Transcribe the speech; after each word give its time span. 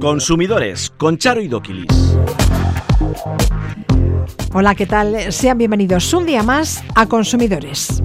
Consumidores 0.00 0.90
con 0.96 1.18
Charo 1.18 1.40
y 1.40 1.48
Doquilis. 1.48 2.16
Hola, 4.52 4.74
¿qué 4.74 4.86
tal? 4.86 5.32
Sean 5.32 5.58
bienvenidos 5.58 6.12
un 6.14 6.26
día 6.26 6.42
más 6.42 6.82
a 6.94 7.06
Consumidores. 7.06 8.02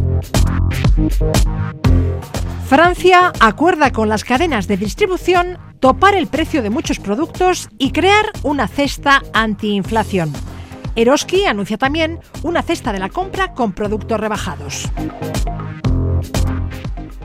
Francia 2.67 3.31
acuerda 3.39 3.91
con 3.91 4.09
las 4.09 4.23
cadenas 4.23 4.67
de 4.67 4.77
distribución 4.77 5.57
topar 5.79 6.15
el 6.15 6.27
precio 6.27 6.61
de 6.61 6.69
muchos 6.69 6.99
productos 6.99 7.69
y 7.77 7.91
crear 7.91 8.25
una 8.43 8.67
cesta 8.67 9.21
antiinflación. 9.33 10.33
Eroski 10.95 11.45
anuncia 11.45 11.77
también 11.77 12.19
una 12.43 12.61
cesta 12.61 12.93
de 12.93 12.99
la 12.99 13.09
compra 13.09 13.53
con 13.53 13.73
productos 13.73 14.19
rebajados. 14.19 14.89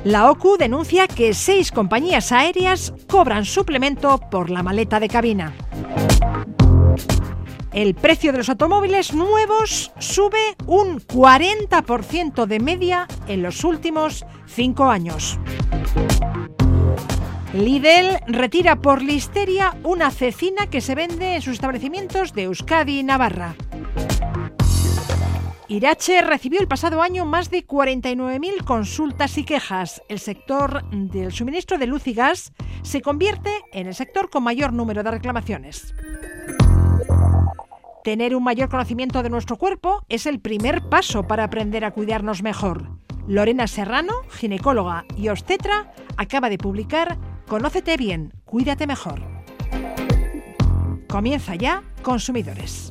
La 0.04 0.30
OCU 0.30 0.56
denuncia 0.56 1.08
que 1.08 1.34
seis 1.34 1.72
compañías 1.72 2.30
aéreas 2.30 2.92
cobran 3.08 3.44
suplemento 3.44 4.18
por 4.30 4.48
la 4.48 4.62
maleta 4.62 5.00
de 5.00 5.08
cabina. 5.08 5.52
El 7.72 7.94
precio 7.94 8.32
de 8.32 8.38
los 8.38 8.48
automóviles 8.48 9.12
nuevos 9.12 9.92
sube 9.98 10.56
un 10.66 11.00
40% 11.00 12.46
de 12.46 12.60
media 12.60 13.06
en 13.26 13.42
los 13.42 13.64
últimos 13.64 14.24
cinco 14.46 14.84
años. 14.84 15.38
Lidl 17.52 18.18
retira 18.26 18.76
por 18.76 19.02
listeria 19.02 19.76
una 19.82 20.10
cecina 20.10 20.68
que 20.68 20.80
se 20.80 20.94
vende 20.94 21.34
en 21.34 21.42
sus 21.42 21.54
establecimientos 21.54 22.32
de 22.34 22.44
Euskadi 22.44 23.00
y 23.00 23.02
Navarra. 23.02 23.54
Irache 25.70 26.22
recibió 26.22 26.60
el 26.60 26.66
pasado 26.66 27.02
año 27.02 27.26
más 27.26 27.50
de 27.50 27.66
49.000 27.66 28.64
consultas 28.64 29.36
y 29.36 29.44
quejas. 29.44 30.02
El 30.08 30.18
sector 30.18 30.82
del 30.90 31.30
suministro 31.30 31.76
de 31.76 31.86
luz 31.86 32.06
y 32.06 32.14
gas 32.14 32.52
se 32.82 33.02
convierte 33.02 33.50
en 33.72 33.86
el 33.86 33.94
sector 33.94 34.30
con 34.30 34.44
mayor 34.44 34.72
número 34.72 35.02
de 35.02 35.10
reclamaciones. 35.10 35.94
Tener 38.02 38.34
un 38.34 38.44
mayor 38.44 38.70
conocimiento 38.70 39.22
de 39.22 39.28
nuestro 39.28 39.58
cuerpo 39.58 40.02
es 40.08 40.24
el 40.24 40.40
primer 40.40 40.88
paso 40.88 41.26
para 41.26 41.44
aprender 41.44 41.84
a 41.84 41.90
cuidarnos 41.90 42.42
mejor. 42.42 42.88
Lorena 43.26 43.66
Serrano, 43.66 44.14
ginecóloga 44.30 45.04
y 45.18 45.28
obstetra, 45.28 45.92
acaba 46.16 46.48
de 46.48 46.56
publicar 46.56 47.18
Conócete 47.46 47.96
bien, 47.98 48.32
cuídate 48.44 48.86
mejor. 48.86 49.22
Comienza 51.08 51.54
ya, 51.54 51.82
consumidores. 52.02 52.90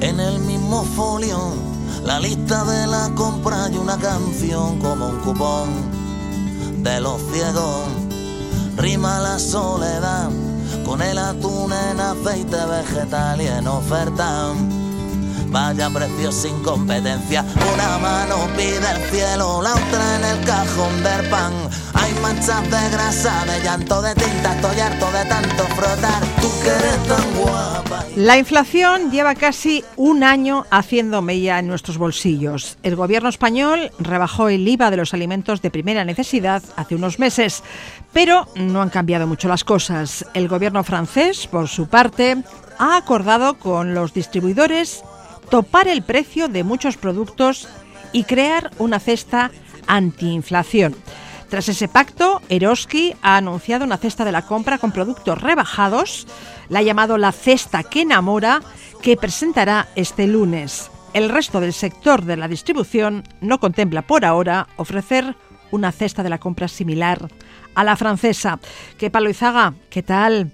En 0.00 0.20
el 0.20 0.38
mismo 0.40 0.84
folio, 0.84 1.54
la 2.04 2.20
lista 2.20 2.64
de 2.64 2.86
la 2.86 3.10
compra 3.14 3.68
y 3.72 3.76
una 3.76 3.96
canción 3.98 4.78
como 4.78 5.08
un 5.08 5.18
cupón 5.20 5.68
de 6.82 7.00
los 7.00 7.20
ciegos. 7.32 7.82
Rima 8.76 9.18
la 9.20 9.38
soledad 9.38 10.30
con 10.84 11.02
el 11.02 11.18
atún 11.18 11.72
en 11.72 12.00
aceite 12.00 12.56
vegetal 12.66 13.40
y 13.40 13.46
en 13.46 13.66
oferta. 13.66 14.54
Vaya 15.56 15.88
precio 15.88 16.30
sin 16.30 16.62
competencia. 16.62 17.42
Una 17.72 17.96
mano 17.96 18.46
pide 18.58 18.76
el 18.76 19.10
cielo, 19.10 19.62
la 19.62 19.72
otra 19.72 20.16
en 20.16 20.24
el 20.38 20.44
cajón 20.44 21.02
del 21.02 21.30
pan. 21.30 21.50
Hay 21.94 22.12
manchas 22.20 22.62
de 22.64 22.90
grasa, 22.90 23.42
de 23.46 23.64
llanto, 23.64 24.02
de 24.02 24.14
tinta. 24.16 24.54
Estoy 24.54 24.80
harto 24.80 25.10
de 25.12 25.24
tanto 25.24 25.62
frotar. 25.68 26.22
Tú 26.42 26.50
que 26.62 26.68
eres 26.68 27.02
tan 27.08 27.34
guapa. 27.40 28.04
La 28.16 28.36
inflación 28.36 29.10
lleva 29.10 29.34
casi 29.34 29.82
un 29.96 30.24
año 30.24 30.66
haciendo 30.70 31.22
mella 31.22 31.58
en 31.58 31.68
nuestros 31.68 31.96
bolsillos. 31.96 32.76
El 32.82 32.94
gobierno 32.94 33.30
español 33.30 33.90
rebajó 33.98 34.50
el 34.50 34.68
IVA 34.68 34.90
de 34.90 34.98
los 34.98 35.14
alimentos 35.14 35.62
de 35.62 35.70
primera 35.70 36.04
necesidad 36.04 36.62
hace 36.76 36.96
unos 36.96 37.18
meses, 37.18 37.62
pero 38.12 38.46
no 38.56 38.82
han 38.82 38.90
cambiado 38.90 39.26
mucho 39.26 39.48
las 39.48 39.64
cosas. 39.64 40.26
El 40.34 40.48
gobierno 40.48 40.84
francés, 40.84 41.46
por 41.46 41.66
su 41.66 41.88
parte, 41.88 42.36
ha 42.78 42.98
acordado 42.98 43.58
con 43.58 43.94
los 43.94 44.12
distribuidores 44.12 45.02
topar 45.50 45.88
el 45.88 46.02
precio 46.02 46.48
de 46.48 46.64
muchos 46.64 46.96
productos 46.96 47.68
y 48.12 48.24
crear 48.24 48.70
una 48.78 48.98
cesta 48.98 49.50
antiinflación. 49.86 50.94
Tras 51.48 51.68
ese 51.68 51.86
pacto, 51.86 52.42
Eroski 52.48 53.14
ha 53.22 53.36
anunciado 53.36 53.84
una 53.84 53.98
cesta 53.98 54.24
de 54.24 54.32
la 54.32 54.42
compra 54.42 54.78
con 54.78 54.90
productos 54.90 55.40
rebajados, 55.40 56.26
la 56.68 56.80
ha 56.80 56.82
llamado 56.82 57.18
la 57.18 57.30
cesta 57.30 57.84
que 57.84 58.02
enamora, 58.02 58.62
que 59.00 59.16
presentará 59.16 59.88
este 59.94 60.26
lunes. 60.26 60.90
El 61.14 61.28
resto 61.28 61.60
del 61.60 61.72
sector 61.72 62.24
de 62.24 62.36
la 62.36 62.48
distribución 62.48 63.22
no 63.40 63.60
contempla 63.60 64.02
por 64.02 64.24
ahora 64.24 64.66
ofrecer 64.76 65.36
una 65.70 65.92
cesta 65.92 66.22
de 66.22 66.30
la 66.30 66.38
compra 66.38 66.68
similar 66.68 67.28
a 67.74 67.84
la 67.84 67.96
francesa. 67.96 68.58
¿Qué 68.98 69.10
Palo 69.10 69.30
Izaga? 69.30 69.74
¿Qué 69.88 70.02
tal? 70.02 70.50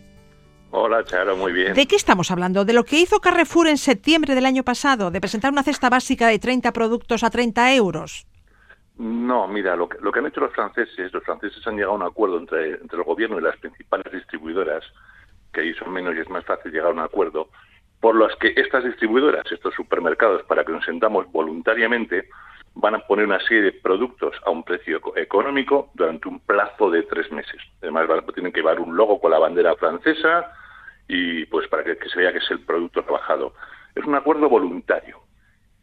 Hola, 0.74 1.04
Charo, 1.04 1.36
muy 1.36 1.52
bien. 1.52 1.74
¿De 1.74 1.86
qué 1.86 1.96
estamos 1.96 2.30
hablando? 2.30 2.64
¿De 2.64 2.72
lo 2.72 2.84
que 2.84 2.98
hizo 2.98 3.20
Carrefour 3.20 3.68
en 3.68 3.76
septiembre 3.76 4.34
del 4.34 4.46
año 4.46 4.62
pasado? 4.62 5.10
¿De 5.10 5.20
presentar 5.20 5.52
una 5.52 5.62
cesta 5.62 5.90
básica 5.90 6.28
de 6.28 6.38
30 6.38 6.72
productos 6.72 7.22
a 7.22 7.28
30 7.28 7.74
euros? 7.74 8.26
No, 8.96 9.46
mira, 9.46 9.76
lo 9.76 9.86
que, 9.86 9.98
lo 10.00 10.10
que 10.10 10.20
han 10.20 10.26
hecho 10.26 10.40
los 10.40 10.54
franceses, 10.54 11.12
los 11.12 11.22
franceses 11.24 11.66
han 11.66 11.74
llegado 11.74 11.92
a 11.92 11.96
un 11.96 12.02
acuerdo 12.02 12.38
entre, 12.38 12.70
entre 12.76 12.96
el 12.96 13.04
gobierno 13.04 13.38
y 13.38 13.42
las 13.42 13.58
principales 13.58 14.10
distribuidoras, 14.10 14.82
que 15.52 15.60
ahí 15.60 15.74
son 15.74 15.92
menos 15.92 16.14
y 16.16 16.20
es 16.20 16.30
más 16.30 16.46
fácil 16.46 16.72
llegar 16.72 16.88
a 16.88 16.94
un 16.94 17.00
acuerdo, 17.00 17.50
por 18.00 18.14
los 18.14 18.34
que 18.36 18.54
estas 18.56 18.82
distribuidoras, 18.82 19.44
estos 19.52 19.74
supermercados, 19.74 20.42
para 20.44 20.64
que 20.64 20.72
nos 20.72 20.86
sentamos 20.86 21.30
voluntariamente, 21.30 22.30
van 22.74 22.94
a 22.94 23.00
poner 23.00 23.26
una 23.26 23.40
serie 23.40 23.62
de 23.62 23.72
productos 23.72 24.34
a 24.44 24.50
un 24.50 24.64
precio 24.64 25.00
económico 25.16 25.90
durante 25.94 26.28
un 26.28 26.40
plazo 26.40 26.90
de 26.90 27.02
tres 27.02 27.30
meses. 27.30 27.60
Además, 27.82 28.08
tienen 28.34 28.52
que 28.52 28.60
llevar 28.60 28.80
un 28.80 28.96
logo 28.96 29.20
con 29.20 29.30
la 29.30 29.38
bandera 29.38 29.74
francesa, 29.76 30.52
y 31.08 31.44
pues 31.46 31.68
para 31.68 31.84
que, 31.84 31.96
se 32.08 32.18
vea 32.18 32.32
que 32.32 32.38
es 32.38 32.50
el 32.50 32.60
producto 32.60 33.02
trabajado. 33.02 33.54
Es 33.94 34.04
un 34.04 34.14
acuerdo 34.14 34.48
voluntario. 34.48 35.20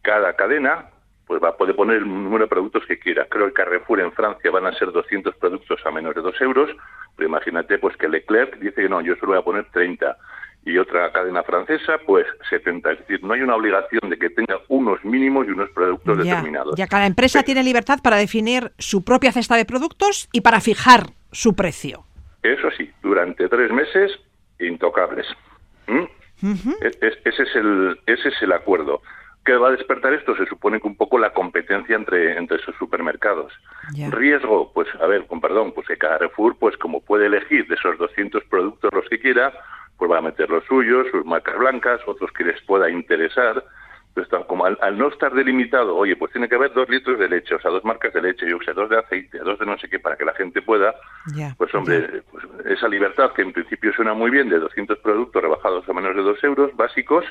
Cada 0.01 0.35
cadena 0.35 0.89
pues 1.27 1.43
va 1.43 1.49
a 1.49 1.57
poner 1.57 1.97
el 1.97 2.07
número 2.07 2.45
de 2.45 2.49
productos 2.49 2.83
que 2.87 2.97
quiera. 2.97 3.27
Creo 3.29 3.45
que 3.47 3.53
Carrefour 3.53 3.99
en 3.99 4.11
Francia 4.13 4.49
van 4.49 4.65
a 4.65 4.73
ser 4.73 4.91
200 4.91 5.35
productos 5.35 5.79
a 5.85 5.91
menos 5.91 6.15
de 6.15 6.21
2 6.21 6.41
euros, 6.41 6.71
pero 7.15 7.29
imagínate 7.29 7.77
pues 7.77 7.95
que 7.97 8.09
Leclerc 8.09 8.57
dice 8.57 8.81
que 8.81 8.89
no, 8.89 9.01
yo 9.01 9.15
solo 9.17 9.33
voy 9.33 9.37
a 9.37 9.43
poner 9.43 9.69
30 9.69 10.17
y 10.65 10.77
otra 10.77 11.11
cadena 11.11 11.43
francesa, 11.43 11.97
pues 12.05 12.25
70. 12.49 12.91
Es 12.91 12.99
decir, 12.99 13.23
no 13.23 13.33
hay 13.33 13.41
una 13.41 13.55
obligación 13.55 14.09
de 14.09 14.17
que 14.17 14.29
tenga 14.29 14.59
unos 14.67 15.03
mínimos 15.03 15.47
y 15.47 15.51
unos 15.51 15.69
productos 15.71 16.17
ya, 16.17 16.35
determinados. 16.35 16.75
Ya 16.75 16.87
cada 16.87 17.05
empresa 17.05 17.43
tiene 17.43 17.63
libertad 17.63 17.99
para 18.03 18.17
definir 18.17 18.71
su 18.77 19.03
propia 19.03 19.31
cesta 19.31 19.55
de 19.55 19.65
productos 19.65 20.29
y 20.31 20.41
para 20.41 20.59
fijar 20.59 21.07
su 21.31 21.55
precio. 21.55 22.03
Eso 22.43 22.69
sí, 22.77 22.89
durante 23.01 23.47
tres 23.47 23.71
meses 23.71 24.11
intocables. 24.59 25.25
¿Mm? 25.87 25.99
Uh 26.41 26.55
-huh. 26.55 26.77
es, 26.81 26.97
ese, 27.25 27.43
es 27.43 27.55
el, 27.55 27.99
ese 28.05 28.29
es 28.29 28.41
el 28.41 28.51
acuerdo. 28.53 29.01
¿Qué 29.43 29.55
va 29.55 29.69
a 29.69 29.71
despertar 29.71 30.13
esto? 30.13 30.35
Se 30.35 30.45
supone 30.45 30.79
que 30.79 30.87
un 30.87 30.95
poco 30.95 31.17
la 31.17 31.31
competencia 31.31 31.95
entre, 31.95 32.37
entre 32.37 32.57
esos 32.57 32.75
supermercados. 32.75 33.51
Yeah. 33.93 34.11
Riesgo, 34.11 34.71
pues 34.73 34.87
a 35.01 35.07
ver, 35.07 35.25
con 35.25 35.41
perdón, 35.41 35.71
pues 35.73 35.87
que 35.87 35.97
Carrefour, 35.97 36.57
pues 36.59 36.77
como 36.77 37.01
puede 37.01 37.25
elegir 37.25 37.65
de 37.67 37.75
esos 37.75 37.97
200 37.97 38.43
productos 38.45 38.91
los 38.93 39.07
que 39.09 39.19
quiera, 39.19 39.53
pues 39.99 40.09
va 40.09 40.17
a 40.17 40.21
meter 40.21 40.49
los 40.49 40.63
suyos, 40.65 41.05
sus 41.11 41.23
marcas 41.25 41.57
blancas, 41.59 41.99
otros 42.07 42.31
que 42.31 42.45
les 42.45 42.59
pueda 42.63 42.89
interesar. 42.89 43.63
Entonces, 44.15 44.45
como 44.47 44.65
al, 44.65 44.77
al, 44.81 44.97
no 44.97 45.09
estar 45.09 45.31
delimitado, 45.33 45.95
oye, 45.95 46.15
pues 46.15 46.31
tiene 46.31 46.49
que 46.49 46.55
haber 46.55 46.73
dos 46.73 46.89
litros 46.89 47.19
de 47.19 47.29
leche, 47.29 47.53
o 47.55 47.59
sea, 47.61 47.69
dos 47.69 47.85
marcas 47.85 48.11
de 48.11 48.21
leche, 48.23 48.49
yo 48.49 48.57
que 48.57 48.65
sé, 48.65 48.73
dos 48.73 48.89
de 48.89 48.97
aceite, 48.97 49.37
dos 49.39 49.59
de 49.59 49.65
no 49.67 49.77
sé 49.77 49.87
qué, 49.87 49.99
para 49.99 50.17
que 50.17 50.25
la 50.25 50.33
gente 50.33 50.61
pueda, 50.63 50.95
yeah. 51.35 51.53
pues 51.57 51.73
hombre, 51.75 51.99
Yeah. 51.99 52.23
pues, 52.31 52.43
esa 52.65 52.87
libertad 52.87 53.31
que 53.33 53.43
en 53.43 53.53
principio 53.53 53.93
suena 53.93 54.13
muy 54.15 54.31
bien, 54.31 54.49
de 54.49 54.57
200 54.59 54.97
productos 54.99 55.41
rebajados 55.43 55.87
a 55.87 55.93
menos 55.93 56.15
de 56.15 56.23
2 56.23 56.43
euros 56.43 56.75
básicos, 56.75 57.23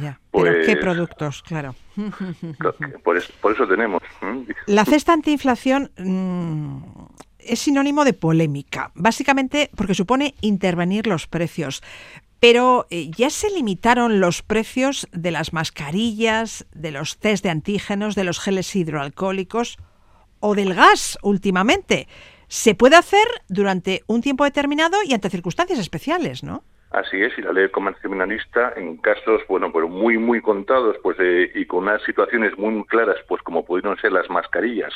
Ya, 0.00 0.18
Pues- 0.30 0.52
Pero 0.52 0.66
¿qué 0.66 0.76
productos? 0.76 1.42
Claro. 1.48 1.74
por, 3.02 3.16
es- 3.16 3.32
por 3.40 3.52
eso 3.52 3.66
tenemos. 3.66 4.02
La 4.66 4.84
cesta 4.84 5.12
antiinflación 5.14 5.90
mm, 5.96 6.82
es 7.48 7.60
sinónimo 7.60 8.04
de 8.04 8.12
polémica, 8.12 8.90
básicamente 8.94 9.70
porque 9.76 9.94
supone 9.94 10.34
intervenir 10.40 11.06
los 11.06 11.26
precios. 11.26 11.82
Pero 12.40 12.86
eh, 12.90 13.10
ya 13.10 13.30
se 13.30 13.50
limitaron 13.50 14.20
los 14.20 14.42
precios 14.42 15.08
de 15.12 15.30
las 15.30 15.52
mascarillas, 15.52 16.66
de 16.74 16.90
los 16.90 17.18
test 17.18 17.42
de 17.42 17.50
antígenos, 17.50 18.14
de 18.14 18.24
los 18.24 18.40
geles 18.40 18.74
hidroalcohólicos 18.76 19.78
o 20.40 20.54
del 20.54 20.74
gas 20.74 21.18
últimamente. 21.22 22.08
Se 22.48 22.74
puede 22.74 22.96
hacer 22.96 23.26
durante 23.48 24.02
un 24.06 24.20
tiempo 24.20 24.44
determinado 24.44 24.98
y 25.04 25.14
ante 25.14 25.30
circunstancias 25.30 25.78
especiales, 25.78 26.44
¿no? 26.44 26.62
Así 26.90 27.20
es, 27.20 27.36
y 27.36 27.42
la 27.42 27.52
ley 27.52 27.64
de 27.64 27.70
comercio 27.70 28.08
minorista 28.08 28.72
en 28.76 28.96
casos, 28.98 29.42
bueno, 29.48 29.72
pero 29.72 29.88
muy, 29.88 30.18
muy 30.18 30.40
contados, 30.40 30.96
pues, 31.02 31.16
eh, 31.18 31.50
y 31.54 31.66
con 31.66 31.82
unas 31.82 32.02
situaciones 32.04 32.56
muy 32.56 32.84
claras, 32.84 33.16
pues 33.28 33.42
como 33.42 33.64
pudieron 33.64 33.98
ser 33.98 34.12
las 34.12 34.30
mascarillas 34.30 34.92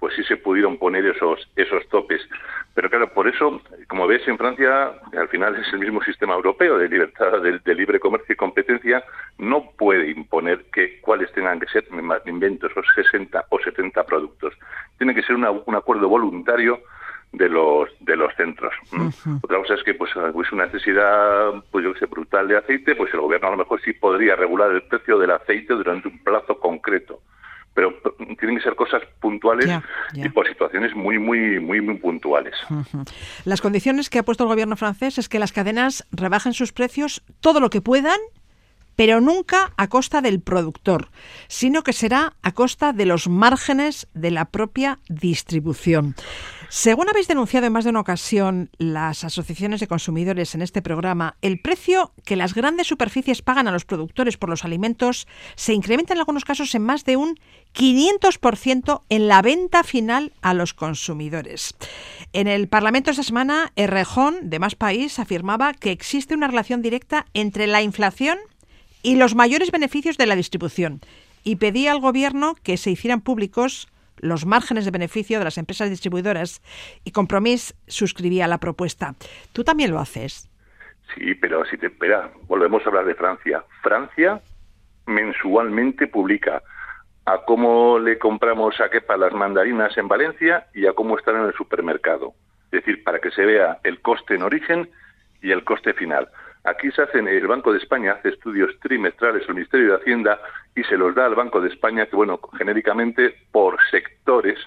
pues 0.00 0.14
sí 0.16 0.24
se 0.24 0.38
pudieron 0.38 0.78
poner 0.78 1.06
esos, 1.06 1.48
esos 1.54 1.86
topes. 1.88 2.20
Pero 2.74 2.88
claro, 2.88 3.12
por 3.12 3.28
eso, 3.28 3.60
como 3.86 4.06
ves, 4.06 4.26
en 4.26 4.38
Francia, 4.38 4.92
al 5.16 5.28
final 5.28 5.54
es 5.56 5.72
el 5.72 5.78
mismo 5.78 6.02
sistema 6.02 6.34
europeo 6.34 6.78
de 6.78 6.88
libertad, 6.88 7.40
de, 7.42 7.74
libre 7.74 8.00
comercio 8.00 8.32
y 8.32 8.36
competencia, 8.36 9.04
no 9.38 9.70
puede 9.78 10.10
imponer 10.10 10.64
que 10.72 11.00
cuáles 11.00 11.30
tengan 11.32 11.60
que 11.60 11.66
ser, 11.66 11.84
inventos, 12.26 12.72
o 12.76 12.82
60 12.94 13.44
o 13.50 13.58
70 13.60 14.04
productos. 14.04 14.54
Tiene 14.98 15.14
que 15.14 15.22
ser 15.22 15.36
un 15.36 15.74
acuerdo 15.76 16.08
voluntario 16.08 16.80
de 17.32 17.48
los 17.48 17.88
de 18.00 18.16
los 18.16 18.34
centros. 18.34 18.74
Otra 19.42 19.58
cosa 19.58 19.74
es 19.74 19.84
que 19.84 19.94
pues, 19.94 20.10
pues 20.32 20.50
una 20.52 20.66
necesidad 20.66 21.52
pues 21.70 21.84
yo 21.84 21.92
que 21.92 22.00
sé 22.00 22.06
brutal 22.06 22.48
de 22.48 22.56
aceite, 22.56 22.94
pues 22.96 23.12
el 23.14 23.20
gobierno 23.20 23.48
a 23.48 23.52
lo 23.52 23.56
mejor 23.58 23.80
sí 23.82 23.92
podría 23.92 24.34
regular 24.34 24.70
el 24.70 24.82
precio 24.82 25.18
del 25.18 25.30
aceite 25.30 25.74
durante 25.74 26.08
un 26.08 26.18
plazo 26.24 26.58
concreto. 26.58 27.20
Pero 27.74 27.94
tienen 28.38 28.56
que 28.56 28.62
ser 28.62 28.74
cosas 28.74 29.02
puntuales 29.20 29.70
y 30.14 30.28
por 30.28 30.46
situaciones 30.48 30.94
muy, 30.94 31.18
muy, 31.18 31.60
muy, 31.60 31.80
muy 31.80 31.98
puntuales. 31.98 32.54
Las 33.44 33.60
condiciones 33.60 34.10
que 34.10 34.18
ha 34.18 34.24
puesto 34.24 34.44
el 34.44 34.48
gobierno 34.48 34.76
francés 34.76 35.18
es 35.18 35.28
que 35.28 35.38
las 35.38 35.52
cadenas 35.52 36.06
rebajen 36.10 36.52
sus 36.52 36.72
precios 36.72 37.22
todo 37.40 37.60
lo 37.60 37.70
que 37.70 37.80
puedan 37.80 38.18
pero 39.00 39.22
nunca 39.22 39.72
a 39.78 39.88
costa 39.88 40.20
del 40.20 40.42
productor, 40.42 41.08
sino 41.48 41.82
que 41.82 41.94
será 41.94 42.36
a 42.42 42.52
costa 42.52 42.92
de 42.92 43.06
los 43.06 43.28
márgenes 43.28 44.08
de 44.12 44.30
la 44.30 44.50
propia 44.50 44.98
distribución. 45.08 46.14
Según 46.68 47.08
habéis 47.08 47.26
denunciado 47.26 47.66
en 47.66 47.72
más 47.72 47.84
de 47.84 47.90
una 47.90 48.00
ocasión 48.00 48.68
las 48.76 49.24
asociaciones 49.24 49.80
de 49.80 49.86
consumidores 49.86 50.54
en 50.54 50.60
este 50.60 50.82
programa, 50.82 51.38
el 51.40 51.60
precio 51.60 52.12
que 52.26 52.36
las 52.36 52.52
grandes 52.52 52.88
superficies 52.88 53.40
pagan 53.40 53.68
a 53.68 53.72
los 53.72 53.86
productores 53.86 54.36
por 54.36 54.50
los 54.50 54.66
alimentos 54.66 55.26
se 55.56 55.72
incrementa 55.72 56.12
en 56.12 56.18
algunos 56.18 56.44
casos 56.44 56.74
en 56.74 56.82
más 56.82 57.06
de 57.06 57.16
un 57.16 57.40
500% 57.74 59.00
en 59.08 59.28
la 59.28 59.40
venta 59.40 59.82
final 59.82 60.34
a 60.42 60.52
los 60.52 60.74
consumidores. 60.74 61.74
En 62.34 62.48
el 62.48 62.68
Parlamento 62.68 63.10
esta 63.10 63.22
semana, 63.22 63.72
Errejón, 63.76 64.50
de 64.50 64.58
Más 64.58 64.74
País, 64.74 65.18
afirmaba 65.18 65.72
que 65.72 65.90
existe 65.90 66.34
una 66.34 66.48
relación 66.48 66.82
directa 66.82 67.24
entre 67.32 67.66
la 67.66 67.80
inflación 67.80 68.38
y 69.02 69.16
los 69.16 69.34
mayores 69.34 69.70
beneficios 69.70 70.16
de 70.16 70.26
la 70.26 70.36
distribución 70.36 71.00
y 71.44 71.56
pedía 71.56 71.92
al 71.92 72.00
Gobierno 72.00 72.54
que 72.62 72.76
se 72.76 72.90
hicieran 72.90 73.20
públicos 73.20 73.88
los 74.18 74.44
márgenes 74.44 74.84
de 74.84 74.90
beneficio 74.90 75.38
de 75.38 75.44
las 75.44 75.58
empresas 75.58 75.88
distribuidoras 75.88 76.60
y 77.04 77.12
Compromís 77.12 77.74
suscribía 77.86 78.46
la 78.46 78.58
propuesta. 78.58 79.14
¿Tú 79.52 79.64
también 79.64 79.90
lo 79.90 79.98
haces? 79.98 80.50
Sí, 81.14 81.34
pero 81.34 81.64
si 81.64 81.78
te 81.78 81.86
espera, 81.86 82.30
volvemos 82.46 82.84
a 82.84 82.88
hablar 82.88 83.06
de 83.06 83.14
Francia. 83.14 83.64
Francia 83.82 84.40
mensualmente 85.06 86.06
publica 86.06 86.62
a 87.24 87.38
cómo 87.46 87.98
le 87.98 88.18
compramos 88.18 88.80
a 88.80 88.90
Kepa 88.90 89.16
las 89.16 89.32
mandarinas 89.32 89.96
en 89.96 90.08
Valencia 90.08 90.66
y 90.74 90.86
a 90.86 90.92
cómo 90.92 91.18
están 91.18 91.36
en 91.36 91.46
el 91.46 91.54
supermercado. 91.54 92.34
Es 92.66 92.84
decir, 92.84 93.02
para 93.02 93.18
que 93.18 93.30
se 93.30 93.44
vea 93.44 93.78
el 93.82 94.00
coste 94.00 94.34
en 94.34 94.42
origen 94.42 94.90
y 95.42 95.50
el 95.50 95.64
coste 95.64 95.94
final. 95.94 96.28
Aquí 96.64 96.90
se 96.90 97.02
hacen, 97.02 97.26
el 97.26 97.46
Banco 97.46 97.72
de 97.72 97.78
España 97.78 98.12
hace 98.12 98.30
estudios 98.30 98.70
trimestrales, 98.80 99.48
el 99.48 99.54
Ministerio 99.54 99.90
de 99.90 99.96
Hacienda, 99.96 100.38
y 100.76 100.82
se 100.84 100.96
los 100.96 101.14
da 101.14 101.26
al 101.26 101.34
Banco 101.34 101.60
de 101.60 101.68
España, 101.68 102.06
que 102.06 102.16
bueno, 102.16 102.38
genéricamente 102.58 103.34
por 103.50 103.78
sectores, 103.90 104.58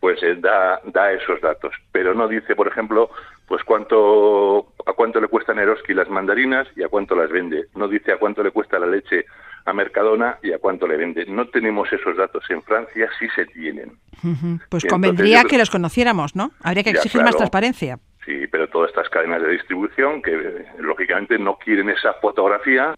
pues 0.00 0.20
eh, 0.22 0.36
da, 0.40 0.80
da 0.84 1.12
esos 1.12 1.40
datos. 1.40 1.72
Pero 1.92 2.12
no 2.12 2.26
dice, 2.26 2.56
por 2.56 2.66
ejemplo, 2.66 3.10
pues 3.46 3.62
cuánto, 3.62 4.72
a 4.84 4.92
cuánto 4.94 5.20
le 5.20 5.28
cuestan 5.28 5.60
Eroski 5.60 5.94
las 5.94 6.08
mandarinas 6.08 6.66
y 6.74 6.82
a 6.82 6.88
cuánto 6.88 7.14
las 7.14 7.30
vende. 7.30 7.66
No 7.76 7.86
dice 7.86 8.10
a 8.12 8.16
cuánto 8.16 8.42
le 8.42 8.50
cuesta 8.50 8.80
la 8.80 8.86
leche 8.86 9.24
a 9.64 9.72
Mercadona 9.72 10.38
y 10.42 10.52
a 10.52 10.58
cuánto 10.58 10.88
le 10.88 10.96
vende. 10.96 11.24
No 11.26 11.46
tenemos 11.48 11.92
esos 11.92 12.16
datos. 12.16 12.44
En 12.50 12.62
Francia 12.62 13.08
sí 13.20 13.28
se 13.34 13.46
tienen. 13.46 13.92
Pues 14.68 14.84
convendría 14.86 15.44
que 15.44 15.58
los 15.58 15.70
conociéramos, 15.70 16.34
¿no? 16.34 16.50
Habría 16.62 16.82
que 16.82 16.90
exigir 16.90 17.22
más 17.22 17.36
transparencia. 17.36 17.98
Sí, 18.24 18.46
pero 18.46 18.68
todas 18.68 18.90
estas 18.90 19.08
cadenas 19.08 19.42
de 19.42 19.50
distribución 19.50 20.22
que 20.22 20.64
lógicamente 20.78 21.38
no 21.38 21.56
quieren 21.58 21.90
esa 21.90 22.14
fotografía 22.14 22.94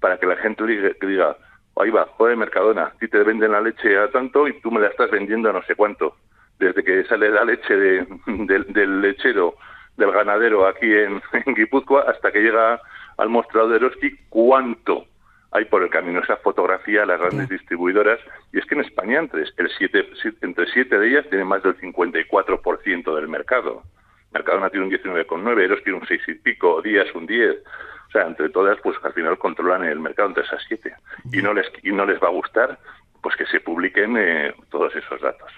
para 0.00 0.18
que 0.18 0.26
la 0.26 0.36
gente 0.36 0.66
diga, 0.66 0.90
que 1.00 1.06
diga 1.06 1.36
ahí 1.76 1.90
va, 1.90 2.06
joder 2.16 2.36
Mercadona, 2.36 2.84
a 2.84 2.90
ti 2.92 3.08
te 3.08 3.22
venden 3.22 3.52
la 3.52 3.60
leche 3.60 3.98
a 3.98 4.10
tanto 4.10 4.48
y 4.48 4.60
tú 4.60 4.70
me 4.70 4.80
la 4.80 4.88
estás 4.88 5.10
vendiendo 5.10 5.50
a 5.50 5.52
no 5.52 5.62
sé 5.62 5.74
cuánto. 5.74 6.16
Desde 6.58 6.82
que 6.82 7.04
sale 7.04 7.30
la 7.30 7.44
leche 7.44 7.74
del 7.76 9.00
lechero, 9.00 9.56
del 9.96 10.10
ganadero 10.10 10.66
aquí 10.66 10.92
en, 10.94 11.22
Guipúzcoa, 11.54 12.02
hasta 12.08 12.32
que 12.32 12.40
llega 12.40 12.80
al 13.18 13.28
mostrador 13.28 13.70
de 13.70 13.76
Eroski, 13.76 14.16
¿cuánto 14.28 15.06
hay 15.52 15.64
por 15.66 15.82
el 15.82 15.90
camino 15.90 16.20
esa 16.20 16.36
fotografía 16.38 17.06
las 17.06 17.20
grandes 17.20 17.48
distribuidoras? 17.48 18.20
Y 18.52 18.58
es 18.58 18.66
que 18.66 18.74
en 18.74 18.82
España 18.82 19.20
entre, 19.20 19.42
el 19.42 19.70
siete, 19.78 20.06
entre 20.42 20.66
siete 20.72 20.98
de 20.98 21.08
ellas 21.08 21.26
tienen 21.28 21.46
más 21.46 21.62
del 21.62 21.78
54% 21.78 23.14
del 23.14 23.28
mercado. 23.28 23.82
Mercadona 24.36 24.70
tiene 24.70 24.86
un 24.86 24.92
19,9, 24.92 25.60
Eros 25.62 25.82
tiene 25.82 25.98
un 25.98 26.06
6 26.06 26.20
y 26.28 26.34
pico, 26.34 26.82
Días 26.82 27.06
un 27.14 27.26
10. 27.26 27.56
O 28.08 28.10
sea, 28.12 28.26
entre 28.26 28.50
todas, 28.50 28.78
pues 28.82 28.96
al 29.02 29.12
final 29.12 29.38
controlan 29.38 29.84
el 29.84 29.98
mercado 29.98 30.28
entre 30.28 30.44
esas 30.44 30.62
siete. 30.68 30.94
Y 31.32 31.42
no 31.42 31.52
les, 31.52 31.66
y 31.82 31.90
no 31.90 32.04
les 32.06 32.22
va 32.22 32.28
a 32.28 32.32
gustar 32.32 32.78
pues 33.22 33.34
que 33.34 33.46
se 33.46 33.60
publiquen 33.60 34.16
eh, 34.16 34.54
todos 34.70 34.94
esos 34.94 35.20
datos. 35.20 35.50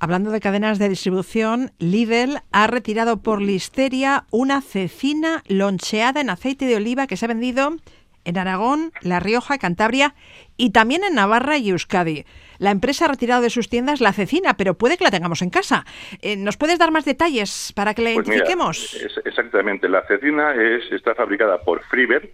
Hablando 0.00 0.30
de 0.30 0.40
cadenas 0.40 0.78
de 0.78 0.88
distribución, 0.88 1.70
Lidl 1.78 2.40
ha 2.50 2.66
retirado 2.66 3.22
por 3.22 3.40
listeria 3.40 4.24
una 4.30 4.60
cecina 4.60 5.44
loncheada 5.46 6.20
en 6.20 6.30
aceite 6.30 6.66
de 6.66 6.76
oliva 6.76 7.06
que 7.06 7.16
se 7.16 7.26
ha 7.26 7.28
vendido 7.28 7.76
en 8.24 8.38
Aragón, 8.38 8.92
La 9.02 9.20
Rioja, 9.20 9.58
Cantabria 9.58 10.14
y 10.56 10.70
también 10.70 11.04
en 11.04 11.14
Navarra 11.14 11.58
y 11.58 11.70
Euskadi. 11.70 12.24
La 12.58 12.70
empresa 12.70 13.04
ha 13.04 13.08
retirado 13.08 13.42
de 13.42 13.50
sus 13.50 13.68
tiendas 13.68 14.00
la 14.00 14.12
cecina, 14.12 14.56
pero 14.56 14.74
puede 14.74 14.96
que 14.96 15.04
la 15.04 15.10
tengamos 15.10 15.42
en 15.42 15.50
casa. 15.50 15.84
Eh, 16.22 16.36
¿Nos 16.36 16.56
puedes 16.56 16.78
dar 16.78 16.90
más 16.90 17.04
detalles 17.04 17.72
para 17.74 17.94
que 17.94 18.02
la 18.02 18.14
pues 18.14 18.26
identifiquemos? 18.26 18.94
exactamente, 19.24 19.88
la 19.88 20.06
cecina 20.06 20.54
es, 20.54 20.90
está 20.92 21.14
fabricada 21.14 21.60
por 21.62 21.82
Friber. 21.84 22.32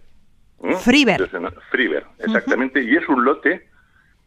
Friber. 0.83 1.27
Friber, 1.71 2.05
exactamente, 2.19 2.83
y 2.83 2.95
es 2.95 3.07
un 3.09 3.25
lote 3.25 3.67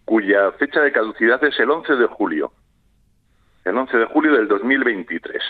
cuya 0.05 0.51
fecha 0.53 0.81
de 0.81 0.93
caducidad 0.93 1.43
es 1.45 1.59
el 1.61 1.71
11 1.71 1.95
de 1.95 2.07
julio. 2.07 2.53
El 3.65 3.79
11 3.79 3.97
de 3.97 4.05
julio 4.07 4.33
del 4.33 4.49
2023. 4.49 5.43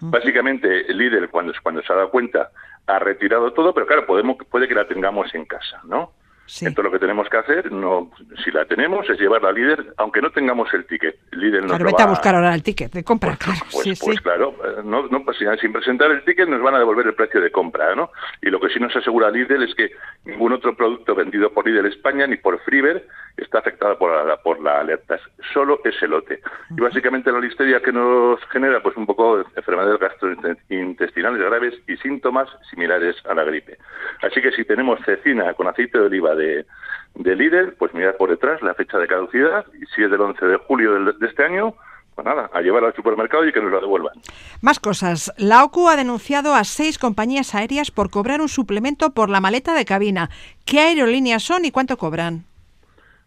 Básicamente, 0.00 0.90
el 0.90 0.98
líder, 0.98 1.28
cuando, 1.28 1.52
cuando 1.62 1.82
se 1.82 1.92
ha 1.92 1.96
dado 1.96 2.10
cuenta, 2.10 2.50
ha 2.86 2.98
retirado 2.98 3.52
todo, 3.52 3.74
pero 3.74 3.86
claro, 3.86 4.06
podemos, 4.06 4.36
puede 4.50 4.66
que 4.66 4.74
la 4.74 4.86
tengamos 4.86 5.34
en 5.34 5.44
casa, 5.44 5.80
¿no? 5.84 6.12
Entonces 6.58 6.84
lo 6.84 6.90
que 6.90 6.98
tenemos 6.98 7.28
que 7.28 7.36
hacer, 7.36 7.70
no, 7.72 8.10
si 8.44 8.50
la 8.50 8.64
tenemos, 8.64 9.08
es 9.08 9.18
llevarla 9.18 9.50
al 9.50 9.54
líder, 9.54 9.94
aunque 9.98 10.20
no 10.20 10.30
tengamos 10.30 10.72
el 10.74 10.84
ticket. 10.86 11.16
El 11.32 11.40
líder 11.40 11.62
nos 11.62 11.76
claro, 11.76 11.84
vete 11.84 12.02
a 12.02 12.06
buscar 12.06 12.34
ahora 12.34 12.54
el 12.54 12.62
ticket 12.62 12.92
de 12.92 13.04
compra, 13.04 13.30
pues, 13.30 13.38
claro. 13.38 13.60
Pues, 13.72 14.00
pues 14.00 14.20
claro, 14.20 14.54
eh, 14.64 14.82
no, 14.84 15.06
no, 15.08 15.24
pues, 15.24 15.38
sin 15.60 15.72
presentar 15.72 16.10
el 16.10 16.24
ticket 16.24 16.48
nos 16.48 16.62
van 16.62 16.74
a 16.74 16.78
devolver 16.78 17.06
el 17.06 17.14
precio 17.14 17.40
de 17.40 17.50
compra, 17.50 17.94
¿no? 17.94 18.10
Y 18.42 18.50
lo 18.50 18.60
que 18.60 18.68
sí 18.68 18.80
nos 18.80 18.94
asegura 18.94 19.30
Lidl 19.30 19.62
es 19.62 19.74
que 19.74 19.92
ningún 20.24 20.52
otro 20.52 20.74
producto 20.74 21.14
vendido 21.14 21.52
por 21.52 21.66
Lidl 21.66 21.86
España 21.86 22.26
ni 22.26 22.36
por 22.36 22.58
Freeber 22.60 23.06
está 23.36 23.58
afectado 23.58 23.96
por 23.98 24.26
la, 24.26 24.36
por 24.36 24.60
la 24.60 24.80
alerta. 24.80 25.18
Solo 25.52 25.80
ese 25.84 26.06
lote. 26.06 26.40
Y 26.76 26.80
básicamente 26.80 27.32
la 27.32 27.40
listeria 27.40 27.80
que 27.80 27.92
nos 27.92 28.40
genera, 28.50 28.82
pues 28.82 28.96
un 28.96 29.06
poco 29.06 29.38
enfermedades 29.56 29.98
gastrointestinales 29.98 31.40
graves 31.40 31.74
y 31.86 31.96
síntomas 31.96 32.48
similares 32.70 33.16
a 33.28 33.34
la 33.34 33.44
gripe. 33.44 33.78
Así 34.22 34.40
que 34.40 34.52
si 34.52 34.64
tenemos 34.64 35.00
cecina 35.04 35.54
con 35.54 35.68
aceite 35.68 35.98
de 35.98 36.06
oliva 36.06 36.34
de, 36.40 36.66
de 37.14 37.36
líder, 37.36 37.74
pues 37.78 37.94
mirar 37.94 38.16
por 38.16 38.30
detrás 38.30 38.62
la 38.62 38.74
fecha 38.74 38.98
de 38.98 39.06
caducidad 39.06 39.66
y 39.74 39.86
si 39.94 40.02
es 40.02 40.10
del 40.10 40.20
11 40.20 40.44
de 40.44 40.56
julio 40.56 41.04
de 41.04 41.26
este 41.26 41.44
año, 41.44 41.74
pues 42.14 42.26
nada, 42.26 42.50
a 42.52 42.60
llevar 42.60 42.84
al 42.84 42.94
supermercado 42.94 43.46
y 43.46 43.52
que 43.52 43.60
nos 43.60 43.70
lo 43.70 43.80
devuelvan. 43.80 44.14
Más 44.60 44.78
cosas. 44.78 45.32
La 45.38 45.64
OCU 45.64 45.88
ha 45.88 45.96
denunciado 45.96 46.54
a 46.54 46.64
seis 46.64 46.98
compañías 46.98 47.54
aéreas 47.54 47.90
por 47.90 48.10
cobrar 48.10 48.40
un 48.40 48.48
suplemento 48.48 49.10
por 49.10 49.30
la 49.30 49.40
maleta 49.40 49.74
de 49.74 49.84
cabina. 49.84 50.28
¿Qué 50.66 50.80
aerolíneas 50.80 51.42
son 51.42 51.64
y 51.64 51.70
cuánto 51.70 51.96
cobran? 51.96 52.44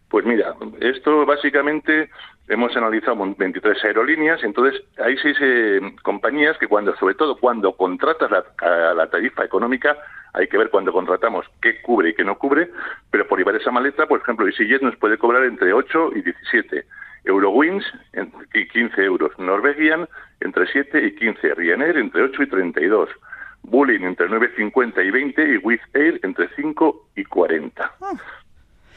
Pues 0.08 0.24
mira, 0.24 0.54
esto 0.80 1.26
básicamente 1.26 2.08
hemos 2.48 2.76
analizado 2.76 3.16
23 3.36 3.84
aerolíneas, 3.84 4.42
entonces 4.44 4.82
hay 4.98 5.16
seis 5.18 5.36
eh, 5.40 5.80
compañías 6.02 6.58
que 6.58 6.68
cuando, 6.68 6.94
sobre 6.96 7.14
todo 7.14 7.36
cuando 7.38 7.76
contratas 7.76 8.30
la, 8.30 8.94
la 8.94 9.06
tarifa 9.08 9.44
económica, 9.44 9.96
hay 10.34 10.48
que 10.48 10.58
ver 10.58 10.68
cuando 10.68 10.92
contratamos 10.92 11.46
qué 11.62 11.80
cubre 11.80 12.10
y 12.10 12.14
qué 12.14 12.24
no 12.24 12.36
cubre, 12.36 12.70
pero 13.10 13.26
por 13.26 13.38
llevar 13.38 13.54
esa 13.54 13.70
maleta, 13.70 14.06
por 14.06 14.20
ejemplo, 14.20 14.46
EasyJet 14.46 14.82
nos 14.82 14.96
puede 14.96 15.16
cobrar 15.16 15.44
entre 15.44 15.72
8 15.72 16.10
y 16.16 16.22
17. 16.22 16.84
Eurowings, 17.24 17.84
y 18.52 18.68
15 18.68 19.02
euros. 19.02 19.32
Norwegian, 19.38 20.08
entre 20.40 20.66
7 20.66 21.06
y 21.06 21.14
15. 21.14 21.54
Ryanair, 21.54 21.96
entre 21.96 22.22
8 22.22 22.42
y 22.42 22.46
32. 22.48 23.08
Bullying, 23.62 24.02
entre 24.02 24.28
9,50 24.28 25.06
y 25.06 25.10
20. 25.10 25.54
Y 25.54 25.56
Wizz 25.58 25.80
Air, 25.94 26.20
entre 26.22 26.48
5 26.54 27.08
y 27.16 27.24
40. 27.24 27.92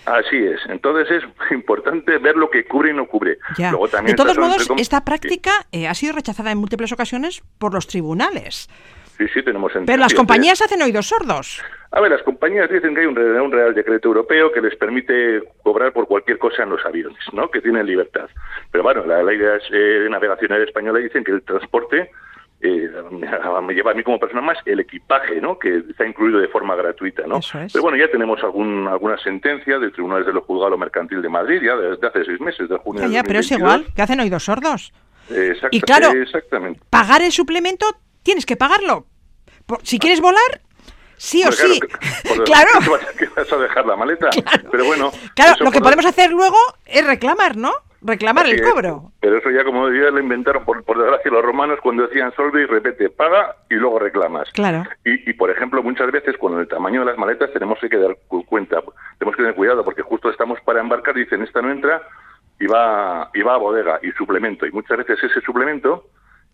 Así 0.07 0.37
es. 0.37 0.61
Entonces 0.69 1.11
es 1.11 1.23
importante 1.51 2.17
ver 2.17 2.35
lo 2.35 2.49
que 2.49 2.65
cubre 2.65 2.91
y 2.91 2.93
no 2.93 3.05
cubre. 3.05 3.37
de 3.57 4.13
todos 4.13 4.37
modos, 4.37 4.69
esta 4.77 5.03
práctica 5.03 5.51
eh, 5.71 5.87
ha 5.87 5.93
sido 5.93 6.13
rechazada 6.13 6.51
en 6.51 6.57
múltiples 6.57 6.91
ocasiones 6.91 7.43
por 7.59 7.73
los 7.73 7.87
tribunales. 7.87 8.69
Sí, 9.17 9.25
sí, 9.33 9.41
tenemos 9.41 9.71
Pero 9.85 9.97
las 9.97 10.13
compañías 10.13 10.61
hacen 10.61 10.79
oídos 10.81 11.07
sordos. 11.07 11.63
A 11.91 11.99
ver, 11.99 12.11
las 12.11 12.21
compañías 12.21 12.69
dicen 12.69 12.93
que 12.93 13.01
hay 13.01 13.07
un, 13.07 13.17
un, 13.17 13.51
Real 13.51 13.73
Decreto 13.73 14.09
Europeo 14.09 14.51
que 14.51 14.61
les 14.61 14.75
permite 14.75 15.41
cobrar 15.63 15.91
por 15.91 16.07
cualquier 16.07 16.37
cosa 16.37 16.63
en 16.63 16.69
los 16.69 16.85
aviones, 16.85 17.17
¿no? 17.33 17.49
Que 17.49 17.59
tienen 17.59 17.87
libertad. 17.87 18.29
Pero 18.71 18.83
bueno, 18.83 19.05
la 19.05 19.23
ley 19.23 19.37
de 19.37 19.59
eh, 19.71 20.07
navegación 20.07 20.53
española 20.61 20.99
dicen 20.99 21.23
que 21.23 21.31
el 21.31 21.41
transporte 21.41 22.11
eh, 22.59 22.89
me 23.11 23.73
lleva 23.73 23.91
a 23.91 23.93
mí 23.93 24.03
como 24.03 24.19
persona 24.19 24.41
más 24.41 24.57
el 24.65 24.79
equipaje, 24.79 25.39
¿no? 25.39 25.59
Que 25.59 25.83
está 25.89 26.07
incluido 26.07 26.39
de 26.39 26.47
forma 26.47 26.75
gratuita, 26.75 27.27
¿no? 27.27 27.39
Pero 27.51 27.81
bueno, 27.83 27.97
ya 27.97 28.09
tenemos 28.09 28.43
algún, 28.43 28.87
alguna 28.87 29.17
sentencia 29.19 29.77
de 29.77 29.91
tribunales 29.91 30.25
de 30.25 30.33
lo 30.33 30.41
juzgado 30.41 30.77
mercantil 30.77 31.21
de 31.21 31.29
Madrid 31.29 31.61
ya 31.63 31.75
desde 31.75 32.07
hace 32.07 32.25
seis 32.25 32.39
meses, 32.39 32.67
de 32.67 32.77
junio. 32.77 33.07
Ya, 33.07 33.23
pero 33.23 33.39
es 33.39 33.51
igual, 33.51 33.87
que 33.95 34.01
hacen 34.01 34.19
oídos 34.19 34.43
sordos. 34.43 34.91
y 35.71 35.81
claro, 35.81 36.11
exactamente. 36.11 36.79
pagar 36.89 37.21
el 37.21 37.31
suplemento 37.31 37.85
tienes 38.23 38.45
que 38.45 38.57
pagarlo. 38.57 39.05
si 39.83 39.99
quieres 39.99 40.19
volar, 40.19 40.61
sí 41.17 41.43
o 41.43 41.51
sí. 41.51 41.79
Claro. 42.45 42.69
Que 43.17 43.27
vas 43.27 43.51
a 43.51 43.57
dejar 43.57 43.85
la 43.85 43.95
maleta. 43.95 44.29
Pero 44.71 44.85
bueno. 44.85 45.11
Claro, 45.35 45.63
lo 45.63 45.71
que 45.71 45.79
podemos 45.79 46.05
hacer 46.05 46.31
luego 46.31 46.57
es 46.85 47.05
reclamar, 47.05 47.55
¿no? 47.55 47.71
Reclamar 48.01 48.45
el 48.47 48.61
cobro. 48.61 49.11
Pero 49.19 49.37
eso 49.37 49.49
ya, 49.49 49.63
como 49.63 49.89
decía, 49.89 50.11
lo 50.11 50.19
inventaron 50.19 50.63
por, 50.65 50.83
por 50.83 50.97
desgracia 50.97 51.31
los 51.31 51.43
romanos 51.43 51.79
cuando 51.81 52.07
decían 52.07 52.31
solve 52.35 52.61
y 52.61 52.65
repete, 52.65 53.09
paga 53.09 53.55
y 53.69 53.75
luego 53.75 53.99
reclamas. 53.99 54.49
Claro. 54.51 54.83
Y, 55.03 55.33
por 55.33 55.49
ejemplo, 55.49 55.81
muchas 55.81 56.11
veces 56.11 56.37
con 56.37 56.59
el 56.59 56.67
tamaño 56.67 57.01
de 57.01 57.07
las 57.07 57.17
maletas 57.17 57.51
tenemos 57.51 57.79
que 57.79 57.97
dar 57.97 58.15
cuenta, 58.45 58.81
tenemos 59.17 59.35
que 59.35 59.43
tener 59.43 59.55
cuidado 59.55 59.83
porque 59.83 60.03
justo 60.03 60.29
estamos 60.29 60.59
para 60.61 60.79
embarcar 60.79 61.17
y 61.17 61.21
dicen, 61.21 61.41
esta 61.41 61.61
no 61.61 61.71
entra 61.71 62.01
y 62.59 62.67
va, 62.67 63.29
y 63.33 63.41
va 63.41 63.55
a 63.55 63.57
bodega 63.57 63.99
y 64.03 64.11
suplemento. 64.11 64.65
Y 64.65 64.71
muchas 64.71 64.97
veces 64.97 65.23
ese 65.23 65.41
suplemento 65.41 66.05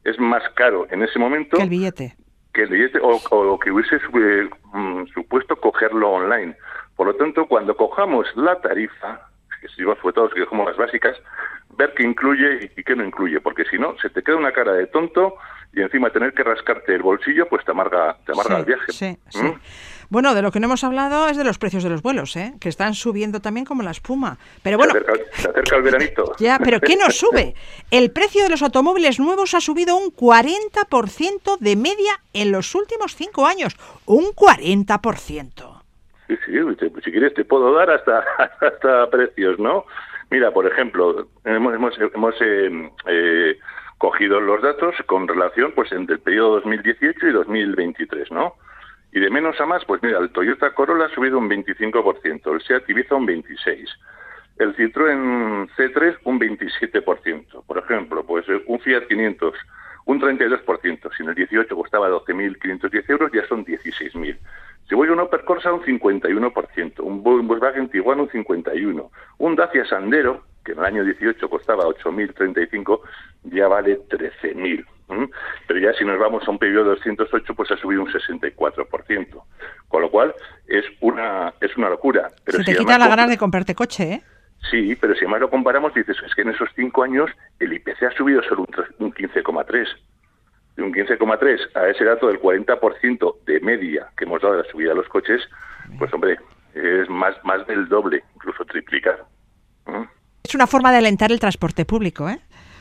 es 0.04 0.20
más 0.20 0.44
caro 0.56 0.88
en 0.92 1.04
ese 1.04 1.20
momento. 1.20 1.58
Que 1.58 1.64
el 1.64 1.70
billete. 1.70 2.16
Que 2.54 2.64
el 2.64 2.70
billete 2.70 3.00
o, 3.02 3.60
que 3.60 3.72
hubiese 3.72 3.98
mm, 3.98 5.08
supuesto 5.14 5.56
cogerlo 5.56 6.12
online. 6.12 6.56
Por 6.96 7.08
lo 7.08 7.16
tanto, 7.16 7.48
cuando 7.48 7.76
cojamos 7.76 8.28
la 8.36 8.62
tarifa, 8.62 9.28
que 9.64 9.70
si 9.70 9.84
sobre 9.84 10.14
todo 10.14 10.30
que 10.30 10.44
cojamos 10.44 10.68
las 10.68 10.78
básicas, 10.78 11.18
ver 11.78 11.94
qué 11.96 12.04
incluye 12.04 12.72
y 12.76 12.84
qué 12.84 12.96
no 12.96 13.06
incluye, 13.06 13.40
porque 13.40 13.64
si 13.66 13.78
no, 13.78 13.96
se 14.02 14.10
te 14.10 14.22
queda 14.22 14.36
una 14.36 14.52
cara 14.52 14.74
de 14.74 14.88
tonto 14.88 15.36
y 15.74 15.82
encima 15.82 16.10
tener 16.10 16.34
que 16.34 16.44
rascarte 16.44 16.94
el 16.94 17.02
bolsillo, 17.02 17.48
pues 17.48 17.64
te 17.66 17.72
amarga, 17.72 18.18
te 18.26 18.34
amarga 18.34 18.60
el 18.60 18.66
viaje. 18.66 18.92
Sí, 18.92 19.18
sí. 19.30 19.44
¿Mm? 19.44 19.60
Bueno, 20.10 20.36
de 20.36 20.42
lo 20.42 20.52
que 20.52 20.60
no 20.60 20.66
hemos 20.66 20.84
hablado 20.84 21.28
es 21.30 21.38
de 21.38 21.44
los 21.44 21.58
precios 21.58 21.82
de 21.84 21.90
los 21.90 22.04
vuelos, 22.04 22.36
¿eh? 22.36 22.54
que 22.60 22.70
están 22.70 22.94
subiendo 22.94 23.40
también 23.40 23.66
como 23.66 23.82
la 23.82 23.92
espuma. 23.92 24.38
Pero 24.62 24.78
bueno, 24.78 24.94
se 24.94 25.50
acerca, 25.50 25.78
el 25.78 25.82
veranito. 25.82 26.34
Ya, 26.40 26.60
pero 26.60 26.80
¿qué 26.82 26.98
nos 26.98 27.16
sube? 27.18 27.56
El 27.90 28.12
precio 28.12 28.44
de 28.44 28.50
los 28.50 28.62
automóviles 28.62 29.20
nuevos 29.20 29.54
ha 29.56 29.62
subido 29.62 29.96
un 29.96 30.12
40% 30.12 31.58
de 31.58 31.76
media 31.76 32.22
en 32.34 32.52
los 32.52 32.76
últimos 32.76 33.16
cinco 33.16 33.48
años. 33.48 33.76
Un 34.06 34.26
40%. 34.26 35.73
Si 36.46 37.12
quieres 37.12 37.34
te 37.34 37.46
puedo 37.46 37.74
dar 37.74 37.90
hasta, 37.90 38.24
hasta 38.62 39.10
precios, 39.10 39.60
¿no? 39.60 39.86
Mira, 40.30 40.52
por 40.52 40.66
ejemplo, 40.66 41.28
hemos, 41.46 41.98
hemos, 42.00 42.36
eh, 42.42 42.92
eh, 43.08 43.60
cogido 43.98 44.40
los 44.40 44.62
datos 44.62 44.96
con 45.06 45.28
relación 45.28 45.72
pues 45.74 45.92
entre 45.92 46.16
el 46.16 46.22
periodo 46.22 46.56
2018 46.56 47.28
y 47.28 47.32
2023, 47.32 48.32
¿no? 48.32 48.56
Y 49.12 49.20
de 49.20 49.30
menos 49.30 49.60
a 49.62 49.66
más, 49.66 49.86
pues 49.86 50.02
mira, 50.02 50.18
el 50.20 50.32
Toyota 50.32 50.74
Corolla 50.74 51.06
ha 51.06 51.16
subido 51.16 51.38
un 51.38 51.50
25%, 51.50 52.54
el 52.54 52.62
Seat 52.62 52.90
Ibiza 52.90 53.16
un 53.16 53.28
26%, 53.28 53.88
el 54.60 54.76
Citroën 54.76 55.70
C3 55.78 56.18
un 56.24 56.40
27%. 56.40 57.66
Por 57.66 57.78
ejemplo, 57.78 58.26
pues 58.26 58.46
un 58.66 58.80
Fiat 58.80 59.04
500 59.08 59.54
un 60.06 60.20
32%. 60.20 61.16
Si 61.16 61.24
en 61.24 61.30
el 61.30 61.36
18 61.36 61.76
costaba 61.76 62.10
12.510 62.10 63.10
euros, 63.10 63.32
ya 63.32 63.46
son 63.48 63.66
16.000. 63.66 64.38
Si 64.88 64.96
voy 64.96 65.08
a 65.10 65.14
un 65.14 65.20
Opel 65.20 65.42
Corsa, 65.46 65.72
un 65.72 65.82
51%, 65.84 67.00
un 67.00 67.24
Volkswagen 67.24 67.90
Tiguan, 67.90 68.20
un 68.20 68.30
51%, 68.30 69.10
un 69.38 69.56
Dacia 69.56 69.86
Sandero, 69.86 70.44
que 70.64 70.74
en 70.74 70.80
el 70.80 70.86
año 70.86 71.04
18 71.04 71.50
costaba 71.50 71.86
8.035, 71.86 73.00
ya 73.44 73.68
vale 73.68 74.00
13.000. 74.08 74.86
Pero 75.68 75.80
ya 75.80 75.94
si 75.94 76.06
nos 76.06 76.18
vamos 76.20 76.48
a 76.48 76.52
un 76.52 76.58
periodo 76.58 76.86
de 76.86 76.96
208, 76.96 77.54
pues 77.54 77.72
ha 77.72 77.78
subido 77.78 78.02
un 78.02 78.12
64%. 78.12 79.44
Con 79.88 80.02
lo 80.02 80.10
cual, 80.10 80.34
es 80.68 80.86
una, 81.02 81.54
es 81.62 81.76
una 81.78 81.90
locura. 81.90 82.30
Pero 82.44 82.60
Se 82.60 82.64
te 82.64 82.78
quita 82.78 82.98
la 82.98 83.08
ganas 83.08 83.30
de 83.30 83.38
comprarte 83.38 83.76
coche, 83.76 84.04
¿eh? 84.14 84.22
Sí, 84.72 84.96
pero 84.96 85.14
si 85.14 85.20
además 85.20 85.42
lo 85.42 85.50
comparamos, 85.50 85.94
dices, 85.94 86.18
es 86.26 86.34
que 86.34 86.42
en 86.42 86.50
esos 86.50 86.70
cinco 86.76 87.04
años 87.04 87.30
el 87.60 87.74
IPC 87.74 88.04
ha 88.04 88.12
subido 88.12 88.42
solo 88.44 88.62
un, 88.62 89.06
un 89.06 89.14
15,3 89.14 89.88
de 90.76 90.84
un 90.84 90.94
15,3 90.94 91.60
a 91.76 91.88
ese 91.90 92.04
dato 92.04 92.28
del 92.28 92.40
40% 92.40 93.36
de 93.46 93.60
media 93.60 94.10
que 94.18 94.26
hemos 94.26 94.42
dado 94.42 94.56
de 94.56 94.64
la 94.64 94.70
subida 94.70 94.90
de 94.90 94.96
los 94.96 95.08
coches, 95.08 95.42
pues 96.00 96.12
hombre, 96.14 96.38
es 96.74 97.10
más, 97.10 97.36
más 97.44 97.66
del 97.68 97.88
doble, 97.88 98.24
incluso 98.36 98.66
triplicar. 98.66 99.24
¿Mm? 99.86 100.04
Es 100.44 100.56
una 100.56 100.68
forma 100.68 100.92
de 100.92 100.98
alentar 100.98 101.32
el 101.32 101.40
transporte 101.40 101.86
público, 101.86 102.28
¿eh? 102.28 102.40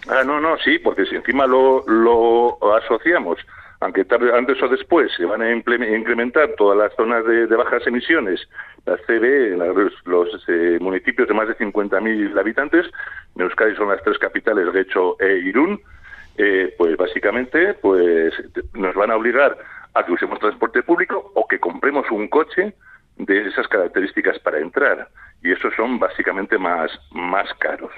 Ah, 0.08 0.22
no, 0.24 0.40
no, 0.40 0.56
sí, 0.58 0.78
porque 0.78 1.06
si 1.06 1.14
encima 1.14 1.46
lo, 1.46 1.84
lo 1.86 2.58
asociamos, 2.74 3.38
aunque 3.82 4.04
tarde, 4.04 4.36
antes 4.36 4.62
o 4.62 4.68
después 4.68 5.10
se 5.16 5.24
van 5.24 5.42
a 5.42 5.50
incrementar 5.50 6.54
todas 6.56 6.78
las 6.78 6.94
zonas 6.94 7.24
de, 7.24 7.46
bajas 7.46 7.84
emisiones, 7.86 8.40
las 8.86 9.00
CB, 9.06 9.56
los, 10.04 10.44
eh, 10.48 10.78
municipios 10.80 11.26
de 11.26 11.34
más 11.34 11.48
de 11.48 11.56
50.000 11.56 12.38
habitantes, 12.38 12.86
en 13.34 13.42
Euskadi 13.42 13.74
son 13.74 13.88
las 13.88 14.02
tres 14.02 14.18
capitales, 14.18 14.72
Guecho 14.72 15.16
e 15.20 15.38
Irún, 15.38 15.80
eh, 16.36 16.74
pues 16.78 16.96
básicamente 16.96 17.74
pues 17.74 18.32
nos 18.74 18.94
van 18.94 19.10
a 19.10 19.16
obligar 19.16 19.56
a 19.94 20.04
que 20.04 20.12
usemos 20.12 20.38
transporte 20.38 20.82
público 20.82 21.32
o 21.34 21.46
que 21.46 21.58
compremos 21.58 22.10
un 22.10 22.28
coche 22.28 22.74
de 23.16 23.48
esas 23.48 23.68
características 23.68 24.38
para 24.38 24.58
entrar. 24.58 25.08
Y 25.42 25.52
esos 25.52 25.74
son 25.74 25.98
básicamente 25.98 26.58
más 26.58 26.90
más 27.10 27.52
caros 27.54 27.92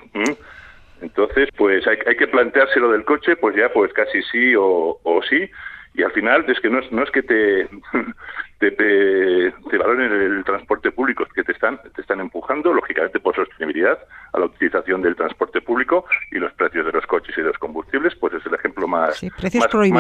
entonces 1.00 1.48
pues 1.56 1.86
hay, 1.86 1.98
hay 2.06 2.16
que 2.16 2.26
plantearse 2.28 2.80
lo 2.80 2.92
del 2.92 3.04
coche 3.04 3.36
pues 3.36 3.54
ya 3.56 3.72
pues 3.72 3.92
casi 3.92 4.22
sí 4.22 4.54
o, 4.56 4.98
o 5.02 5.22
sí. 5.22 5.50
Y 5.96 6.02
al 6.02 6.10
final 6.12 6.44
es 6.48 6.58
que 6.58 6.70
no 6.70 6.80
es, 6.80 6.90
no 6.90 7.04
es 7.04 7.10
que 7.10 7.22
te, 7.22 7.68
te, 8.70 9.52
te, 9.70 9.78
valoren 9.78 10.12
el, 10.12 10.44
transporte 10.44 10.90
público, 10.90 11.24
que 11.34 11.42
te 11.42 11.52
están, 11.52 11.80
te 11.94 12.00
están 12.00 12.20
empujando, 12.20 12.72
lógicamente 12.72 13.20
por 13.20 13.34
sostenibilidad, 13.34 13.98
a 14.32 14.38
la 14.38 14.46
utilización 14.46 15.02
del 15.02 15.16
transporte 15.16 15.60
público 15.60 16.04
y 16.30 16.36
los 16.36 16.52
precios 16.52 16.86
de 16.86 16.92
los 16.92 17.06
coches 17.06 17.36
y 17.36 17.40
de 17.40 17.48
los 17.48 17.58
combustibles, 17.58 18.14
pues 18.16 18.34
es 18.34 18.46
el 18.46 18.54
ejemplo 18.54 18.86
más, 18.86 19.22
más, 19.22 19.66
claro 19.68 19.84
y 19.86 19.92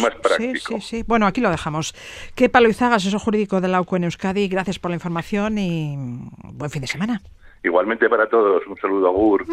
más 0.00 0.14
práctico. 0.16 0.38
Sí, 0.38 0.56
sí, 0.56 0.80
sí. 0.80 1.04
Bueno, 1.06 1.26
aquí 1.26 1.40
lo 1.40 1.50
dejamos. 1.50 1.94
Que 2.34 2.48
Palo 2.48 2.68
Izaga, 2.68 2.96
asesor 2.96 3.20
jurídico 3.20 3.60
de 3.60 3.68
la 3.68 3.80
UCO 3.80 3.96
en 3.96 4.04
Euskadi, 4.04 4.48
gracias 4.48 4.78
por 4.78 4.90
la 4.90 4.96
información 4.96 5.58
y 5.58 5.96
buen 6.52 6.70
fin 6.70 6.82
de 6.82 6.88
semana. 6.88 7.20
Igualmente 7.62 8.08
para 8.08 8.26
todos, 8.28 8.66
un 8.66 8.76
saludo 8.76 9.08
a 9.08 9.10
Gur. 9.10 9.44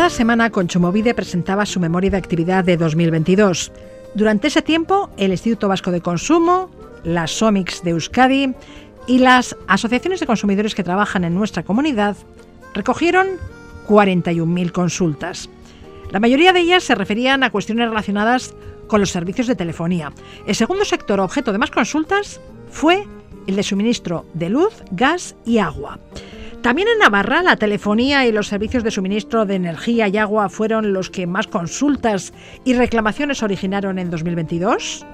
Pasada 0.00 0.16
semana, 0.16 0.50
Conchomovide 0.50 1.12
presentaba 1.12 1.66
su 1.66 1.78
memoria 1.78 2.08
de 2.08 2.16
actividad 2.16 2.64
de 2.64 2.78
2022. 2.78 3.70
Durante 4.14 4.48
ese 4.48 4.62
tiempo, 4.62 5.10
el 5.18 5.30
Instituto 5.30 5.68
Vasco 5.68 5.90
de 5.90 6.00
Consumo, 6.00 6.70
las 7.04 7.32
SOMIX 7.32 7.82
de 7.82 7.90
Euskadi 7.90 8.54
y 9.06 9.18
las 9.18 9.54
asociaciones 9.68 10.18
de 10.18 10.26
consumidores 10.26 10.74
que 10.74 10.84
trabajan 10.84 11.24
en 11.24 11.34
nuestra 11.34 11.64
comunidad 11.64 12.16
recogieron 12.72 13.26
41.000 13.88 14.72
consultas. 14.72 15.50
La 16.10 16.18
mayoría 16.18 16.54
de 16.54 16.60
ellas 16.60 16.82
se 16.82 16.94
referían 16.94 17.42
a 17.42 17.50
cuestiones 17.50 17.86
relacionadas 17.86 18.54
con 18.86 19.00
los 19.00 19.10
servicios 19.10 19.48
de 19.48 19.54
telefonía. 19.54 20.14
El 20.46 20.54
segundo 20.54 20.86
sector 20.86 21.20
objeto 21.20 21.52
de 21.52 21.58
más 21.58 21.70
consultas 21.70 22.40
fue 22.70 23.06
el 23.46 23.54
de 23.54 23.62
suministro 23.62 24.24
de 24.32 24.48
luz, 24.48 24.82
gas 24.92 25.36
y 25.44 25.58
agua. 25.58 25.98
También 26.62 26.88
en 26.88 26.98
Navarra 26.98 27.42
la 27.42 27.56
telefonía 27.56 28.26
y 28.26 28.32
los 28.32 28.48
servicios 28.48 28.84
de 28.84 28.90
suministro 28.90 29.46
de 29.46 29.54
energía 29.54 30.08
y 30.08 30.18
agua 30.18 30.50
fueron 30.50 30.92
los 30.92 31.08
que 31.08 31.26
más 31.26 31.46
consultas 31.46 32.34
y 32.66 32.74
reclamaciones 32.74 33.42
originaron 33.42 33.98
en 33.98 34.10
2022. 34.10 35.06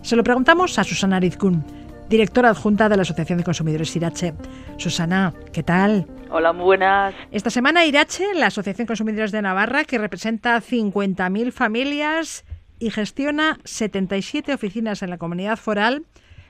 Se 0.00 0.16
lo 0.16 0.24
preguntamos 0.24 0.78
a 0.78 0.84
Susana 0.84 1.16
Arizkun, 1.16 1.62
directora 2.08 2.48
adjunta 2.48 2.88
de 2.88 2.96
la 2.96 3.02
Asociación 3.02 3.36
de 3.38 3.44
Consumidores 3.44 3.94
Irache. 3.94 4.32
Susana, 4.78 5.34
¿qué 5.52 5.62
tal? 5.62 6.06
Hola, 6.30 6.54
muy 6.54 6.64
buenas. 6.64 7.14
Esta 7.30 7.50
semana 7.50 7.84
Irache, 7.84 8.24
la 8.34 8.46
Asociación 8.46 8.86
de 8.86 8.88
Consumidores 8.88 9.32
de 9.32 9.42
Navarra, 9.42 9.84
que 9.84 9.98
representa 9.98 10.62
50.000 10.62 11.52
familias 11.52 12.46
y 12.78 12.90
gestiona 12.90 13.58
77 13.64 14.54
oficinas 14.54 15.02
en 15.02 15.10
la 15.10 15.18
comunidad 15.18 15.58
foral, 15.58 16.04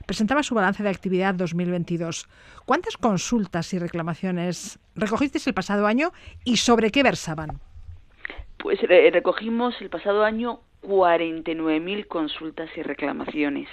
presentaba 0.05 0.43
su 0.43 0.55
balance 0.55 0.83
de 0.83 0.89
actividad 0.89 1.33
2022. 1.35 2.27
¿Cuántas 2.65 2.97
consultas 2.97 3.73
y 3.73 3.79
reclamaciones 3.79 4.79
recogisteis 4.95 5.47
el 5.47 5.53
pasado 5.53 5.87
año 5.87 6.11
y 6.43 6.57
sobre 6.57 6.91
qué 6.91 7.03
versaban? 7.03 7.59
Pues 8.57 8.79
recogimos 8.81 9.75
el 9.81 9.89
pasado 9.89 10.23
año 10.23 10.61
49.000 10.83 12.07
consultas 12.07 12.69
y 12.75 12.81
reclamaciones 12.83 13.69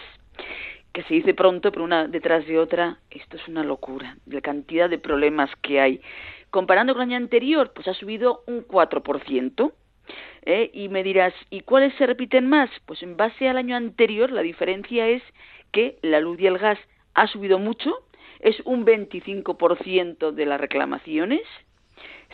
que 0.93 1.03
se 1.05 1.15
dice 1.15 1.35
pronto, 1.35 1.71
pero 1.71 1.85
una 1.85 2.09
detrás 2.09 2.47
de 2.47 2.59
otra, 2.59 2.99
esto 3.11 3.37
es 3.37 3.47
una 3.47 3.63
locura, 3.63 4.17
la 4.27 4.41
cantidad 4.41 4.91
de 4.91 4.99
problemas 4.99 5.51
que 5.63 5.81
hay. 5.81 6.01
Comparando 6.51 6.95
con 6.95 7.03
el 7.03 7.09
año 7.11 7.17
anterior, 7.19 7.73
pues 7.73 7.87
ha 7.89 7.95
subido 7.95 8.43
un 8.47 8.67
4%. 8.67 9.73
¿eh? 10.43 10.71
Y 10.73 10.89
me 10.89 11.03
dirás, 11.03 11.35
¿y 11.51 11.61
cuáles 11.61 11.95
se 11.99 12.07
repiten 12.07 12.49
más? 12.49 12.71
Pues 12.87 13.03
en 13.03 13.17
base 13.17 13.49
al 13.49 13.59
año 13.59 13.77
anterior, 13.77 14.33
la 14.33 14.43
diferencia 14.43 15.07
es 15.07 15.23
que 15.73 15.99
la 16.03 16.21
luz 16.21 16.41
y 16.41 16.47
el 16.47 16.59
gas 16.59 16.79
ha 17.15 17.27
subido 17.27 17.59
mucho, 17.59 17.91
es 18.41 18.57
un 18.65 18.87
25% 18.87 20.33
de 20.33 20.47
las 20.47 20.61
reclamaciones, 20.61 21.43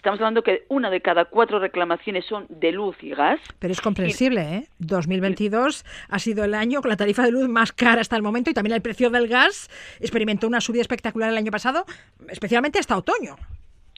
Estamos 0.04 0.20
hablando 0.20 0.42
que 0.42 0.64
una 0.68 0.90
de 0.90 1.00
cada 1.00 1.24
cuatro 1.24 1.58
reclamaciones 1.58 2.26
son 2.26 2.44
de 2.50 2.72
luz 2.72 2.94
y 3.02 3.14
gas. 3.14 3.40
Pero 3.58 3.72
es 3.72 3.80
comprensible, 3.80 4.42
¿eh? 4.42 4.68
2022 4.78 5.82
ha 6.10 6.18
sido 6.18 6.44
el 6.44 6.52
año 6.52 6.82
con 6.82 6.90
la 6.90 6.98
tarifa 6.98 7.22
de 7.22 7.30
luz 7.30 7.48
más 7.48 7.72
cara 7.72 8.02
hasta 8.02 8.14
el 8.14 8.22
momento 8.22 8.50
y 8.50 8.52
también 8.52 8.74
el 8.74 8.82
precio 8.82 9.08
del 9.08 9.28
gas 9.28 9.70
experimentó 10.00 10.46
una 10.46 10.60
subida 10.60 10.82
espectacular 10.82 11.30
el 11.30 11.38
año 11.38 11.50
pasado, 11.50 11.86
especialmente 12.28 12.78
hasta 12.78 12.98
otoño. 12.98 13.36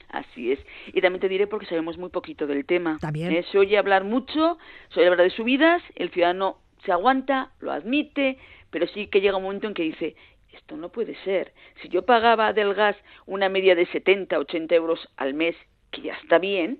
Así 0.07 0.53
es. 0.53 0.59
Y 0.93 1.01
también 1.01 1.19
te 1.19 1.27
diré 1.27 1.45
porque 1.45 1.65
sabemos 1.65 1.97
muy 1.97 2.09
poquito 2.09 2.47
del 2.47 2.65
tema. 2.65 2.99
También. 3.01 3.33
Eh, 3.33 3.43
se 3.51 3.57
oye 3.57 3.77
hablar 3.77 4.05
mucho, 4.05 4.57
se 4.93 5.01
oye 5.01 5.09
hablar 5.09 5.25
de 5.25 5.35
subidas, 5.35 5.83
el 5.95 6.09
ciudadano 6.11 6.59
se 6.85 6.93
aguanta, 6.93 7.51
lo 7.59 7.73
admite, 7.73 8.37
pero 8.69 8.87
sí 8.87 9.07
que 9.07 9.21
llega 9.21 9.37
un 9.37 9.43
momento 9.43 9.67
en 9.67 9.73
que 9.73 9.83
dice, 9.83 10.15
esto 10.53 10.77
no 10.77 10.89
puede 10.89 11.15
ser. 11.23 11.53
Si 11.81 11.89
yo 11.89 12.05
pagaba 12.05 12.53
del 12.53 12.73
gas 12.73 12.95
una 13.25 13.49
media 13.49 13.75
de 13.75 13.85
70, 13.85 14.37
80 14.39 14.75
euros 14.75 15.07
al 15.17 15.33
mes 15.33 15.55
que 15.91 16.01
ya 16.01 16.13
está 16.13 16.39
bien, 16.39 16.79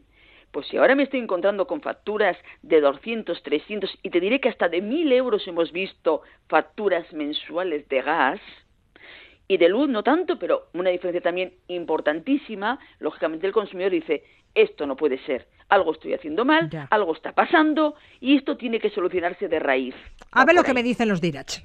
pues 0.52 0.68
si 0.68 0.78
ahora 0.78 0.96
me 0.96 1.04
estoy 1.04 1.20
encontrando 1.20 1.68
con 1.68 1.82
facturas 1.82 2.38
de 2.62 2.82
200, 2.82 3.44
300 3.44 4.00
y 4.02 4.10
te 4.10 4.20
diré 4.20 4.40
que 4.40 4.50
hasta 4.50 4.70
de 4.70 4.82
1000 4.82 5.12
euros 5.12 5.48
hemos 5.48 5.72
visto 5.72 6.22
facturas 6.48 7.12
mensuales 7.14 7.88
de 7.90 8.02
gas 8.02 8.40
y 9.48 9.58
de 9.58 9.70
luz 9.70 9.88
no 9.88 10.04
tanto, 10.04 10.40
pero 10.40 10.68
una 10.74 10.90
diferencia 10.90 11.22
también 11.22 11.54
importantísima, 11.68 12.80
lógicamente 13.00 13.48
el 13.48 13.54
consumidor 13.54 13.92
dice, 13.92 14.24
esto 14.56 14.86
no 14.88 14.96
puede 14.96 15.20
ser, 15.26 15.48
algo 15.70 15.94
estoy 15.94 16.14
haciendo 16.14 16.44
mal, 16.44 16.70
algo 16.90 17.14
está 17.14 17.34
pasando 17.34 17.96
y 18.20 18.36
esto 18.36 18.58
tiene 18.58 18.80
que 18.80 18.90
solucionarse 18.90 19.48
de 19.48 19.60
raíz. 19.60 19.96
A 20.32 20.46
ver 20.46 20.56
lo 20.56 20.64
que 20.64 20.74
me 20.74 20.84
dicen 20.84 21.08
los 21.08 21.22
Dirach. 21.22 21.60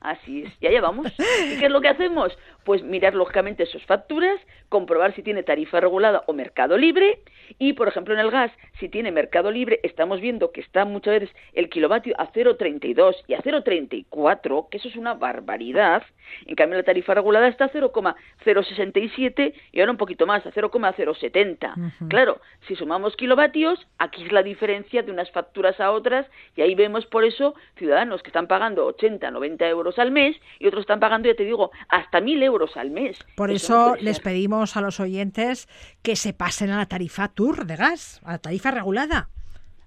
Así 0.00 0.42
es, 0.42 0.52
y 0.60 0.66
allá 0.66 0.80
vamos. 0.80 1.12
¿Y 1.18 1.58
qué 1.58 1.66
es 1.66 1.70
lo 1.70 1.80
que 1.80 1.88
hacemos? 1.88 2.36
Pues 2.64 2.82
mirar 2.82 3.14
lógicamente 3.14 3.66
sus 3.66 3.84
facturas, 3.84 4.38
comprobar 4.68 5.14
si 5.14 5.22
tiene 5.22 5.42
tarifa 5.42 5.80
regulada 5.80 6.22
o 6.26 6.32
mercado 6.32 6.76
libre 6.76 7.20
y, 7.58 7.72
por 7.72 7.88
ejemplo, 7.88 8.14
en 8.14 8.20
el 8.20 8.30
gas, 8.30 8.52
si 8.78 8.88
tiene 8.88 9.10
mercado 9.10 9.50
libre, 9.50 9.80
estamos 9.82 10.20
viendo 10.20 10.52
que 10.52 10.60
está 10.60 10.84
muchas 10.84 11.20
veces 11.20 11.36
el 11.52 11.68
kilovatio 11.68 12.14
a 12.18 12.30
0,32 12.30 13.16
y 13.26 13.34
a 13.34 13.42
0,34, 13.42 14.68
que 14.68 14.76
eso 14.76 14.88
es 14.88 14.96
una 14.96 15.14
barbaridad. 15.14 16.02
En 16.46 16.54
cambio, 16.54 16.78
la 16.78 16.84
tarifa 16.84 17.14
regulada 17.14 17.48
está 17.48 17.64
a 17.64 17.68
0,067 17.68 19.54
y 19.72 19.80
ahora 19.80 19.92
un 19.92 19.98
poquito 19.98 20.26
más, 20.26 20.46
a 20.46 20.52
0,070. 20.52 21.74
Claro, 22.08 22.40
si 22.66 22.76
sumamos 22.76 23.16
kilovatios, 23.16 23.86
aquí 23.98 24.24
es 24.24 24.32
la 24.32 24.42
diferencia 24.42 25.02
de 25.02 25.10
unas 25.10 25.30
facturas 25.30 25.80
a 25.80 25.90
otras 25.90 26.26
y 26.54 26.62
ahí 26.62 26.74
vemos 26.74 27.06
por 27.06 27.24
eso 27.24 27.54
ciudadanos 27.76 28.22
que 28.22 28.28
están 28.28 28.46
pagando 28.46 28.86
80, 28.86 29.30
90 29.30 29.68
euros 29.68 29.87
al 29.98 30.10
mes 30.10 30.36
y 30.58 30.66
otros 30.66 30.82
están 30.82 31.00
pagando, 31.00 31.28
ya 31.28 31.36
te 31.36 31.44
digo, 31.44 31.70
hasta 31.88 32.20
1.000 32.20 32.42
euros 32.42 32.76
al 32.76 32.90
mes. 32.90 33.18
Por 33.36 33.50
eso, 33.50 33.94
les 34.00 34.18
pedimos 34.18 34.76
a 34.76 34.80
los 34.80 34.98
oyentes 34.98 35.68
que 36.02 36.16
se 36.16 36.32
pasen 36.32 36.70
a 36.70 36.78
la 36.78 36.86
tarifa 36.86 37.28
TUR 37.28 37.64
de 37.64 37.76
gas, 37.76 38.20
a 38.24 38.32
la 38.32 38.38
tarifa 38.38 38.72
regulada. 38.72 39.28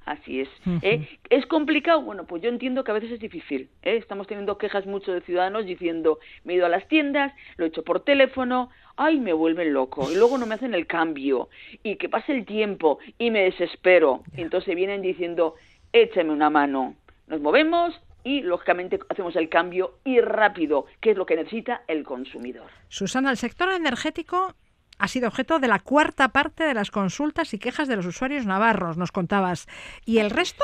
Así 0.06 0.42
es. 0.42 0.50
¿eh? 0.82 1.08
¿Es 1.30 1.46
complicado? 1.46 2.02
Bueno, 2.02 2.26
pues 2.26 2.42
yo 2.42 2.50
entiendo 2.50 2.84
que 2.84 2.92
a 2.92 2.96
veces 2.96 3.12
es 3.12 3.20
difícil. 3.20 3.70
¿eh? 3.84 3.98
Estamos 3.98 4.28
teniendo 4.28 4.58
quejas 4.58 4.86
mucho 4.86 5.14
de 5.14 5.22
ciudadanos 5.22 5.66
diciendo, 5.66 6.20
me 6.44 6.54
he 6.54 6.56
ido 6.56 6.66
a 6.66 6.70
las 6.70 6.88
tiendas, 6.88 7.34
lo 7.58 7.66
he 7.66 7.68
hecho 7.68 7.84
por 7.84 8.04
teléfono, 8.04 8.70
ay, 8.96 9.20
me 9.20 9.34
vuelven 9.34 9.74
loco, 9.74 10.12
y 10.12 10.16
luego 10.16 10.38
no 10.38 10.46
me 10.48 10.56
hacen 10.56 10.74
el 10.74 10.88
cambio, 10.88 11.50
y 11.84 11.96
que 11.98 12.10
pase 12.10 12.34
el 12.34 12.46
tiempo, 12.46 13.00
y 13.20 13.30
me 13.30 13.44
desespero. 13.44 14.24
Entonces 14.36 14.76
vienen 14.76 15.02
diciendo, 15.02 15.56
échame 15.94 16.32
una 16.32 16.50
mano. 16.50 16.96
Nos 17.28 17.40
movemos, 17.40 17.94
y 18.24 18.42
lógicamente 18.42 19.00
hacemos 19.10 19.36
el 19.36 19.50
cambio 19.50 20.00
y 20.04 20.20
rápido, 20.22 20.86
que 21.00 21.12
es 21.12 21.18
lo 21.18 21.26
que 21.26 21.36
necesita 21.36 21.84
el 21.88 22.04
consumidor. 22.04 22.70
Susana, 22.90 23.32
el 23.32 23.38
sector 23.38 23.70
energético 23.70 24.56
ha 25.00 25.08
sido 25.08 25.28
objeto 25.28 25.60
de 25.60 25.68
la 25.68 25.80
cuarta 25.80 26.30
parte 26.30 26.64
de 26.64 26.74
las 26.74 26.92
consultas 26.92 27.54
y 27.54 27.60
quejas 27.60 27.88
de 27.88 27.96
los 27.96 28.06
usuarios 28.06 28.46
navarros, 28.46 28.98
nos 28.98 29.12
contabas. 29.12 29.68
¿Y 30.06 30.20
el 30.20 30.30
resto? 30.30 30.64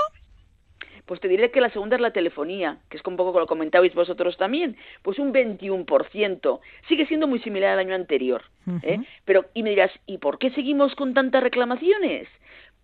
Pues 1.08 1.22
te 1.22 1.30
diré 1.30 1.52
que 1.52 1.62
la 1.62 1.72
segunda 1.72 1.96
es 1.96 2.02
la 2.02 2.12
telefonía, 2.12 2.80
que 2.89 2.98
es 2.98 3.04
un 3.06 3.15
poco 3.15 3.32
como 3.32 3.39
lo 3.39 3.48
comentabais 3.48 3.96
vosotros 3.96 4.36
también, 4.36 4.76
pues 5.04 5.17
un 5.20 5.34
21%. 5.34 6.60
Sigue 6.89 7.08
siendo 7.08 7.28
muy 7.28 7.39
similar 7.39 7.72
al 7.72 7.80
año 7.80 7.96
anterior. 7.96 8.43
¿eh? 8.84 9.00
Pero, 9.24 9.46
y 9.54 9.63
me 9.63 9.70
dirás, 9.70 9.91
¿y 10.06 10.17
por 10.17 10.38
qué 10.38 10.52
seguimos 10.52 10.93
con 10.96 11.13
tantas 11.13 11.41
reclamaciones? 11.41 12.28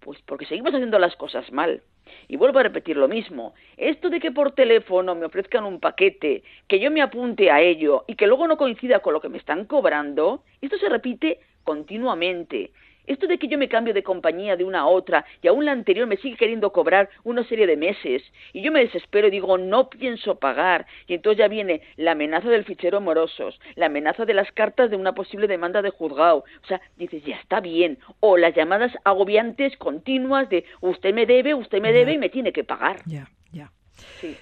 Pues 0.03 0.19
porque 0.25 0.45
seguimos 0.45 0.73
haciendo 0.73 0.99
las 0.99 1.15
cosas 1.15 1.51
mal. 1.51 1.81
Y 2.27 2.35
vuelvo 2.35 2.59
a 2.59 2.63
repetir 2.63 2.97
lo 2.97 3.07
mismo. 3.07 3.53
Esto 3.77 4.09
de 4.09 4.19
que 4.19 4.31
por 4.31 4.51
teléfono 4.51 5.15
me 5.15 5.25
ofrezcan 5.25 5.63
un 5.63 5.79
paquete, 5.79 6.43
que 6.67 6.79
yo 6.79 6.91
me 6.91 7.01
apunte 7.01 7.49
a 7.49 7.61
ello 7.61 8.03
y 8.07 8.15
que 8.15 8.27
luego 8.27 8.47
no 8.47 8.57
coincida 8.57 8.99
con 8.99 9.13
lo 9.13 9.21
que 9.21 9.29
me 9.29 9.37
están 9.37 9.65
cobrando, 9.65 10.43
esto 10.61 10.77
se 10.77 10.89
repite 10.89 11.39
continuamente. 11.63 12.71
Esto 13.05 13.27
de 13.27 13.37
que 13.37 13.47
yo 13.47 13.57
me 13.57 13.67
cambio 13.67 13.93
de 13.93 14.03
compañía 14.03 14.55
de 14.55 14.63
una 14.63 14.81
a 14.81 14.85
otra 14.85 15.25
y 15.41 15.47
aún 15.47 15.65
la 15.65 15.71
anterior 15.71 16.07
me 16.07 16.17
sigue 16.17 16.37
queriendo 16.37 16.71
cobrar 16.71 17.09
una 17.23 17.43
serie 17.43 17.67
de 17.67 17.77
meses 17.77 18.23
y 18.53 18.61
yo 18.61 18.71
me 18.71 18.79
desespero 18.79 19.27
y 19.27 19.31
digo 19.31 19.57
no 19.57 19.89
pienso 19.89 20.39
pagar 20.39 20.85
y 21.07 21.15
entonces 21.15 21.39
ya 21.39 21.47
viene 21.47 21.81
la 21.97 22.11
amenaza 22.11 22.49
del 22.49 22.65
fichero 22.65 23.01
morosos, 23.01 23.59
la 23.75 23.87
amenaza 23.87 24.25
de 24.25 24.33
las 24.33 24.51
cartas 24.51 24.89
de 24.89 24.95
una 24.95 25.13
posible 25.13 25.47
demanda 25.47 25.81
de 25.81 25.89
juzgado, 25.89 26.45
o 26.63 26.67
sea, 26.67 26.81
dices 26.97 27.23
ya 27.23 27.35
está 27.35 27.59
bien, 27.59 27.99
o 28.19 28.37
las 28.37 28.55
llamadas 28.55 28.91
agobiantes 29.03 29.75
continuas 29.77 30.49
de 30.49 30.65
usted 30.81 31.13
me 31.13 31.25
debe, 31.25 31.53
usted 31.53 31.81
me 31.81 31.91
debe 31.91 32.13
y 32.13 32.17
me 32.17 32.29
tiene 32.29 32.53
que 32.53 32.63
pagar. 32.63 32.97
Ya, 33.05 33.29
ya. 33.51 33.71
Sí. 34.19 34.35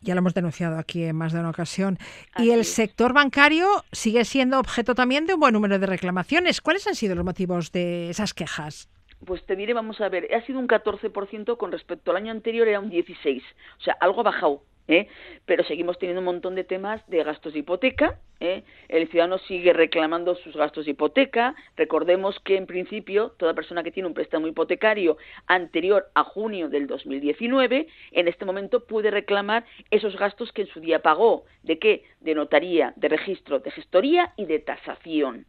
Ya 0.00 0.14
lo 0.14 0.20
hemos 0.20 0.34
denunciado 0.34 0.78
aquí 0.78 1.04
en 1.04 1.16
más 1.16 1.32
de 1.32 1.40
una 1.40 1.50
ocasión. 1.50 1.98
y 2.38 2.50
el 2.50 2.64
sector 2.64 3.12
bancario 3.12 3.66
sigue 3.92 4.24
siendo 4.24 4.58
objeto 4.58 4.94
también 4.94 5.26
de 5.26 5.34
un 5.34 5.40
buen 5.40 5.52
número 5.52 5.78
de 5.78 5.86
reclamaciones. 5.86 6.60
¿Cuáles 6.60 6.86
han 6.86 6.94
sido 6.94 7.14
los 7.14 7.24
motivos 7.24 7.72
de 7.72 8.10
esas 8.10 8.34
quejas? 8.34 8.88
Pues 9.24 9.44
te 9.44 9.56
diré, 9.56 9.74
vamos 9.74 10.00
a 10.00 10.08
ver, 10.08 10.32
ha 10.32 10.46
sido 10.46 10.60
un 10.60 10.68
14% 10.68 11.56
con 11.56 11.72
respecto 11.72 12.12
al 12.12 12.18
año 12.18 12.30
anterior, 12.30 12.68
era 12.68 12.78
un 12.78 12.90
16%. 12.90 13.42
O 13.78 13.82
sea, 13.82 13.96
algo 14.00 14.20
ha 14.20 14.24
bajado. 14.24 14.62
¿Eh? 14.88 15.06
pero 15.46 15.62
seguimos 15.64 15.98
teniendo 15.98 16.20
un 16.20 16.24
montón 16.24 16.54
de 16.54 16.64
temas 16.64 17.06
de 17.08 17.22
gastos 17.22 17.52
de 17.52 17.60
hipoteca. 17.60 18.18
¿eh? 18.40 18.64
El 18.88 19.08
ciudadano 19.08 19.38
sigue 19.38 19.72
reclamando 19.72 20.34
sus 20.34 20.56
gastos 20.56 20.86
de 20.86 20.92
hipoteca. 20.92 21.54
Recordemos 21.76 22.38
que, 22.40 22.56
en 22.56 22.66
principio, 22.66 23.34
toda 23.36 23.54
persona 23.54 23.82
que 23.82 23.92
tiene 23.92 24.08
un 24.08 24.14
préstamo 24.14 24.48
hipotecario 24.48 25.18
anterior 25.46 26.10
a 26.14 26.24
junio 26.24 26.68
del 26.68 26.86
2019, 26.86 27.86
en 28.12 28.28
este 28.28 28.44
momento 28.44 28.84
puede 28.86 29.10
reclamar 29.10 29.64
esos 29.90 30.16
gastos 30.16 30.52
que 30.52 30.62
en 30.62 30.68
su 30.68 30.80
día 30.80 31.02
pagó. 31.02 31.44
¿De 31.62 31.78
qué? 31.78 32.04
De 32.20 32.34
notaría, 32.34 32.94
de 32.96 33.08
registro, 33.08 33.60
de 33.60 33.70
gestoría 33.70 34.32
y 34.36 34.46
de 34.46 34.58
tasación. 34.58 35.46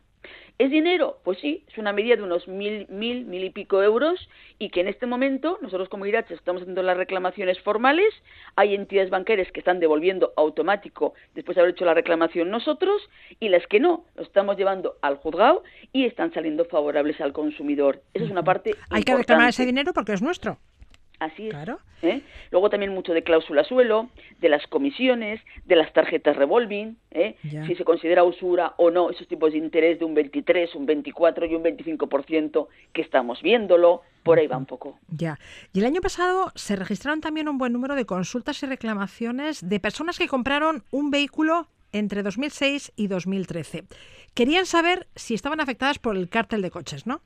¿Es 0.59 0.71
dinero? 0.71 1.19
Pues 1.23 1.39
sí, 1.39 1.63
es 1.69 1.77
una 1.77 1.93
medida 1.93 2.17
de 2.17 2.21
unos 2.21 2.45
mil, 2.49 2.85
mil, 2.89 3.23
mil 3.23 3.45
y 3.45 3.49
pico 3.49 3.81
euros 3.81 4.29
y 4.59 4.71
que 4.71 4.81
en 4.81 4.89
este 4.89 5.05
momento 5.05 5.57
nosotros 5.61 5.87
como 5.87 6.05
IRACHE 6.05 6.33
estamos 6.33 6.63
haciendo 6.63 6.83
las 6.83 6.97
reclamaciones 6.97 7.57
formales, 7.61 8.13
hay 8.57 8.75
entidades 8.75 9.09
bancarias 9.09 9.49
que 9.53 9.61
están 9.61 9.79
devolviendo 9.79 10.33
automático 10.35 11.13
después 11.33 11.55
de 11.55 11.61
haber 11.61 11.73
hecho 11.75 11.85
la 11.85 11.93
reclamación 11.93 12.49
nosotros 12.49 13.09
y 13.39 13.47
las 13.47 13.65
que 13.67 13.79
no, 13.79 14.03
lo 14.15 14.23
estamos 14.23 14.57
llevando 14.57 14.97
al 15.01 15.15
juzgado 15.15 15.63
y 15.93 16.03
están 16.03 16.33
saliendo 16.33 16.65
favorables 16.65 17.21
al 17.21 17.31
consumidor. 17.31 18.01
Esa 18.13 18.25
es 18.25 18.31
una 18.31 18.43
parte 18.43 18.75
Hay 18.89 19.03
que 19.03 19.15
reclamar 19.15 19.47
ese 19.47 19.65
dinero 19.65 19.93
porque 19.93 20.11
es 20.11 20.21
nuestro. 20.21 20.57
Así 21.19 21.49
es. 21.49 21.55
¿eh? 22.01 22.21
Luego 22.51 22.69
también 22.69 22.93
mucho 22.93 23.13
de 23.13 23.23
cláusula 23.23 23.63
suelo, 23.65 24.09
de 24.39 24.49
las 24.49 24.65
comisiones, 24.67 25.41
de 25.65 25.75
las 25.75 25.91
tarjetas 25.91 26.37
revolving, 26.37 26.97
¿eh? 27.11 27.35
si 27.67 27.75
se 27.75 27.83
considera 27.83 28.23
usura 28.23 28.73
o 28.77 28.89
no 28.89 29.09
esos 29.09 29.27
tipos 29.27 29.51
de 29.51 29.57
interés 29.57 29.99
de 29.99 30.05
un 30.05 30.13
23, 30.13 30.75
un 30.75 30.85
24 30.85 31.45
y 31.45 31.55
un 31.55 31.63
25% 31.63 32.67
que 32.93 33.01
estamos 33.01 33.41
viéndolo, 33.41 34.01
por 34.23 34.39
ahí 34.39 34.47
va 34.47 34.57
un 34.57 34.65
poco. 34.65 34.97
Ya. 35.09 35.37
Y 35.73 35.79
el 35.79 35.85
año 35.85 36.01
pasado 36.01 36.51
se 36.55 36.75
registraron 36.75 37.19
también 37.19 37.49
un 37.49 37.57
buen 37.57 37.73
número 37.73 37.95
de 37.95 38.05
consultas 38.05 38.63
y 38.63 38.65
reclamaciones 38.65 39.67
de 39.67 39.79
personas 39.79 40.17
que 40.17 40.27
compraron 40.27 40.83
un 40.91 41.11
vehículo 41.11 41.67
entre 41.91 42.23
2006 42.23 42.93
y 42.95 43.07
2013. 43.07 43.83
Querían 44.33 44.65
saber 44.65 45.07
si 45.15 45.33
estaban 45.33 45.59
afectadas 45.59 45.99
por 45.99 46.15
el 46.15 46.29
cártel 46.29 46.61
de 46.61 46.71
coches, 46.71 47.07
¿no? 47.07 47.21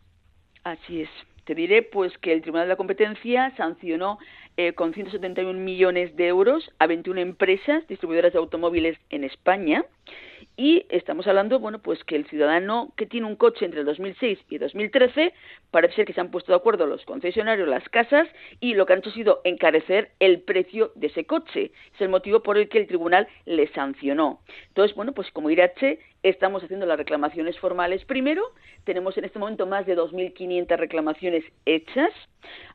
Así 0.64 1.02
es. 1.02 1.10
Te 1.46 1.56
diré 1.56 1.82
pues 1.82 2.18
que 2.20 2.32
el 2.32 2.42
Tribunal 2.42 2.68
de 2.68 2.74
la 2.74 2.78
Competencia 2.78 3.54
sancionó 3.58 4.18
eh, 4.56 4.74
con 4.74 4.94
171 4.94 5.60
millones 5.60 6.16
de 6.16 6.28
euros 6.28 6.72
a 6.80 6.88
21 6.88 7.20
empresas 7.20 7.86
distribuidoras 7.88 8.34
de 8.34 8.40
automóviles 8.40 8.98
en 9.10 9.24
España 9.24 9.84
y 10.58 10.86
estamos 10.90 11.28
hablando, 11.28 11.60
bueno, 11.60 11.80
pues 11.80 12.04
que 12.04 12.16
el 12.16 12.26
ciudadano 12.26 12.94
que 12.96 13.06
tiene 13.06 13.28
un 13.28 13.36
coche 13.36 13.66
entre 13.66 13.82
el 13.82 13.86
2006 13.86 14.40
y 14.50 14.58
2013 14.58 15.34
parece 15.72 15.96
ser 15.96 16.06
que 16.06 16.14
se 16.14 16.22
han 16.22 16.32
puesto 16.32 16.52
de 16.52 16.58
acuerdo 16.58 16.86
los 16.86 17.04
concesionarios, 17.06 17.68
las 17.68 17.88
casas 17.90 18.28
y 18.60 18.74
lo 18.74 18.86
que 18.86 18.94
han 18.94 19.00
hecho 19.00 19.10
ha 19.10 19.14
sido 19.14 19.42
encarecer 19.44 20.12
el 20.20 20.42
precio 20.42 20.92
de 20.96 21.08
ese 21.08 21.26
coche. 21.26 21.72
Es 21.94 22.02
el 22.02 22.10
motivo 22.10 22.42
por 22.42 22.58
el 22.58 22.70
que 22.70 22.80
el 22.80 22.88
tribunal 22.88 23.28
le 23.46 23.68
sancionó. 23.74 24.42
Entonces, 24.70 24.96
bueno, 24.96 25.14
pues 25.14 25.32
como 25.32 25.50
Irache 25.50 26.00
estamos 26.24 26.64
haciendo 26.64 26.86
las 26.86 26.98
reclamaciones 26.98 27.60
formales 27.60 28.06
primero, 28.06 28.44
tenemos 28.86 29.18
en 29.18 29.26
este 29.26 29.40
momento 29.40 29.66
más 29.66 29.86
de 29.86 29.98
2.500 29.98 30.78
reclamaciones 30.78 31.44
hechas, 31.66 32.12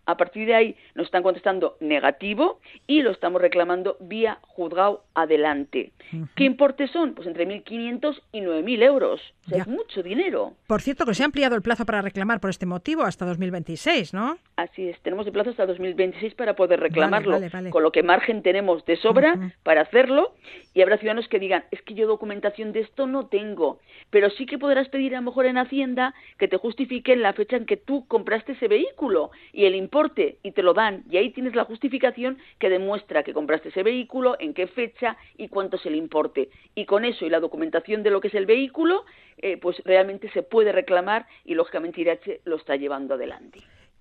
a 0.07 0.17
partir 0.17 0.47
de 0.47 0.55
ahí 0.55 0.77
nos 0.95 1.07
están 1.07 1.23
contestando 1.23 1.77
negativo 1.81 2.61
y 2.87 3.03
lo 3.03 3.11
estamos 3.11 3.41
reclamando 3.43 3.97
vía 4.01 4.39
juzgado 4.43 5.05
adelante. 5.15 5.93
¿Qué 6.35 6.45
importes 6.45 6.91
son? 6.91 7.15
Pues 7.15 7.29
entre 7.29 7.45
1.500 7.65 8.21
y 8.33 8.41
9.000 8.41 8.83
euros. 8.83 9.21
es 9.51 9.67
mucho 9.67 10.03
dinero. 10.03 10.55
Por 10.67 10.83
cierto, 10.83 11.07
que 11.07 11.15
se 11.15 11.23
ha 11.23 11.27
ampliado 11.27 11.57
el 11.57 11.63
plazo 11.63 11.87
para 11.87 12.03
reclamar 12.03 12.41
por 12.41 12.51
este 12.51 12.67
motivo 12.67 13.03
hasta 13.03 13.25
2026, 13.25 14.15
¿no? 14.15 14.39
Así 14.57 14.89
es, 14.89 15.01
tenemos 15.03 15.27
el 15.27 15.33
plazo 15.33 15.51
hasta 15.51 15.67
2026 15.67 16.35
para 16.35 16.55
poder 16.55 16.81
reclamarlo, 16.81 17.39
con 17.71 17.83
lo 17.83 17.93
que 17.93 18.03
margen 18.03 18.43
tenemos 18.43 18.85
de 18.85 18.97
sobra 18.97 19.55
para 19.63 19.83
hacerlo 19.83 20.35
y 20.75 20.83
habrá 20.83 20.99
ciudadanos 20.99 21.29
que 21.29 21.39
digan, 21.39 21.65
es 21.71 21.81
que 21.83 21.95
yo 21.95 22.07
documentación 22.07 22.73
de 22.73 22.81
esto 22.81 23.07
no 23.07 23.27
tengo, 23.27 23.79
pero 24.11 24.31
sí 24.31 24.47
que 24.47 24.59
podrás 24.59 24.89
pedir 24.89 25.15
a 25.15 25.21
lo 25.21 25.27
mejor 25.27 25.47
en 25.47 25.59
Hacienda 25.59 26.15
que 26.39 26.49
te 26.49 26.57
justifiquen 26.57 27.23
la 27.23 27.33
fecha 27.33 27.57
en 27.57 27.67
que 27.67 27.77
tú 27.77 28.07
compraste 28.09 28.53
ese 28.53 28.69
vehículo 28.69 29.31
y 29.53 29.65
el 29.65 29.75
importe 29.75 30.39
y 30.43 30.53
te 30.53 30.63
lo 30.63 30.75
dan 30.75 31.05
y 31.11 31.17
ahí 31.17 31.31
tienes 31.31 31.55
la 31.55 31.65
justificación 31.65 32.39
que 32.59 32.69
demuestra 32.69 33.23
que 33.23 33.33
compraste 33.33 33.69
ese 33.69 33.83
vehículo, 33.83 34.37
en 34.41 34.55
qué 34.55 34.67
fecha 34.67 35.17
y 35.37 35.49
cuánto 35.49 35.77
es 35.77 35.87
el 35.87 35.95
importe. 35.95 36.51
Y 36.75 36.85
con 36.85 37.05
eso 37.05 37.27
y 37.27 37.31
la 37.31 37.41
documentación 37.41 37.48
de 37.51 38.11
lo 38.11 38.21
que 38.21 38.29
es 38.29 38.35
el 38.35 38.47
vehículo, 38.47 39.05
eh, 39.39 39.57
pues 39.57 39.81
realmente 39.85 40.31
se 40.33 40.43
puede 40.43 40.73
reclamar 40.73 41.27
y 41.45 41.55
lógicamente 41.55 42.01
IRH 42.01 42.41
lo 42.45 42.57
está 42.57 42.77
llevando 42.77 43.15
adelante. 43.15 43.61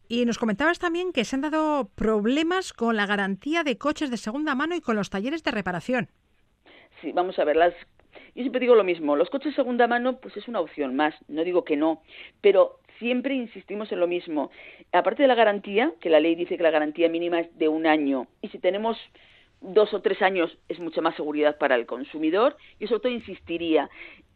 Y 0.09 0.25
nos 0.25 0.37
comentabas 0.37 0.79
también 0.79 1.11
que 1.11 1.25
se 1.25 1.35
han 1.35 1.41
dado 1.41 1.89
problemas 1.95 2.71
con 2.71 2.95
la 2.95 3.05
garantía 3.05 3.63
de 3.63 3.77
coches 3.77 4.09
de 4.09 4.17
segunda 4.17 4.55
mano 4.55 4.75
y 4.75 4.81
con 4.81 4.95
los 4.95 5.09
talleres 5.09 5.43
de 5.43 5.51
reparación. 5.51 6.07
Sí, 7.01 7.11
vamos 7.11 7.37
a 7.39 7.43
ver, 7.43 7.57
las 7.57 7.73
yo 8.35 8.43
siempre 8.43 8.61
digo 8.61 8.75
lo 8.75 8.83
mismo, 8.83 9.15
los 9.15 9.29
coches 9.29 9.51
de 9.51 9.55
segunda 9.55 9.87
mano 9.87 10.17
pues 10.19 10.37
es 10.37 10.47
una 10.47 10.59
opción 10.59 10.95
más, 10.95 11.13
no 11.27 11.43
digo 11.43 11.63
que 11.63 11.75
no, 11.75 12.01
pero 12.41 12.79
siempre 12.99 13.35
insistimos 13.35 13.91
en 13.91 13.99
lo 13.99 14.07
mismo. 14.07 14.51
Aparte 14.91 15.23
de 15.23 15.27
la 15.27 15.35
garantía, 15.35 15.93
que 15.99 16.09
la 16.09 16.19
ley 16.19 16.35
dice 16.35 16.57
que 16.57 16.63
la 16.63 16.71
garantía 16.71 17.09
mínima 17.09 17.39
es 17.39 17.57
de 17.57 17.67
un 17.67 17.85
año, 17.85 18.27
y 18.41 18.49
si 18.49 18.59
tenemos 18.59 18.97
dos 19.61 19.93
o 19.93 20.01
tres 20.01 20.21
años 20.21 20.57
es 20.69 20.79
mucha 20.79 21.01
más 21.01 21.15
seguridad 21.15 21.57
para 21.57 21.75
el 21.75 21.85
consumidor, 21.85 22.57
y 22.79 22.87
sobre 22.87 23.01
todo 23.01 23.11
insistiría, 23.11 23.89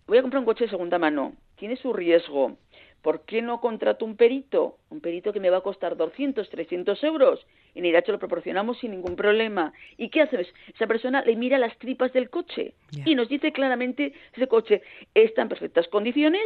voy 0.07 0.17
a 0.17 0.21
comprar 0.21 0.39
un 0.39 0.45
coche 0.45 0.65
de 0.65 0.69
segunda 0.69 0.99
mano, 0.99 1.34
tiene 1.55 1.75
su 1.75 1.93
riesgo, 1.93 2.57
¿Por 3.01 3.21
qué 3.25 3.41
no 3.41 3.59
contrato 3.61 4.05
un 4.05 4.15
perito? 4.15 4.77
Un 4.89 5.01
perito 5.01 5.33
que 5.33 5.39
me 5.39 5.49
va 5.49 5.57
a 5.57 5.61
costar 5.61 5.97
200, 5.97 6.47
300 6.49 7.03
euros. 7.03 7.45
En 7.73 7.85
Irache 7.85 8.11
lo 8.11 8.19
proporcionamos 8.19 8.77
sin 8.79 8.91
ningún 8.91 9.15
problema. 9.15 9.73
¿Y 9.97 10.09
qué 10.09 10.21
hacemos? 10.21 10.47
Esa 10.73 10.85
persona 10.85 11.23
le 11.23 11.35
mira 11.35 11.57
las 11.57 11.75
tripas 11.79 12.13
del 12.13 12.29
coche 12.29 12.75
y 13.05 13.15
nos 13.15 13.27
dice 13.27 13.51
claramente 13.51 14.13
si 14.33 14.41
ese 14.41 14.47
coche 14.47 14.81
está 15.15 15.41
en 15.41 15.49
perfectas 15.49 15.87
condiciones, 15.87 16.43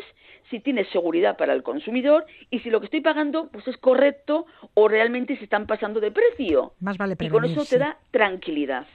si 0.49 0.59
tiene 0.61 0.85
seguridad 0.85 1.35
para 1.35 1.53
el 1.53 1.63
consumidor 1.63 2.25
y 2.49 2.59
si 2.59 2.69
lo 2.69 2.79
que 2.79 2.85
estoy 2.85 3.01
pagando 3.01 3.49
pues 3.49 3.67
es 3.67 3.77
correcto 3.77 4.45
o 4.75 4.87
realmente 4.87 5.35
se 5.37 5.43
están 5.43 5.67
pasando 5.67 5.99
de 5.99 6.11
precio. 6.11 6.73
Más 6.79 6.97
vale 6.97 7.15
y 7.19 7.29
con 7.29 7.43
eso 7.43 7.65
te 7.65 7.79
da 7.79 7.97
tranquilidad. 8.11 8.87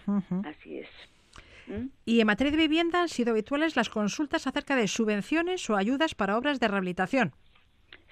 Así 0.44 0.78
es. 0.78 0.88
¿Mm? 1.66 1.88
Y 2.06 2.20
en 2.20 2.26
materia 2.26 2.52
de 2.52 2.58
vivienda 2.58 3.02
han 3.02 3.08
sido 3.08 3.32
habituales 3.32 3.76
las 3.76 3.90
consultas 3.90 4.46
acerca 4.46 4.76
de 4.76 4.88
subvenciones 4.88 5.68
o 5.68 5.76
ayudas 5.76 6.14
para 6.14 6.38
obras 6.38 6.58
de 6.58 6.68
rehabilitación 6.68 7.32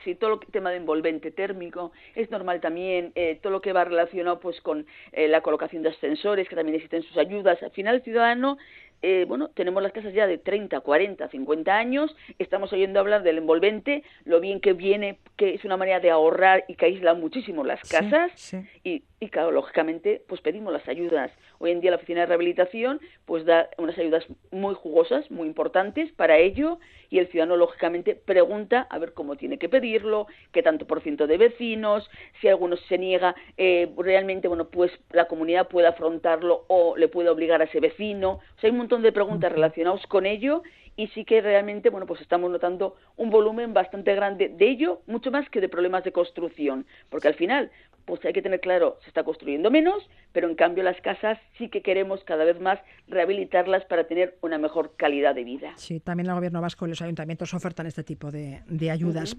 sí, 0.09 0.15
todo 0.15 0.41
el 0.41 0.53
tema 0.53 0.71
de 0.71 0.77
envolvente 0.77 1.31
térmico, 1.31 1.93
es 2.15 2.31
normal 2.31 2.61
también 2.61 3.13
eh, 3.15 3.39
todo 3.43 3.53
lo 3.53 3.61
que 3.61 3.73
va 3.73 3.85
relacionado 3.85 4.41
pues 4.41 4.61
con 4.61 4.87
eh, 5.13 5.29
la 5.29 5.43
colocación 5.43 5.83
de 5.83 5.91
ascensores, 5.91 6.49
que 6.49 6.57
también 6.57 6.77
existen 6.77 7.03
sus 7.03 7.17
ayudas. 7.19 7.63
Al 7.63 7.71
final 7.73 7.97
el 7.97 8.03
ciudadano 8.03 8.57
eh, 9.01 9.27
bueno, 9.29 9.49
tenemos 9.51 9.81
las 9.83 9.93
casas 9.93 10.13
ya 10.13 10.27
de 10.27 10.39
30, 10.39 10.81
40, 10.81 11.29
50 11.29 11.77
años, 11.77 12.17
estamos 12.41 12.73
oyendo 12.73 12.99
hablar 12.99 13.23
del 13.23 13.39
envolvente, 13.39 14.03
lo 14.25 14.41
bien 14.41 14.61
que 14.61 14.73
viene, 14.73 15.19
que 15.37 15.55
es 15.55 15.65
una 15.65 15.77
manera 15.77 16.01
de 16.01 16.11
ahorrar 16.11 16.65
y 16.67 16.75
que 16.75 16.87
aísla 16.87 17.15
muchísimo 17.15 17.63
las 17.63 17.81
casas 17.89 18.57
Y, 18.83 19.05
y, 19.21 19.31
claro, 19.31 19.51
lógicamente, 19.51 20.23
pues 20.29 20.41
pedimos 20.41 20.73
las 20.73 20.87
ayudas. 20.89 21.33
Hoy 21.59 21.73
en 21.73 21.81
día 21.81 21.91
la 21.91 21.97
oficina 21.97 22.21
de 22.21 22.27
rehabilitación 22.27 23.01
pues 23.25 23.45
da 23.45 23.69
unas 23.77 23.99
ayudas 23.99 24.25
muy 24.53 24.75
jugosas, 24.75 25.29
muy 25.31 25.49
importantes 25.49 26.13
para 26.13 26.39
ello 26.39 26.79
y 27.11 27.19
el 27.19 27.27
ciudadano 27.29 27.57
lógicamente 27.57 28.15
pregunta 28.15 28.87
a 28.91 28.99
ver 28.99 29.15
cómo 29.15 29.37
tiene 29.37 29.59
que 29.59 29.69
pedirlo, 29.69 30.29
qué 30.53 30.63
tanto 30.63 30.87
por 30.87 31.03
ciento 31.03 31.27
de 31.27 31.37
vecinos, 31.37 32.09
si 32.41 32.49
alguno 32.49 32.77
se 32.77 32.99
niega, 32.99 33.35
eh, 33.57 33.93
realmente, 33.97 34.47
bueno, 34.47 34.69
pues 34.69 34.93
la 35.11 35.27
comunidad 35.27 35.69
puede 35.69 35.89
afrontarlo 35.89 36.65
o 36.69 36.97
le 36.97 37.09
puede 37.09 37.29
obligar 37.29 37.61
a 37.61 37.65
ese 37.65 37.81
vecino. 37.81 38.31
O 38.31 38.61
sea, 38.61 38.69
hay 38.69 38.71
un 38.71 38.79
montón 38.79 39.03
de 39.03 39.11
preguntas 39.11 39.51
relacionadas 39.51 40.07
con 40.07 40.27
ello 40.27 40.63
y 40.99 41.07
sí 41.09 41.25
que 41.25 41.41
realmente, 41.41 41.91
bueno, 41.91 42.07
pues 42.07 42.21
estamos 42.21 42.51
notando 42.51 42.97
un 43.17 43.31
volumen 43.31 43.73
bastante 43.73 44.15
grande 44.15 44.49
de 44.49 44.69
ello, 44.69 45.01
mucho 45.07 45.31
más 45.31 45.49
que 45.49 45.61
de 45.61 45.69
problemas 45.69 46.03
de 46.03 46.11
construcción, 46.11 46.87
porque 47.09 47.29
al 47.29 47.35
final, 47.35 47.71
pues 48.09 48.25
hay 48.25 48.33
que 48.33 48.41
tener 48.41 48.61
claro, 48.61 48.97
se 49.03 49.09
está 49.09 49.23
construyendo 49.23 49.71
menos, 49.71 50.03
pero 50.33 50.49
en 50.49 50.55
cambio 50.55 50.83
las 50.83 50.99
casas 51.03 51.39
sí 51.59 51.69
que 51.69 51.83
queremos 51.83 52.25
cada 52.25 52.43
vez 52.45 52.59
más 52.59 52.81
rehabilitarlas 53.07 53.85
para 53.85 54.05
tener 54.05 54.39
una 54.41 54.57
mejor 54.57 54.95
calidad 54.97 55.35
de 55.35 55.45
vida. 55.45 55.75
Sí, 55.77 56.01
también 56.01 56.27
el 56.31 56.35
gobierno 56.35 56.63
vasco 56.63 56.87
y 56.87 56.89
los 56.89 57.03
ayuntamientos 57.03 57.53
ofertan 57.53 57.87
este 57.87 58.03
tipo 58.03 58.31
de, 58.31 58.63
ayudas. 58.91 59.37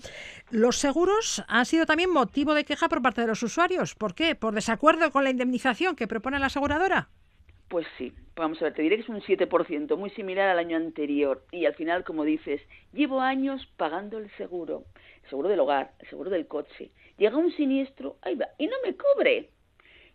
Los 0.52 0.78
seguros 0.78 1.44
han 1.48 1.66
sido 1.66 1.88
también 1.88 2.12
motivo 2.12 2.54
de 2.54 2.64
queja 2.64 2.88
por 2.90 3.02
parte 3.02 3.22
de 3.22 3.28
los 3.28 3.42
usuarios. 3.42 3.96
¿Por 3.96 4.14
qué? 4.14 4.36
¿Por 4.36 4.54
desacuerdo 4.54 5.10
con 5.10 5.24
la 5.24 5.32
indemnización 5.32 5.96
que 5.96 6.08
propone 6.08 6.38
la 6.38 6.46
aseguradora? 6.46 7.10
Pues 7.70 7.88
sí, 7.98 8.14
vamos 8.36 8.62
a 8.62 8.66
ver, 8.66 8.76
te 8.76 8.84
diré 8.84 8.98
que 8.98 9.02
es 9.02 9.10
un 9.10 9.22
7%, 9.22 9.98
muy 9.98 10.12
similar 10.12 10.50
al 10.50 10.60
año 10.60 10.78
anterior. 10.78 11.44
Y 11.52 11.66
al 11.66 11.74
final, 11.74 12.04
como 12.04 12.24
dices, 12.24 12.62
llevo 12.94 13.20
años 13.22 13.68
pagando 13.78 14.20
el 14.20 14.30
seguro, 14.38 14.84
el 15.24 15.30
seguro 15.30 15.50
del 15.50 15.60
hogar, 15.60 15.94
el 16.00 16.08
seguro 16.08 16.30
del 16.30 16.46
coche. 16.46 16.92
Llega 17.20 17.38
un 17.38 17.52
siniestro, 17.52 18.18
ahí 18.22 18.36
va, 18.36 18.48
y 18.58 18.66
no 18.68 18.78
me 18.84 18.96
cubre. 18.96 19.50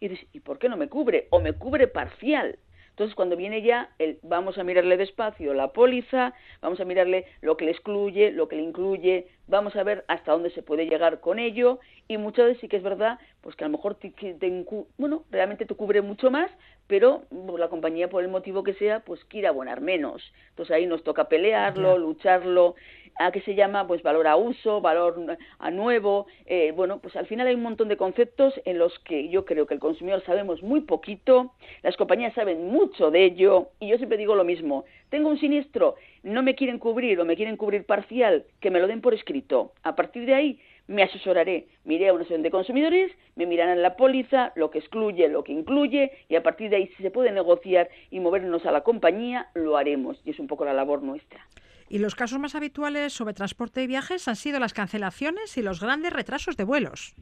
Y 0.00 0.08
dices, 0.08 0.26
¿y 0.32 0.40
por 0.40 0.58
qué 0.58 0.68
no 0.68 0.76
me 0.76 0.88
cubre? 0.88 1.28
O 1.30 1.38
me 1.38 1.52
cubre 1.52 1.86
parcial. 1.86 2.58
Entonces, 2.90 3.14
cuando 3.14 3.36
viene 3.36 3.60
ya, 3.60 3.90
el, 3.98 4.18
vamos 4.22 4.56
a 4.56 4.64
mirarle 4.64 4.96
despacio 4.96 5.52
la 5.52 5.72
póliza, 5.72 6.32
vamos 6.62 6.80
a 6.80 6.84
mirarle 6.84 7.26
lo 7.42 7.56
que 7.56 7.64
le 7.64 7.72
excluye, 7.72 8.30
lo 8.30 8.48
que 8.48 8.56
le 8.56 8.62
incluye, 8.62 9.26
vamos 9.46 9.76
a 9.76 9.82
ver 9.82 10.04
hasta 10.08 10.32
dónde 10.32 10.50
se 10.50 10.62
puede 10.62 10.86
llegar 10.86 11.20
con 11.20 11.38
ello 11.38 11.80
y 12.08 12.16
muchas 12.18 12.46
veces 12.46 12.60
sí 12.60 12.68
que 12.68 12.76
es 12.76 12.82
verdad 12.82 13.18
pues 13.40 13.56
que 13.56 13.64
a 13.64 13.68
lo 13.68 13.76
mejor 13.76 13.96
te, 13.96 14.12
bueno 14.96 15.24
realmente 15.30 15.66
te 15.66 15.74
cubre 15.74 16.02
mucho 16.02 16.30
más 16.30 16.50
pero 16.86 17.24
la 17.30 17.68
compañía 17.68 18.08
por 18.08 18.22
el 18.22 18.30
motivo 18.30 18.62
que 18.62 18.74
sea 18.74 19.00
pues 19.00 19.22
quiere 19.24 19.48
abonar 19.48 19.80
menos 19.80 20.22
entonces 20.50 20.74
ahí 20.74 20.86
nos 20.86 21.04
toca 21.04 21.28
pelearlo 21.28 21.98
lucharlo 21.98 22.74
a 23.16 23.30
qué 23.32 23.40
se 23.42 23.54
llama 23.54 23.86
pues 23.86 24.02
valor 24.02 24.26
a 24.26 24.36
uso, 24.36 24.80
valor 24.80 25.36
a 25.58 25.70
nuevo, 25.70 26.26
eh, 26.46 26.72
bueno, 26.72 26.98
pues 27.00 27.16
al 27.16 27.26
final 27.26 27.46
hay 27.46 27.54
un 27.54 27.62
montón 27.62 27.88
de 27.88 27.96
conceptos 27.96 28.54
en 28.64 28.78
los 28.78 28.98
que 29.00 29.28
yo 29.28 29.44
creo 29.44 29.66
que 29.66 29.74
el 29.74 29.80
consumidor 29.80 30.22
sabemos 30.24 30.62
muy 30.62 30.80
poquito, 30.80 31.52
las 31.82 31.96
compañías 31.96 32.34
saben 32.34 32.68
mucho 32.68 33.10
de 33.10 33.24
ello 33.24 33.68
y 33.80 33.88
yo 33.88 33.96
siempre 33.96 34.18
digo 34.18 34.34
lo 34.34 34.44
mismo, 34.44 34.84
tengo 35.10 35.28
un 35.28 35.38
siniestro, 35.38 35.94
no 36.22 36.42
me 36.42 36.54
quieren 36.54 36.78
cubrir 36.78 37.20
o 37.20 37.24
me 37.24 37.36
quieren 37.36 37.56
cubrir 37.56 37.84
parcial, 37.84 38.44
que 38.60 38.70
me 38.70 38.80
lo 38.80 38.86
den 38.86 39.00
por 39.00 39.14
escrito. 39.14 39.72
A 39.82 39.94
partir 39.94 40.26
de 40.26 40.34
ahí 40.34 40.60
me 40.86 41.02
asesoraré, 41.02 41.66
miré 41.84 42.08
a 42.08 42.12
una 42.12 42.24
sesión 42.24 42.42
de 42.42 42.50
consumidores, 42.50 43.12
me 43.36 43.46
mirarán 43.46 43.80
la 43.80 43.96
póliza, 43.96 44.52
lo 44.54 44.70
que 44.70 44.78
excluye, 44.78 45.28
lo 45.28 45.44
que 45.44 45.52
incluye, 45.52 46.12
y 46.28 46.36
a 46.36 46.42
partir 46.42 46.70
de 46.70 46.76
ahí, 46.76 46.86
si 46.96 47.02
se 47.02 47.10
puede 47.10 47.32
negociar 47.32 47.88
y 48.10 48.20
movernos 48.20 48.66
a 48.66 48.72
la 48.72 48.82
compañía, 48.82 49.48
lo 49.54 49.76
haremos, 49.76 50.20
y 50.24 50.30
es 50.30 50.38
un 50.38 50.46
poco 50.46 50.64
la 50.64 50.72
labor 50.72 51.02
nuestra. 51.02 51.46
Y 51.88 51.98
los 51.98 52.14
casos 52.14 52.38
más 52.38 52.54
habituales 52.54 53.12
sobre 53.12 53.34
transporte 53.34 53.82
y 53.82 53.86
viajes 53.86 54.26
han 54.28 54.36
sido 54.36 54.58
las 54.58 54.72
cancelaciones 54.74 55.56
y 55.56 55.62
los 55.62 55.80
grandes 55.80 56.12
retrasos 56.12 56.56
de 56.56 56.64
vuelos. 56.64 57.14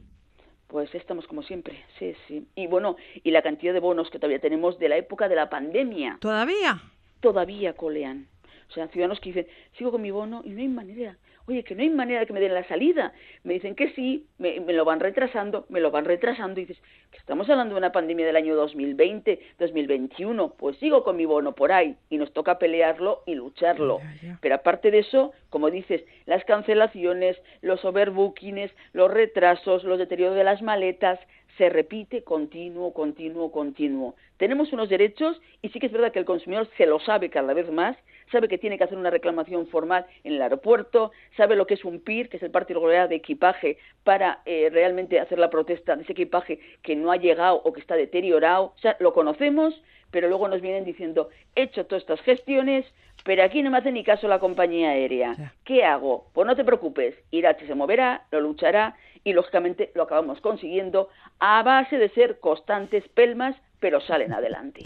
Pues 0.67 0.93
estamos 0.95 1.27
como 1.27 1.43
siempre, 1.43 1.85
sí, 1.99 2.15
sí. 2.27 2.47
Y 2.55 2.67
bueno, 2.67 2.95
y 3.23 3.31
la 3.31 3.43
cantidad 3.43 3.73
de 3.73 3.79
bonos 3.79 4.09
que 4.09 4.17
todavía 4.17 4.39
tenemos 4.39 4.79
de 4.79 4.89
la 4.89 4.97
época 4.97 5.27
de 5.27 5.35
la 5.35 5.49
pandemia. 5.49 6.17
¿Todavía? 6.19 6.81
Todavía 7.19 7.73
colean. 7.73 8.27
O 8.73 8.75
sea, 8.75 8.87
ciudadanos 8.87 9.19
que 9.19 9.29
dicen, 9.29 9.47
sigo 9.77 9.91
con 9.91 10.01
mi 10.01 10.09
bono 10.09 10.41
y 10.43 10.49
no 10.49 10.61
hay 10.61 10.67
manera 10.67 11.15
oye, 11.47 11.63
que 11.63 11.75
no 11.75 11.81
hay 11.81 11.89
manera 11.89 12.21
de 12.21 12.25
que 12.25 12.33
me 12.33 12.39
den 12.39 12.53
la 12.53 12.67
salida. 12.67 13.13
Me 13.43 13.53
dicen 13.53 13.75
que 13.75 13.89
sí, 13.91 14.25
me, 14.37 14.59
lo 14.59 14.85
van 14.85 14.99
retrasando, 14.99 15.65
me 15.69 15.79
lo 15.79 15.91
van 15.91 16.05
retrasando. 16.05 16.59
Y 16.59 16.65
dices, 16.65 16.81
que 17.11 17.17
estamos 17.17 17.49
hablando 17.49 17.75
de 17.75 17.79
una 17.79 17.91
pandemia 17.91 18.25
del 18.25 18.35
año 18.35 18.55
2020, 18.55 19.39
2021, 19.59 20.53
pues 20.57 20.77
sigo 20.77 21.03
con 21.03 21.17
mi 21.17 21.25
bono 21.25 21.53
por 21.53 21.71
ahí 21.71 21.95
y 22.09 22.17
nos 22.17 22.31
toca 22.33 22.59
pelearlo 22.59 23.23
y 23.25 23.35
lucharlo. 23.35 23.99
Pero 24.41 24.55
aparte 24.55 24.91
de 24.91 24.99
eso, 24.99 25.33
como 25.49 25.69
dices, 25.69 26.03
las 26.25 26.43
cancelaciones, 26.45 27.37
los 27.61 27.83
overbookings, 27.83 28.71
los 28.93 29.11
retrasos, 29.11 29.83
los 29.83 29.99
deterioros 29.99 30.35
de 30.35 30.43
las 30.43 30.61
maletas, 30.61 31.19
se 31.57 31.69
repite 31.69 32.23
continuo, 32.23 32.93
continuo, 32.93 33.51
continuo. 33.51 34.15
Tenemos 34.37 34.73
unos 34.73 34.89
derechos 34.89 35.39
y 35.61 35.69
sí 35.69 35.79
que 35.79 35.85
es 35.85 35.91
verdad 35.91 36.11
que 36.11 36.17
el 36.17 36.25
consumidor 36.25 36.67
se 36.77 36.87
lo 36.87 36.99
sabe 36.99 37.29
cada 37.29 37.53
vez 37.53 37.71
más 37.71 37.95
sabe 38.33 38.49
que 38.49 38.57
tiene 38.57 38.77
que 38.77 38.83
hacer 38.83 38.97
una 38.97 39.09
reclamación 39.09 39.67
formal 39.67 40.05
en 40.25 40.33
el 40.33 40.41
aeropuerto, 40.41 41.11
sabe 41.37 41.55
lo 41.55 41.65
que 41.65 41.75
es 41.75 41.85
un 41.85 42.01
PIR, 42.01 42.27
que 42.27 42.37
es 42.37 42.43
el 42.43 42.51
parte 42.51 42.73
de 42.73 43.15
equipaje, 43.15 43.77
para 44.03 44.41
eh, 44.45 44.69
realmente 44.71 45.19
hacer 45.19 45.39
la 45.39 45.49
protesta 45.49 45.95
de 45.95 46.03
ese 46.03 46.11
equipaje 46.11 46.59
que 46.81 46.95
no 46.95 47.11
ha 47.11 47.17
llegado 47.17 47.61
o 47.63 47.71
que 47.71 47.79
está 47.79 47.95
deteriorado. 47.95 48.73
O 48.75 48.79
sea, 48.79 48.97
lo 48.99 49.13
conocemos, 49.13 49.81
pero 50.11 50.27
luego 50.27 50.47
nos 50.47 50.61
vienen 50.61 50.83
diciendo, 50.83 51.29
he 51.55 51.63
hecho 51.63 51.85
todas 51.85 52.03
estas 52.03 52.21
gestiones, 52.21 52.85
pero 53.23 53.43
aquí 53.43 53.63
no 53.63 53.71
me 53.71 53.77
hace 53.77 53.91
ni 53.91 54.03
caso 54.03 54.27
la 54.27 54.39
compañía 54.39 54.89
aérea. 54.89 55.53
¿Qué 55.63 55.85
hago? 55.85 56.27
Pues 56.33 56.45
no 56.45 56.55
te 56.55 56.65
preocupes, 56.65 57.15
Irache 57.31 57.65
se 57.67 57.75
moverá, 57.75 58.25
lo 58.31 58.41
luchará 58.41 58.95
y 59.23 59.33
lógicamente 59.33 59.91
lo 59.95 60.03
acabamos 60.03 60.41
consiguiendo 60.41 61.09
a 61.39 61.63
base 61.63 61.97
de 61.97 62.09
ser 62.09 62.39
constantes 62.39 63.07
pelmas 63.09 63.55
pero 63.83 63.99
salen 63.99 64.31
adelante. 64.31 64.83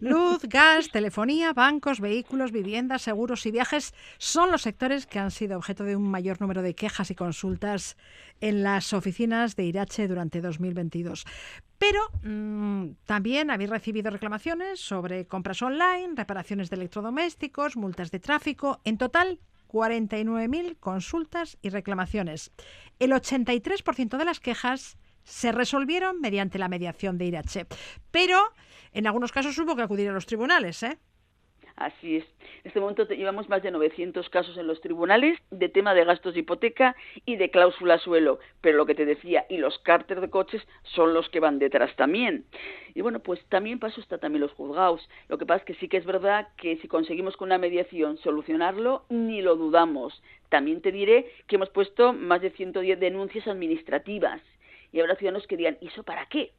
Luz, 0.00 0.42
gas, 0.42 0.90
telefonía, 0.90 1.54
bancos, 1.54 1.98
vehículos, 1.98 2.52
viviendas, 2.52 3.00
seguros 3.00 3.46
y 3.46 3.50
viajes 3.50 3.94
son 4.18 4.52
los 4.52 4.60
sectores 4.60 5.06
que 5.06 5.18
han 5.18 5.30
sido 5.30 5.56
objeto 5.56 5.84
de 5.84 5.96
un 5.96 6.10
mayor 6.10 6.42
número 6.42 6.60
de 6.60 6.74
quejas 6.74 7.10
y 7.10 7.14
consultas 7.14 7.96
en 8.42 8.62
las 8.62 8.92
oficinas 8.92 9.56
de 9.56 9.64
Irache 9.64 10.08
durante 10.08 10.42
2022. 10.42 11.24
Pero 11.78 12.02
mm, 12.22 12.96
también 13.06 13.50
habéis 13.50 13.70
recibido 13.70 14.10
reclamaciones 14.10 14.78
sobre 14.78 15.26
compras 15.26 15.62
online, 15.62 16.12
reparaciones 16.14 16.68
de 16.68 16.76
electrodomésticos, 16.76 17.78
multas 17.78 18.10
de 18.10 18.20
tráfico. 18.20 18.82
En 18.84 18.98
total, 18.98 19.40
49.000 19.72 20.76
consultas 20.78 21.56
y 21.62 21.70
reclamaciones. 21.70 22.52
El 22.98 23.12
83% 23.12 24.18
de 24.18 24.24
las 24.26 24.38
quejas 24.38 24.98
se 25.24 25.52
resolvieron 25.52 26.20
mediante 26.20 26.58
la 26.58 26.68
mediación 26.68 27.18
de 27.18 27.24
Irache. 27.26 27.66
Pero 28.10 28.38
en 28.92 29.06
algunos 29.06 29.32
casos 29.32 29.58
hubo 29.58 29.74
que 29.74 29.82
acudir 29.82 30.08
a 30.08 30.12
los 30.12 30.26
tribunales, 30.26 30.82
¿eh? 30.82 30.98
Así 31.76 32.18
es. 32.18 32.24
En 32.62 32.68
este 32.68 32.78
momento 32.78 33.06
llevamos 33.08 33.48
más 33.48 33.62
de 33.62 33.72
900 33.72 34.28
casos 34.30 34.56
en 34.56 34.68
los 34.68 34.80
tribunales 34.80 35.38
de 35.50 35.68
tema 35.68 35.92
de 35.92 36.04
gastos 36.04 36.34
de 36.34 36.40
hipoteca 36.40 36.94
y 37.26 37.34
de 37.34 37.50
cláusula 37.50 37.98
suelo. 37.98 38.38
Pero 38.60 38.76
lo 38.76 38.86
que 38.86 38.94
te 38.94 39.04
decía, 39.04 39.44
y 39.48 39.56
los 39.56 39.78
cárteres 39.80 40.22
de 40.22 40.30
coches 40.30 40.62
son 40.82 41.14
los 41.14 41.28
que 41.30 41.40
van 41.40 41.58
detrás 41.58 41.94
también. 41.96 42.44
Y 42.94 43.00
bueno, 43.00 43.18
pues 43.18 43.44
también 43.48 43.80
paso 43.80 44.00
está 44.00 44.18
también 44.18 44.42
los 44.42 44.52
juzgados. 44.52 45.08
Lo 45.28 45.36
que 45.36 45.46
pasa 45.46 45.58
es 45.58 45.64
que 45.64 45.74
sí 45.74 45.88
que 45.88 45.96
es 45.96 46.06
verdad 46.06 46.48
que 46.56 46.76
si 46.76 46.86
conseguimos 46.86 47.36
con 47.36 47.48
una 47.48 47.58
mediación 47.58 48.18
solucionarlo, 48.18 49.04
ni 49.08 49.42
lo 49.42 49.56
dudamos. 49.56 50.22
También 50.50 50.80
te 50.80 50.92
diré 50.92 51.28
que 51.48 51.56
hemos 51.56 51.70
puesto 51.70 52.12
más 52.12 52.40
de 52.40 52.50
110 52.50 53.00
denuncias 53.00 53.48
administrativas 53.48 54.40
y 54.94 55.00
habrá 55.00 55.16
ciudadanos 55.16 55.46
que 55.46 55.56
digan, 55.56 55.76
¿y 55.80 55.88
eso 55.88 56.04
para 56.04 56.26
qué? 56.26 56.52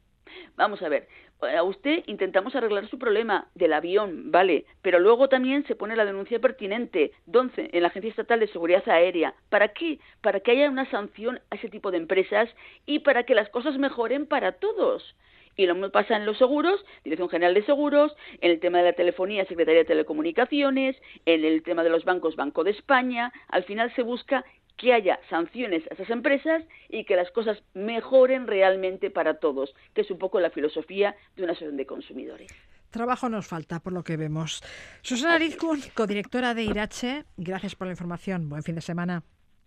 Vamos 0.56 0.82
a 0.82 0.88
ver, 0.88 1.08
a 1.40 1.62
usted 1.62 2.02
intentamos 2.06 2.54
arreglar 2.54 2.86
su 2.88 2.98
problema 2.98 3.48
del 3.54 3.72
avión, 3.72 4.30
vale, 4.30 4.66
pero 4.82 4.98
luego 4.98 5.28
también 5.28 5.66
se 5.66 5.74
pone 5.74 5.96
la 5.96 6.04
denuncia 6.04 6.38
pertinente, 6.38 7.12
¿dónde? 7.24 7.70
En 7.72 7.82
la 7.82 7.88
Agencia 7.88 8.10
Estatal 8.10 8.40
de 8.40 8.48
Seguridad 8.48 8.86
Aérea. 8.88 9.34
¿Para 9.48 9.68
qué? 9.68 9.98
Para 10.20 10.40
que 10.40 10.50
haya 10.50 10.68
una 10.68 10.90
sanción 10.90 11.40
a 11.50 11.54
ese 11.54 11.70
tipo 11.70 11.90
de 11.90 11.98
empresas 11.98 12.50
y 12.84 12.98
para 12.98 13.24
que 13.24 13.34
las 13.34 13.48
cosas 13.48 13.78
mejoren 13.78 14.26
para 14.26 14.52
todos. 14.52 15.16
Y 15.56 15.64
lo 15.64 15.74
mismo 15.74 15.90
pasa 15.90 16.16
en 16.16 16.26
los 16.26 16.36
seguros, 16.36 16.84
Dirección 17.02 17.30
General 17.30 17.54
de 17.54 17.64
Seguros, 17.64 18.14
en 18.42 18.50
el 18.50 18.60
tema 18.60 18.78
de 18.78 18.84
la 18.84 18.92
telefonía, 18.92 19.46
Secretaría 19.46 19.80
de 19.80 19.86
Telecomunicaciones, 19.86 20.96
en 21.24 21.44
el 21.46 21.62
tema 21.62 21.82
de 21.82 21.88
los 21.88 22.04
bancos, 22.04 22.36
Banco 22.36 22.62
de 22.62 22.72
España. 22.72 23.32
Al 23.48 23.64
final 23.64 23.94
se 23.94 24.02
busca 24.02 24.44
que 24.76 24.92
haya 24.92 25.18
sanciones 25.30 25.82
a 25.90 25.94
esas 25.94 26.10
empresas 26.10 26.62
y 26.88 27.04
que 27.04 27.16
las 27.16 27.30
cosas 27.30 27.62
mejoren 27.74 28.46
realmente 28.46 29.10
para 29.10 29.38
todos, 29.38 29.74
que 29.94 30.02
es 30.02 30.10
un 30.10 30.18
poco 30.18 30.40
la 30.40 30.50
filosofía 30.50 31.16
de 31.36 31.42
una 31.42 31.52
asociación 31.52 31.76
de 31.76 31.86
consumidores. 31.86 32.52
Trabajo 32.90 33.28
nos 33.28 33.46
falta, 33.46 33.80
por 33.80 33.92
lo 33.92 34.04
que 34.04 34.16
vemos. 34.16 34.62
Susana 35.02 35.38
Rizkun, 35.38 35.80
codirectora 35.94 36.54
de 36.54 36.62
Irache, 36.64 37.24
gracias 37.36 37.74
por 37.74 37.88
la 37.88 37.92
información. 37.92 38.48
Buen 38.48 38.62
fin 38.62 38.74
de 38.74 38.80
semana. 38.80 39.22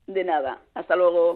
De 0.08 0.24
nada. 0.24 0.62
Hasta 0.74 0.96
luego. 0.96 1.36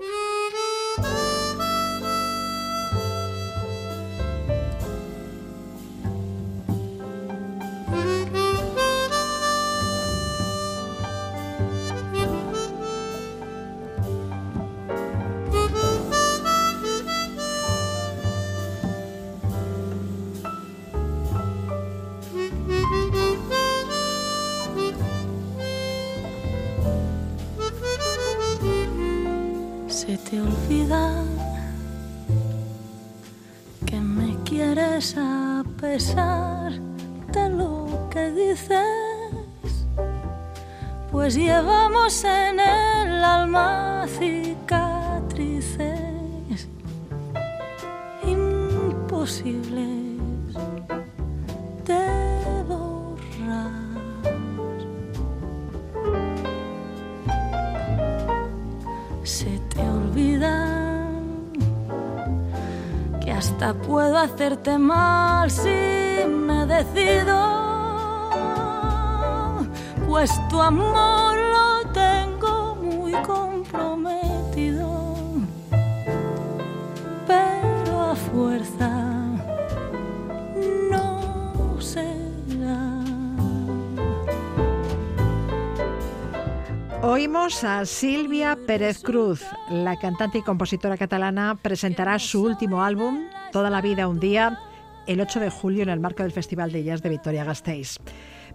A 35.17 35.63
pesar 35.81 36.71
de 37.33 37.49
lo 37.49 38.07
que 38.09 38.31
dices, 38.31 39.85
pues 41.11 41.35
llevamos 41.35 42.23
en 42.23 42.57
el 42.59 43.23
alma 43.23 44.05
cicatrices. 44.07 45.89
Imposibles 48.25 49.92
hacerte 64.43 64.77
mal 64.77 65.49
si 65.49 65.69
me 66.27 66.65
decido, 66.65 67.39
pues 70.06 70.29
tu 70.49 70.62
amor 70.62 71.38
lo 71.38 71.89
tengo 71.93 72.75
muy 72.75 73.13
comprometido, 73.21 75.15
pero 77.25 78.01
a 78.01 78.15
fuerza 78.15 78.89
no 80.91 81.79
será. 81.79 82.99
Oímos 87.01 87.63
a 87.63 87.86
Silvia 87.86 88.58
Pérez 88.67 89.01
Cruz, 89.01 89.41
la 89.69 89.97
cantante 89.97 90.39
y 90.39 90.41
compositora 90.41 90.97
catalana, 90.97 91.58
presentará 91.62 92.19
su 92.19 92.43
último 92.43 92.84
álbum 92.84 93.23
Toda 93.53 93.69
la 93.69 93.81
vida 93.81 94.07
un 94.07 94.19
día, 94.19 94.57
el 95.05 95.21
8 95.21 95.39
de 95.39 95.51
julio 95.51 95.83
en 95.83 95.89
el 95.89 95.99
marco 95.99 96.23
del 96.23 96.31
Festival 96.31 96.71
de 96.71 96.83
Jazz 96.83 97.03
de 97.03 97.09
Vitoria-Gasteiz. 97.09 97.99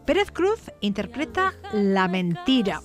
Pérez 0.05 0.33
Cruz 0.33 0.73
interpreta 0.81 1.53
La 1.73 2.09
mentira 2.09 2.81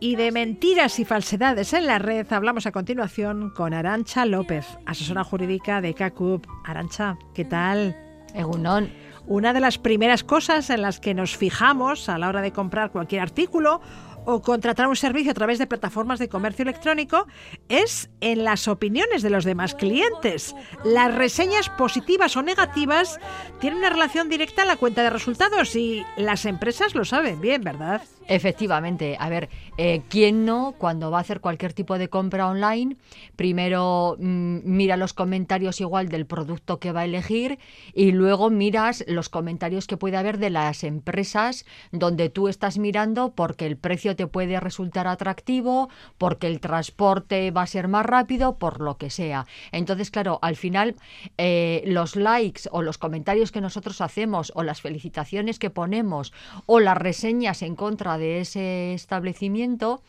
Y 0.00 0.16
de 0.16 0.32
mentiras 0.32 0.98
y 0.98 1.04
falsedades 1.04 1.74
en 1.74 1.86
la 1.86 1.98
red 1.98 2.26
hablamos 2.32 2.64
a 2.64 2.72
continuación 2.72 3.50
con 3.50 3.74
Arancha 3.74 4.24
López, 4.24 4.66
asesora 4.86 5.22
jurídica 5.22 5.82
de 5.82 5.92
CACUP. 5.92 6.46
Arancha, 6.64 7.18
¿qué 7.34 7.44
tal? 7.44 7.94
Egunon. 8.34 8.90
Una 9.26 9.52
de 9.52 9.60
las 9.60 9.76
primeras 9.76 10.24
cosas 10.24 10.70
en 10.70 10.80
las 10.80 10.98
que 10.98 11.12
nos 11.12 11.36
fijamos 11.36 12.08
a 12.08 12.16
la 12.16 12.28
hora 12.28 12.40
de 12.40 12.52
comprar 12.52 12.90
cualquier 12.90 13.20
artículo 13.20 13.82
o 14.24 14.42
contratar 14.42 14.88
un 14.88 14.96
servicio 14.96 15.30
a 15.30 15.34
través 15.34 15.58
de 15.58 15.66
plataformas 15.66 16.18
de 16.18 16.28
comercio 16.28 16.62
electrónico 16.62 17.26
es 17.68 18.10
en 18.20 18.44
las 18.44 18.68
opiniones 18.68 19.22
de 19.22 19.30
los 19.30 19.44
demás 19.44 19.74
clientes. 19.74 20.54
Las 20.84 21.14
reseñas 21.14 21.68
positivas 21.70 22.36
o 22.36 22.42
negativas 22.42 23.18
tienen 23.60 23.78
una 23.78 23.90
relación 23.90 24.28
directa 24.28 24.62
a 24.62 24.66
la 24.66 24.76
cuenta 24.76 25.02
de 25.02 25.10
resultados 25.10 25.74
y 25.76 26.04
las 26.16 26.44
empresas 26.44 26.94
lo 26.94 27.04
saben 27.04 27.40
bien, 27.40 27.62
¿verdad? 27.62 28.02
Efectivamente. 28.28 29.16
A 29.18 29.28
ver, 29.28 29.48
eh, 29.76 30.02
¿quién 30.08 30.44
no, 30.44 30.74
cuando 30.78 31.10
va 31.10 31.18
a 31.18 31.20
hacer 31.22 31.40
cualquier 31.40 31.72
tipo 31.72 31.98
de 31.98 32.08
compra 32.08 32.48
online, 32.48 32.96
primero 33.34 34.16
mm, 34.18 34.58
mira 34.64 34.96
los 34.96 35.14
comentarios 35.14 35.80
igual 35.80 36.08
del 36.08 36.26
producto 36.26 36.78
que 36.78 36.92
va 36.92 37.00
a 37.00 37.04
elegir 37.06 37.58
y 37.92 38.12
luego 38.12 38.50
miras 38.50 39.04
los 39.08 39.28
comentarios 39.28 39.86
que 39.86 39.96
puede 39.96 40.16
haber 40.16 40.38
de 40.38 40.50
las 40.50 40.84
empresas 40.84 41.64
donde 41.92 42.28
tú 42.28 42.48
estás 42.48 42.78
mirando 42.78 43.32
porque 43.34 43.66
el 43.66 43.76
precio 43.76 44.14
te 44.14 44.26
puede 44.26 44.60
resultar 44.60 45.08
atractivo, 45.08 45.88
porque 46.18 46.46
el 46.46 46.60
transporte 46.60 47.50
va 47.50 47.62
a 47.62 47.66
ser 47.66 47.88
más 47.88 48.06
rápido, 48.06 48.58
por 48.58 48.80
lo 48.80 48.96
que 48.96 49.10
sea. 49.10 49.46
Entonces, 49.72 50.10
claro, 50.10 50.38
al 50.42 50.56
final 50.56 50.94
eh, 51.38 51.82
los 51.86 52.16
likes 52.16 52.62
o 52.70 52.82
los 52.82 52.98
comentarios 52.98 53.50
que 53.50 53.60
nosotros 53.60 54.00
hacemos 54.00 54.52
o 54.54 54.62
las 54.62 54.80
felicitaciones 54.80 55.58
que 55.58 55.70
ponemos 55.70 56.32
o 56.66 56.80
las 56.80 56.96
reseñas 56.96 57.62
en 57.62 57.74
contra 57.74 58.09
de 58.18 58.40
ese 58.40 58.94
establecimiento 58.94 60.02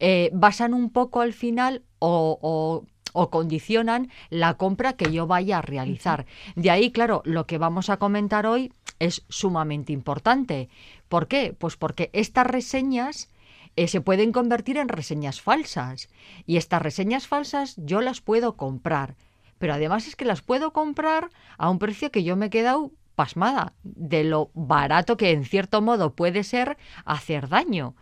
eh, 0.00 0.30
basan 0.32 0.74
un 0.74 0.90
poco 0.90 1.20
al 1.20 1.32
final 1.32 1.82
o, 1.98 2.38
o 2.40 2.84
o 3.16 3.30
condicionan 3.30 4.10
la 4.28 4.54
compra 4.58 4.92
que 4.92 5.10
yo 5.10 5.26
vaya 5.26 5.58
a 5.58 5.62
realizar. 5.62 6.26
De 6.54 6.70
ahí, 6.70 6.92
claro, 6.92 7.22
lo 7.24 7.46
que 7.46 7.56
vamos 7.56 7.88
a 7.88 7.96
comentar 7.96 8.46
hoy 8.46 8.72
es 8.98 9.24
sumamente 9.30 9.92
importante. 9.94 10.68
¿Por 11.08 11.26
qué? 11.26 11.54
Pues 11.58 11.76
porque 11.76 12.10
estas 12.12 12.46
reseñas 12.46 13.30
eh, 13.74 13.88
se 13.88 14.02
pueden 14.02 14.32
convertir 14.32 14.76
en 14.76 14.88
reseñas 14.88 15.40
falsas. 15.40 16.08
Y 16.46 16.58
estas 16.58 16.82
reseñas 16.82 17.26
falsas 17.26 17.74
yo 17.78 18.02
las 18.02 18.20
puedo 18.20 18.56
comprar. 18.56 19.16
Pero 19.58 19.72
además 19.72 20.06
es 20.06 20.14
que 20.14 20.26
las 20.26 20.42
puedo 20.42 20.74
comprar 20.74 21.30
a 21.56 21.70
un 21.70 21.78
precio 21.78 22.10
que 22.10 22.22
yo 22.22 22.36
me 22.36 22.46
he 22.46 22.50
quedado 22.50 22.90
pasmada 23.16 23.74
de 23.82 24.22
lo 24.22 24.50
barato 24.54 25.16
que 25.16 25.32
en 25.32 25.44
cierto 25.44 25.82
modo 25.82 26.14
puede 26.14 26.44
ser 26.44 26.76
hacer 27.04 27.48
daño. 27.48 27.96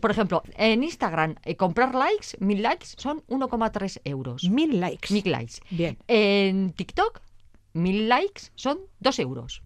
Por 0.00 0.10
ejemplo, 0.10 0.42
en 0.56 0.84
Instagram, 0.84 1.36
eh, 1.44 1.56
comprar 1.56 1.94
likes, 1.94 2.36
mil 2.38 2.62
likes, 2.62 2.88
son 2.98 3.22
1,3 3.28 4.02
euros. 4.04 4.44
Mil 4.44 4.78
likes. 4.78 5.12
Mil 5.12 5.30
likes. 5.30 5.54
Bien. 5.70 5.96
En 6.06 6.72
TikTok, 6.72 7.22
mil 7.72 8.08
likes 8.08 8.50
son 8.56 8.78
2 9.00 9.18
euros. 9.20 9.62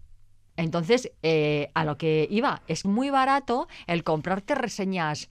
Entonces, 0.55 1.11
eh, 1.23 1.71
a 1.73 1.85
lo 1.85 1.97
que 1.97 2.27
iba, 2.29 2.61
es 2.67 2.85
muy 2.85 3.09
barato 3.09 3.67
el 3.87 4.03
comprarte 4.03 4.55
reseñas 4.55 5.29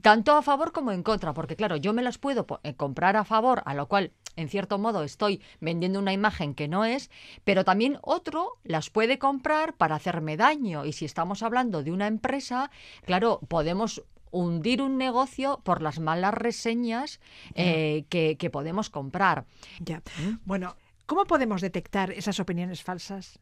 tanto 0.00 0.32
a 0.32 0.42
favor 0.42 0.72
como 0.72 0.92
en 0.92 1.02
contra, 1.02 1.34
porque 1.34 1.56
claro, 1.56 1.76
yo 1.76 1.92
me 1.92 2.02
las 2.02 2.18
puedo 2.18 2.46
eh, 2.62 2.74
comprar 2.74 3.16
a 3.16 3.24
favor, 3.24 3.62
a 3.66 3.74
lo 3.74 3.86
cual, 3.86 4.12
en 4.36 4.48
cierto 4.48 4.78
modo, 4.78 5.02
estoy 5.02 5.42
vendiendo 5.60 5.98
una 5.98 6.12
imagen 6.12 6.54
que 6.54 6.68
no 6.68 6.84
es, 6.84 7.10
pero 7.44 7.64
también 7.64 7.98
otro 8.02 8.58
las 8.64 8.90
puede 8.90 9.18
comprar 9.18 9.74
para 9.74 9.96
hacerme 9.96 10.36
daño. 10.36 10.84
Y 10.84 10.92
si 10.92 11.04
estamos 11.04 11.42
hablando 11.42 11.82
de 11.82 11.92
una 11.92 12.06
empresa, 12.06 12.70
claro, 13.04 13.40
podemos 13.48 14.02
hundir 14.30 14.80
un 14.80 14.96
negocio 14.96 15.60
por 15.62 15.82
las 15.82 16.00
malas 16.00 16.34
reseñas 16.34 17.20
eh, 17.54 18.04
que, 18.08 18.36
que 18.36 18.50
podemos 18.50 18.90
comprar. 18.90 19.44
Ya. 19.78 20.02
Bueno, 20.44 20.76
¿cómo 21.06 21.24
podemos 21.26 21.60
detectar 21.60 22.10
esas 22.10 22.40
opiniones 22.40 22.82
falsas? 22.82 23.38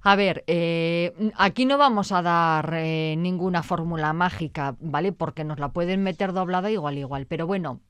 A 0.00 0.16
ver, 0.16 0.44
eh, 0.46 1.12
aquí 1.36 1.66
no 1.66 1.76
vamos 1.76 2.12
a 2.12 2.22
dar 2.22 2.72
eh, 2.74 3.16
ninguna 3.18 3.62
fórmula 3.62 4.12
mágica, 4.12 4.76
¿vale? 4.80 5.12
Porque 5.12 5.44
nos 5.44 5.58
la 5.58 5.70
pueden 5.70 6.02
meter 6.02 6.32
doblada 6.32 6.70
igual, 6.70 6.98
igual. 6.98 7.26
Pero 7.26 7.46
bueno, 7.46 7.80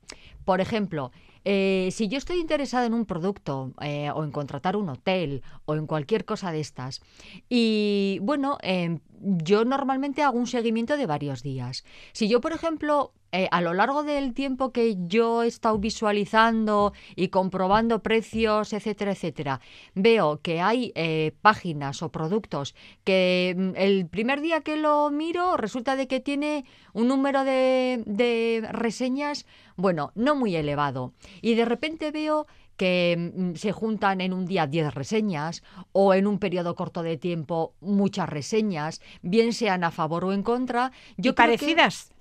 por 0.45 0.61
ejemplo, 0.61 1.12
eh, 1.44 1.88
si 1.92 2.09
yo 2.09 2.18
estoy 2.18 2.38
interesada 2.40 2.87
en 2.87 2.94
un 2.94 3.05
producto 3.05 3.72
eh, 3.81 4.11
o 4.11 4.24
en 4.24 4.31
contratar 4.31 4.77
un 4.77 4.88
hotel 4.88 5.42
o 5.64 5.74
en 5.74 5.87
cualquier 5.87 6.24
cosa 6.24 6.53
de 6.53 6.61
estas, 6.61 7.01
y 7.48 8.18
bueno, 8.22 8.59
eh, 8.62 8.98
yo 9.20 9.64
normalmente 9.64 10.22
hago 10.22 10.38
un 10.38 10.46
seguimiento 10.46 10.96
de 10.96 11.07
varios 11.07 11.42
días. 11.42 11.85
Si 12.12 12.29
yo, 12.29 12.40
por 12.40 12.53
ejemplo, 12.53 13.12
eh, 13.31 13.46
a 13.51 13.61
lo 13.61 13.74
largo 13.74 14.05
del 14.05 14.33
tiempo 14.33 14.72
que 14.72 14.96
yo 15.07 15.42
he 15.42 15.48
estado 15.48 15.79
visualizando 15.79 16.94
y 17.14 17.29
comprobando 17.29 18.03
precios, 18.03 18.72
etcétera, 18.72 19.12
etcétera, 19.12 19.61
veo 19.94 20.40
que 20.40 20.62
hay 20.62 20.92
eh, 20.94 21.33
páginas 21.42 22.03
o 22.03 22.11
productos 22.11 22.74
que 23.05 23.55
mm, 23.57 23.70
el 23.77 24.07
primer 24.07 24.40
día 24.40 24.62
que 24.62 24.77
lo 24.77 25.11
miro 25.11 25.59
resulta 25.59 25.94
de 25.94 26.09
que 26.09 26.20
tiene 26.20 26.64
un 26.94 27.09
número 27.09 27.44
de, 27.44 28.03
de 28.07 28.66
reseñas, 28.72 29.44
bueno, 29.79 30.11
no 30.17 30.35
muy 30.35 30.55
elevado. 30.57 31.14
Y 31.41 31.55
de 31.55 31.64
repente 31.64 32.11
veo 32.11 32.47
que 32.77 33.33
mm, 33.35 33.55
se 33.55 33.73
juntan 33.73 34.21
en 34.21 34.33
un 34.33 34.45
día 34.45 34.67
10 34.67 34.93
reseñas 34.93 35.62
o 35.93 36.14
en 36.14 36.27
un 36.27 36.38
periodo 36.38 36.75
corto 36.75 37.03
de 37.03 37.17
tiempo 37.17 37.75
muchas 37.81 38.29
reseñas, 38.29 39.01
bien 39.23 39.53
sean 39.53 39.85
a 39.85 39.91
favor 39.93 40.25
o 40.25 40.33
en 40.33 40.43
contra. 40.43 40.91
Yo 41.17 41.31
¿Y 41.31 41.35
creo 41.35 41.47
que- 41.59 41.64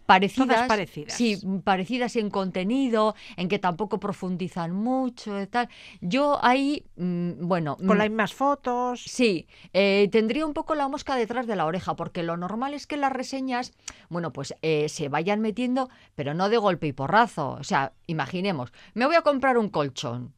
parecidas? 0.08 0.48
Todas 0.48 0.68
parecidas. 0.68 1.14
sí, 1.14 1.38
parecidas 1.64 2.16
en 2.16 2.32
contenido, 2.32 3.14
en 3.36 3.48
que 3.50 3.60
tampoco 3.60 4.00
profundizan 4.00 4.72
mucho 4.72 5.40
y 5.40 5.46
tal. 5.46 5.70
Yo 6.02 6.40
ahí, 6.42 6.86
mm, 6.96 7.48
bueno, 7.48 7.78
Con 7.78 7.98
mm, 7.98 8.00
las 8.00 8.10
mismas 8.10 8.34
fotos. 8.34 9.04
Sí, 9.06 9.48
eh, 9.74 10.10
tendría 10.12 10.46
un 10.48 10.54
poco 10.54 10.74
la 10.74 10.88
mosca 10.88 11.16
detrás 11.16 11.46
de 11.46 11.56
la 11.56 11.66
oreja, 11.66 11.96
porque 11.96 12.24
lo 12.24 12.38
normal 12.38 12.74
es 12.74 12.88
que 12.88 12.98
las 12.98 13.12
reseñas, 13.12 13.74
bueno, 14.10 14.34
pues 14.34 14.56
eh, 14.64 14.90
se 14.90 15.10
vayan 15.10 15.42
metiendo, 15.42 15.90
pero 16.16 16.34
no 16.34 16.50
de 16.50 16.58
golpe 16.58 16.88
y 16.88 16.94
porrazo. 16.94 17.52
O 17.52 17.64
sea, 17.64 17.94
imaginemos, 18.08 18.72
me 18.96 19.06
voy 19.06 19.16
a 19.16 19.22
comprar 19.22 19.58
un 19.58 19.70
colchón. 19.70 20.34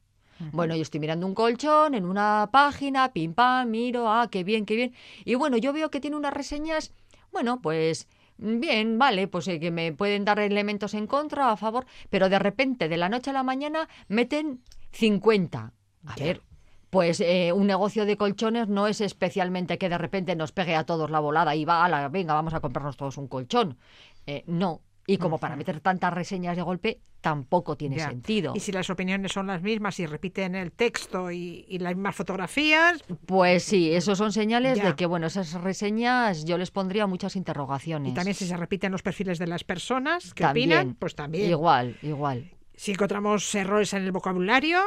Bueno, 0.54 0.74
yo 0.74 0.82
estoy 0.82 1.02
mirando 1.02 1.28
un 1.28 1.36
colchón 1.36 1.96
en 1.96 2.06
una 2.06 2.48
página, 2.50 3.12
pim 3.12 3.34
pam, 3.34 3.70
miro, 3.70 4.10
ah, 4.10 4.30
qué 4.32 4.46
bien, 4.46 4.66
qué 4.66 4.76
bien. 4.78 4.94
Y 5.26 5.36
bueno, 5.36 5.58
yo 5.58 5.74
veo 5.74 5.92
que 5.92 6.00
tiene 6.00 6.16
unas 6.16 6.34
reseñas, 6.34 6.94
bueno, 7.34 7.62
pues 7.62 8.08
bien, 8.40 8.98
vale, 8.98 9.28
pues 9.28 9.48
eh, 9.48 9.60
que 9.60 9.72
me 9.72 9.92
pueden 9.94 10.26
dar 10.26 10.40
elementos 10.40 10.94
en 10.94 11.08
contra 11.08 11.52
a 11.52 11.58
favor, 11.58 11.86
pero 12.10 12.30
de 12.30 12.40
repente, 12.40 12.88
de 12.90 12.98
la 12.98 13.10
noche 13.10 13.30
a 13.30 13.34
la 13.34 13.44
mañana, 13.44 13.88
meten 14.08 14.62
50. 14.92 15.74
A 16.06 16.16
Ya. 16.16 16.24
ver, 16.26 16.42
pues 16.90 17.20
eh, 17.22 17.52
un 17.54 17.68
negocio 17.68 18.06
de 18.06 18.18
colchones 18.18 18.68
no 18.68 18.88
es 18.88 19.02
especialmente 19.02 19.78
que 19.78 19.90
de 19.90 19.98
repente 19.98 20.36
nos 20.36 20.52
pegue 20.52 20.76
a 20.76 20.86
todos 20.86 21.12
la 21.12 21.20
volada 21.20 21.56
y 21.56 21.66
va, 21.66 21.86
ala, 21.86 22.08
venga, 22.10 22.34
vamos 22.34 22.54
a 22.54 22.62
comprarnos 22.62 22.98
todos 22.98 23.18
un 23.18 23.28
colchón. 23.28 23.78
Eh, 24.26 24.44
no. 24.48 24.82
Y 25.08 25.18
como 25.18 25.40
para 25.40 25.56
meter 25.56 25.80
tantas 25.80 26.14
reseñas 26.14 26.56
de 26.56 26.62
golpe, 26.62 27.00
tampoco 27.22 27.76
tiene 27.76 27.98
Ya. 27.98 28.10
sentido. 28.10 28.54
Y 28.56 28.60
si 28.60 28.72
las 28.72 28.90
opiniones 28.90 29.32
son 29.32 29.48
las 29.48 29.62
mismas 29.62 30.00
y 30.00 30.06
repiten 30.06 30.54
el 30.56 30.72
texto 30.72 31.32
y, 31.32 31.66
y 31.68 31.80
las 31.80 31.96
mismas 31.96 32.16
fotografías, 32.16 33.04
Pues 33.26 33.64
sí, 33.64 33.92
esos 33.92 34.18
son 34.18 34.32
señales 34.32 34.78
Ya. 34.78 34.86
de 34.86 34.96
que, 34.96 35.06
bueno, 35.06 35.28
esas 35.28 35.54
reseñas 35.56 36.46
yo 36.46 36.58
les 36.58 36.72
pondría 36.72 37.08
muchas 37.08 37.36
interrogaciones. 37.36 38.12
y 38.12 38.16
también 38.16 38.36
si 38.36 38.46
se 38.46 38.56
repiten 38.56 38.92
los 38.92 39.02
perfiles 39.02 39.40
de 39.40 39.48
las 39.48 39.64
personas 39.64 40.34
que 40.34 40.44
También. 40.44 40.72
opinan, 40.72 40.96
pues 40.96 41.16
también. 41.16 41.50
Igual, 41.50 41.98
igual. 42.04 42.50
Si 42.76 42.92
encontramos 42.92 43.54
errores 43.56 43.94
en 43.94 44.04
el 44.04 44.12
vocabulario, 44.12 44.80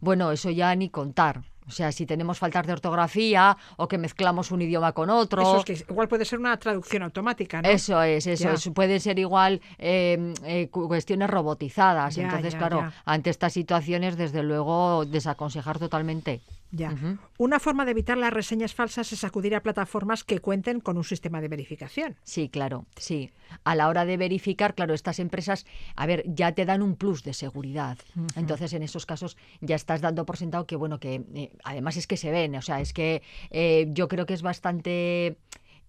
Bueno, 0.00 0.32
eso 0.32 0.50
ya 0.50 0.74
ni 0.76 0.88
contar. 0.88 1.42
O 1.66 1.70
sea, 1.70 1.92
si 1.92 2.04
tenemos 2.06 2.38
faltas 2.38 2.66
de 2.66 2.72
ortografía 2.74 3.56
o 3.76 3.88
que 3.88 3.96
mezclamos 3.98 4.50
un 4.50 4.60
idioma 4.62 4.92
con 4.92 5.08
otro. 5.10 5.42
eso 5.42 5.56
es 5.58 5.64
que 5.64 5.92
igual 5.92 6.08
puede 6.08 6.24
ser 6.24 6.38
una 6.38 6.56
traducción 6.58 7.02
automática, 7.02 7.62
¿no? 7.62 7.68
Eso 7.68 8.02
es, 8.02 8.26
eso 8.26 8.50
es. 8.50 8.68
Pueden 8.74 9.00
ser 9.00 9.18
igual 9.18 9.60
eh, 9.78 10.34
eh, 10.44 10.68
cu- 10.70 10.88
cuestiones 10.88 11.30
robotizadas. 11.30 12.16
Ya, 12.16 12.24
Entonces, 12.24 12.52
ya, 12.52 12.58
claro, 12.58 12.80
ya. 12.80 12.92
ante 13.06 13.30
estas 13.30 13.52
situaciones, 13.54 14.16
desde 14.16 14.42
luego, 14.42 15.04
desaconsejar 15.06 15.78
totalmente. 15.78 16.40
Ya. 16.74 16.92
Una 17.38 17.60
forma 17.60 17.84
de 17.84 17.92
evitar 17.92 18.18
las 18.18 18.32
reseñas 18.32 18.74
falsas 18.74 19.12
es 19.12 19.22
acudir 19.22 19.54
a 19.54 19.62
plataformas 19.62 20.24
que 20.24 20.40
cuenten 20.40 20.80
con 20.80 20.96
un 20.96 21.04
sistema 21.04 21.40
de 21.40 21.46
verificación. 21.46 22.16
Sí, 22.24 22.48
claro, 22.48 22.86
sí. 22.96 23.30
A 23.62 23.76
la 23.76 23.88
hora 23.88 24.04
de 24.04 24.16
verificar, 24.16 24.74
claro, 24.74 24.92
estas 24.92 25.20
empresas, 25.20 25.66
a 25.94 26.06
ver, 26.06 26.24
ya 26.26 26.52
te 26.52 26.64
dan 26.64 26.82
un 26.82 26.96
plus 26.96 27.22
de 27.22 27.32
seguridad. 27.32 27.98
Entonces, 28.34 28.72
en 28.72 28.82
esos 28.82 29.06
casos 29.06 29.36
ya 29.60 29.76
estás 29.76 30.00
dando 30.00 30.26
por 30.26 30.36
sentado 30.36 30.66
que, 30.66 30.74
bueno, 30.74 30.98
que 30.98 31.22
eh, 31.34 31.52
además 31.62 31.96
es 31.96 32.08
que 32.08 32.16
se 32.16 32.32
ven, 32.32 32.56
o 32.56 32.62
sea, 32.62 32.80
es 32.80 32.92
que 32.92 33.22
eh, 33.50 33.86
yo 33.90 34.08
creo 34.08 34.26
que 34.26 34.34
es 34.34 34.42
bastante 34.42 35.36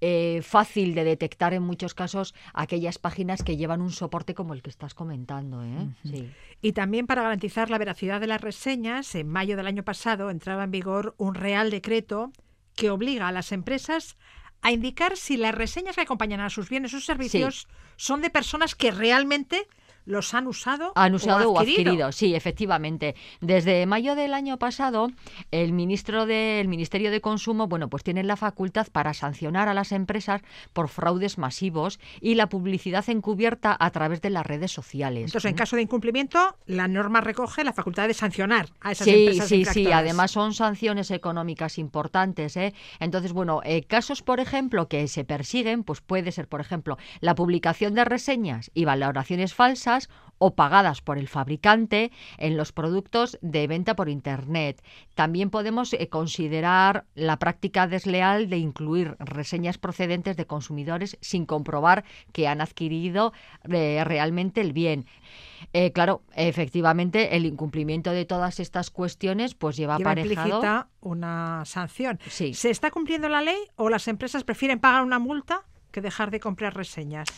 eh, 0.02 0.42
fácil 0.44 0.94
de 0.96 1.04
detectar 1.04 1.54
en 1.54 1.64
muchos 1.64 1.94
casos 1.94 2.34
aquellas 2.54 2.98
páginas 2.98 3.44
que 3.44 3.58
llevan 3.58 3.82
un 3.82 3.92
soporte 3.92 4.34
como 4.34 4.54
el 4.54 4.62
que 4.62 4.70
estás 4.70 4.94
comentando, 4.94 5.64
¿eh? 5.64 5.88
Sí. 6.04 6.30
Y 6.62 6.74
también 6.74 7.08
para 7.08 7.24
garantizar 7.24 7.70
la 7.70 7.78
veracidad 7.78 8.20
de 8.20 8.28
las 8.28 8.42
reseñas, 8.42 9.16
en 9.16 9.30
mayo 9.30 9.56
del 9.56 9.68
año 9.68 9.84
pasado 9.84 10.30
entraba 10.30 10.64
en 10.64 10.72
vigor 10.72 11.16
un 11.18 11.36
real 11.36 11.72
decreto 11.72 12.32
que 12.76 12.90
obliga 12.90 13.28
a 13.28 13.32
las 13.32 13.52
empresas 13.52 14.18
a 14.62 14.72
indicar 14.72 15.16
si 15.16 15.38
las 15.38 15.56
reseñas 15.56 15.96
que 15.96 16.02
acompañan 16.02 16.42
a 16.42 16.50
sus 16.50 16.70
bienes 16.70 16.94
o 16.94 17.00
servicios 17.00 17.68
son 17.98 18.22
de 18.22 18.30
personas 18.30 18.76
que 18.76 18.92
realmente 18.92 19.68
los 20.06 20.34
han 20.34 20.48
usado, 20.48 20.92
han 20.96 21.16
usado 21.16 21.52
o, 21.52 21.60
adquirido. 21.60 22.12
Sí, 22.12 22.36
efectivamente. 22.36 23.16
Desde 23.42 23.86
mayo 23.86 24.16
del 24.16 24.34
año 24.34 24.58
pasado, 24.58 25.12
el 25.52 25.74
ministro 25.74 26.26
del 26.26 26.68
Ministerio 26.68 27.12
de 27.12 27.22
Consumo, 27.22 27.68
bueno, 27.68 27.90
pues 27.90 28.04
tiene 28.04 28.24
la 28.24 28.36
facultad 28.36 28.88
para 28.92 29.14
sancionar 29.14 29.68
a 29.68 29.74
las 29.74 29.92
empresas 29.92 30.42
por 30.74 30.90
fraudes 30.90 31.38
masivos 31.38 32.00
y 32.22 32.36
la 32.36 32.48
publicidad 32.50 33.10
encubierta 33.10 33.76
a 33.80 33.90
través 33.92 34.22
de 34.22 34.30
las 34.30 34.46
redes 34.46 34.72
sociales. 34.72 35.26
Entonces, 35.26 35.50
en 35.50 35.58
caso 35.58 35.76
de 35.76 35.82
incumplimiento, 35.82 36.58
la 36.66 36.88
norma 36.88 37.22
recoge 37.22 37.64
la 37.64 37.74
facultad 37.74 38.08
de 38.08 38.14
sancionar 38.14 38.70
a 38.82 38.92
esas 38.92 39.06
sí, 39.06 39.26
empresas. 39.26 39.50
Sí, 39.50 39.66
sí, 39.66 39.86
sí. 39.86 39.92
Además 39.92 40.32
son 40.32 40.54
sanciones 40.54 41.12
económicas 41.12 41.78
importantes. 41.78 42.56
¿eh? 42.58 42.74
Entonces, 43.00 43.34
bueno, 43.34 43.62
eh, 43.64 43.84
casos, 43.84 44.22
por 44.22 44.40
ejemplo, 44.40 44.88
que 44.88 45.08
se 45.08 45.24
persiguen, 45.24 45.84
pues 45.84 46.02
puede 46.02 46.32
ser, 46.32 46.48
por 46.48 46.62
ejemplo, 46.62 46.98
la 47.22 47.36
publicación 47.36 47.96
de 47.96 48.06
reseñas 48.06 48.72
y 48.74 48.86
valoraciones 48.86 49.54
falsas 49.54 49.95
o 50.38 50.56
pagadas 50.56 51.02
por 51.02 51.18
el 51.18 51.28
fabricante 51.28 52.12
en 52.38 52.58
los 52.58 52.72
productos 52.72 53.38
de 53.42 53.68
venta 53.68 53.96
por 53.96 54.10
Internet. 54.10 54.84
También 55.14 55.50
podemos 55.50 55.94
eh, 55.94 56.10
considerar 56.10 57.06
la 57.16 57.40
práctica 57.40 57.88
desleal 57.88 58.50
de 58.50 58.58
incluir 58.58 59.16
reseñas 59.20 59.78
procedentes 59.78 60.36
de 60.38 60.46
consumidores 60.46 61.18
sin 61.22 61.46
comprobar 61.46 62.04
que 62.34 62.48
han 62.48 62.62
adquirido 62.62 63.34
eh, 63.72 64.04
realmente 64.04 64.62
el 64.62 64.74
bien. 64.74 65.06
Eh, 65.74 65.92
claro, 65.92 66.22
efectivamente, 66.36 67.36
el 67.36 67.46
incumplimiento 67.46 68.12
de 68.12 68.26
todas 68.26 68.60
estas 68.60 68.92
cuestiones 68.92 69.56
pues 69.56 69.78
lleva, 69.78 69.98
lleva 69.98 70.12
aparejado 70.12 70.88
una 71.02 71.64
sanción. 71.66 72.20
Sí. 72.30 72.54
¿Se 72.54 72.70
está 72.70 72.92
cumpliendo 72.92 73.30
la 73.30 73.42
ley 73.42 73.58
o 73.76 73.90
las 73.90 74.08
empresas 74.08 74.44
prefieren 74.44 74.80
pagar 74.80 75.04
una 75.04 75.20
multa 75.20 75.64
que 75.92 76.02
dejar 76.02 76.30
de 76.32 76.40
comprar 76.40 76.76
reseñas? 76.76 77.30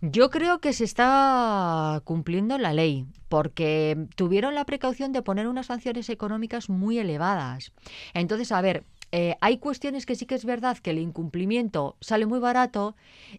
Yo 0.00 0.30
creo 0.30 0.60
que 0.60 0.72
se 0.72 0.84
está 0.84 2.00
cumpliendo 2.04 2.56
la 2.56 2.72
ley, 2.72 3.06
porque 3.28 4.06
tuvieron 4.14 4.54
la 4.54 4.64
precaución 4.64 5.12
de 5.12 5.22
poner 5.22 5.48
unas 5.48 5.66
sanciones 5.66 6.08
económicas 6.08 6.70
muy 6.70 6.98
elevadas. 6.98 7.72
Entonces, 8.14 8.52
a 8.52 8.60
ver, 8.60 8.84
eh, 9.10 9.36
hay 9.40 9.58
cuestiones 9.58 10.04
que 10.04 10.14
sí 10.14 10.26
que 10.26 10.34
es 10.34 10.44
verdad 10.44 10.78
que 10.78 10.90
el 10.90 10.98
incumplimiento 10.98 11.96
sale 12.00 12.26
muy 12.26 12.38
barato 12.38 12.94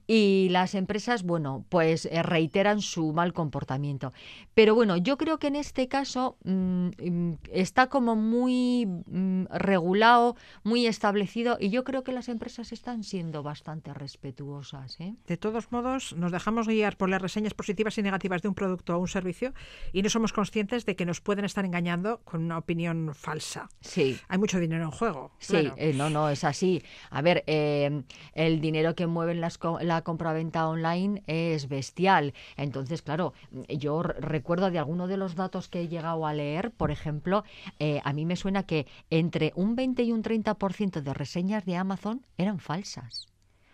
y 0.07 0.47
las 0.49 0.73
empresas, 0.73 1.23
bueno, 1.23 1.65
pues 1.69 2.05
eh, 2.05 2.23
reiteran 2.23 2.81
su 2.81 3.13
mal 3.13 3.33
comportamiento. 3.33 4.11
Pero 4.55 4.73
bueno, 4.73 4.97
yo 4.97 5.17
creo 5.17 5.37
que 5.37 5.47
en 5.47 5.55
este 5.55 5.87
caso 5.87 6.37
mm, 6.43 6.87
mm, 6.97 7.37
está 7.51 7.87
como 7.87 8.15
muy 8.15 8.85
mm, 8.85 9.45
regulado, 9.51 10.35
muy 10.63 10.87
establecido 10.87 11.57
y 11.59 11.69
yo 11.69 11.83
creo 11.83 12.03
que 12.03 12.11
las 12.13 12.29
empresas 12.29 12.71
están 12.71 13.03
siendo 13.03 13.43
bastante 13.43 13.93
respetuosas. 13.93 14.99
¿eh? 14.99 15.15
De 15.27 15.37
todos 15.37 15.71
modos, 15.71 16.15
nos 16.15 16.31
dejamos 16.31 16.67
guiar 16.67 16.97
por 16.97 17.09
las 17.09 17.21
reseñas 17.21 17.53
positivas 17.53 17.97
y 17.97 18.01
negativas 18.01 18.41
de 18.41 18.47
un 18.47 18.55
producto 18.55 18.95
o 18.95 18.99
un 18.99 19.07
servicio 19.07 19.53
y 19.93 20.01
no 20.01 20.09
somos 20.09 20.33
conscientes 20.33 20.85
de 20.85 20.95
que 20.95 21.05
nos 21.05 21.21
pueden 21.21 21.45
estar 21.45 21.63
engañando 21.63 22.21
con 22.23 22.43
una 22.43 22.57
opinión 22.57 23.13
falsa. 23.13 23.69
Sí. 23.81 24.19
Hay 24.27 24.39
mucho 24.39 24.59
dinero 24.59 24.83
en 24.83 24.91
juego. 24.91 25.31
Sí, 25.39 25.58
claro. 25.63 25.75
eh, 25.81 25.93
no, 25.93 26.09
no, 26.09 26.29
es 26.29 26.43
así. 26.43 26.83
A 27.09 27.21
ver, 27.21 27.43
eh, 27.47 28.03
el 28.33 28.61
dinero 28.61 28.95
que 28.95 29.07
mueven 29.07 29.41
las 29.41 29.57
co- 29.57 29.79
la 29.81 30.01
compraventa 30.03 30.67
online 30.67 31.23
es 31.27 31.67
bestial. 31.69 32.33
Entonces, 32.57 33.01
claro, 33.01 33.33
yo 33.69 34.03
recuerdo 34.03 34.71
de 34.71 34.79
alguno 34.79 35.07
de 35.07 35.17
los 35.17 35.35
datos 35.35 35.67
que 35.69 35.81
he 35.81 35.87
llegado 35.87 36.25
a 36.25 36.33
leer, 36.33 36.71
por 36.71 36.91
ejemplo, 36.91 37.43
eh, 37.79 38.01
a 38.03 38.13
mí 38.13 38.25
me 38.25 38.35
suena 38.35 38.63
que 38.63 38.87
entre 39.09 39.51
un 39.55 39.75
20 39.75 40.03
y 40.03 40.11
un 40.11 40.21
30% 40.21 41.01
de 41.01 41.13
reseñas 41.13 41.65
de 41.65 41.75
Amazon 41.77 42.25
eran 42.37 42.59
falsas. 42.59 43.27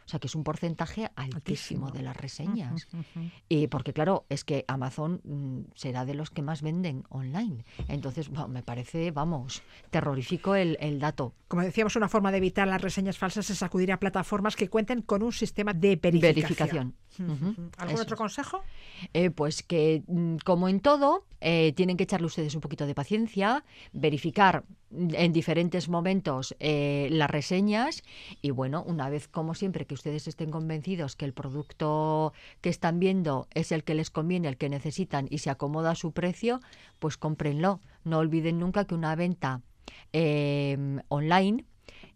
O 0.06 0.08
sea, 0.08 0.20
que 0.20 0.28
es 0.28 0.36
un 0.36 0.44
porcentaje 0.44 1.10
altísimo, 1.16 1.88
Altísimo. 1.88 1.92
de 1.92 2.02
las 2.04 2.16
reseñas. 2.16 2.88
Y 3.50 3.68
porque, 3.68 3.92
claro, 3.92 4.26
es 4.30 4.44
que 4.44 4.64
Amazon 4.68 5.20
mm, 5.24 5.72
será 5.74 6.06
de 6.06 6.14
los 6.14 6.30
que 6.30 6.44
más 6.44 6.62
venden 6.62 7.04
online. 7.10 7.66
Entonces, 7.88 8.30
bueno, 8.30 8.48
me 8.48 8.62
parece, 8.62 9.10
vamos, 9.10 9.64
terrorífico 9.90 10.56
el, 10.56 10.78
el 10.80 11.00
dato. 11.00 11.34
Como 11.48 11.64
decíamos, 11.64 11.96
una 11.96 12.08
forma 12.08 12.32
de 12.32 12.38
evitar 12.38 12.68
las 12.68 12.82
reseñas 12.82 13.18
falsas 13.18 13.50
es 13.50 13.64
acudir 13.64 13.92
a 13.92 14.00
plataformas 14.00 14.56
que 14.56 14.70
cuenten 14.70 15.02
con 15.02 15.24
un 15.24 15.32
sistema 15.32 15.74
de 15.74 15.96
verificación. 15.96 16.36
Verificación. 16.36 16.96
¿Algún 17.20 17.96
eso 17.96 18.04
otro 18.04 18.18
consejo? 18.18 18.64
Eh, 19.14 19.30
pues 19.30 19.64
que, 19.64 20.04
mm, 20.08 20.38
como 20.44 20.70
en 20.70 20.80
todo, 20.80 21.26
eh, 21.42 21.74
tienen 21.76 21.98
que 21.98 22.04
echarle 22.04 22.28
ustedes 22.28 22.56
un 22.56 22.62
poquito 22.62 22.86
de 22.86 22.96
paciencia, 22.96 23.64
verificar 23.94 24.64
mm, 24.92 25.16
en 25.16 25.34
diferentes 25.34 25.90
momentos 25.90 26.56
eh, 26.60 27.08
las 27.12 27.30
reseñas 27.30 28.04
y, 28.42 28.52
bueno, 28.52 28.84
una 28.86 29.10
vez, 29.10 29.28
como 29.28 29.56
siempre, 29.56 29.86
que 29.86 29.94
ustedes 29.94 30.28
estén 30.28 30.52
convencidos 30.52 31.16
que 31.16 31.26
el 31.26 31.34
producto 31.34 32.34
que 32.62 32.70
están 32.70 33.00
viendo 33.00 33.48
es 33.54 33.72
el 33.72 33.84
que 33.84 33.96
les 33.96 34.10
conviene, 34.10 34.48
el 34.48 34.58
que 34.58 34.70
necesitan 34.70 35.28
y 35.30 35.40
se 35.40 35.50
acomoda 35.50 35.92
a 35.92 35.96
su 35.96 36.12
precio, 36.12 36.62
pues 37.00 37.18
cómprenlo. 37.18 37.80
No 38.04 38.20
olviden 38.20 38.60
nunca 38.60 38.86
que 38.86 38.96
una 38.96 39.16
venta 39.16 39.62
eh, 40.14 40.78
online 41.10 41.66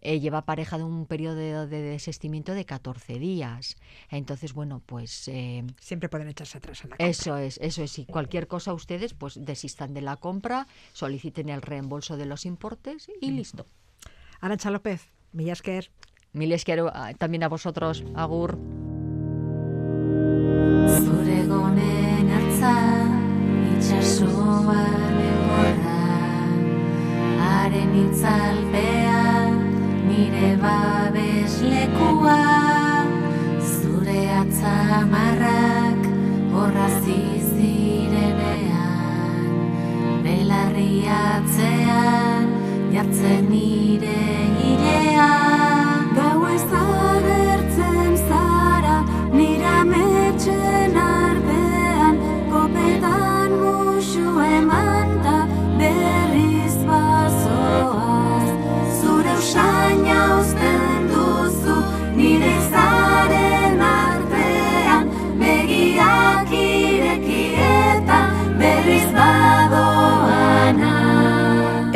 eh, 0.01 0.19
lleva 0.19 0.39
aparejado 0.39 0.85
un 0.85 1.05
periodo 1.05 1.35
de, 1.35 1.67
de 1.67 1.81
desistimiento 1.81 2.53
de 2.53 2.65
14 2.65 3.19
días. 3.19 3.77
Entonces, 4.09 4.53
bueno, 4.53 4.81
pues 4.85 5.27
eh, 5.27 5.65
Siempre 5.79 6.09
pueden 6.09 6.29
echarse 6.29 6.57
atrás 6.57 6.83
en 6.83 6.91
la 6.91 6.97
compra. 6.97 7.09
eso 7.09 7.37
es, 7.37 7.57
eso 7.61 7.83
es. 7.83 7.99
Y 7.99 8.05
cualquier 8.05 8.47
cosa 8.47 8.73
ustedes, 8.73 9.13
pues 9.13 9.43
desistan 9.43 9.93
de 9.93 10.01
la 10.01 10.17
compra, 10.17 10.67
soliciten 10.93 11.49
el 11.49 11.61
reembolso 11.61 12.17
de 12.17 12.25
los 12.25 12.45
importes 12.45 13.09
y 13.21 13.31
listo. 13.31 13.65
Arancha 14.41 14.71
López, 14.71 15.09
Millasker. 15.33 15.91
Quiero 16.63 16.91
ah, 16.93 17.13
también 17.17 17.43
a 17.43 17.47
vosotros, 17.47 18.03
Agur. 18.15 18.57
Itxasoan 23.73 24.99
Haren 27.39 28.68
nire 30.29 30.57
babeslekua 30.61 32.37
Zure 33.59 34.21
atzamarrak 34.41 36.01
horrazi 36.53 37.21
zirenean. 37.49 39.47
Belarri 40.23 40.93
atzean 41.09 42.47
jartzen 42.93 43.48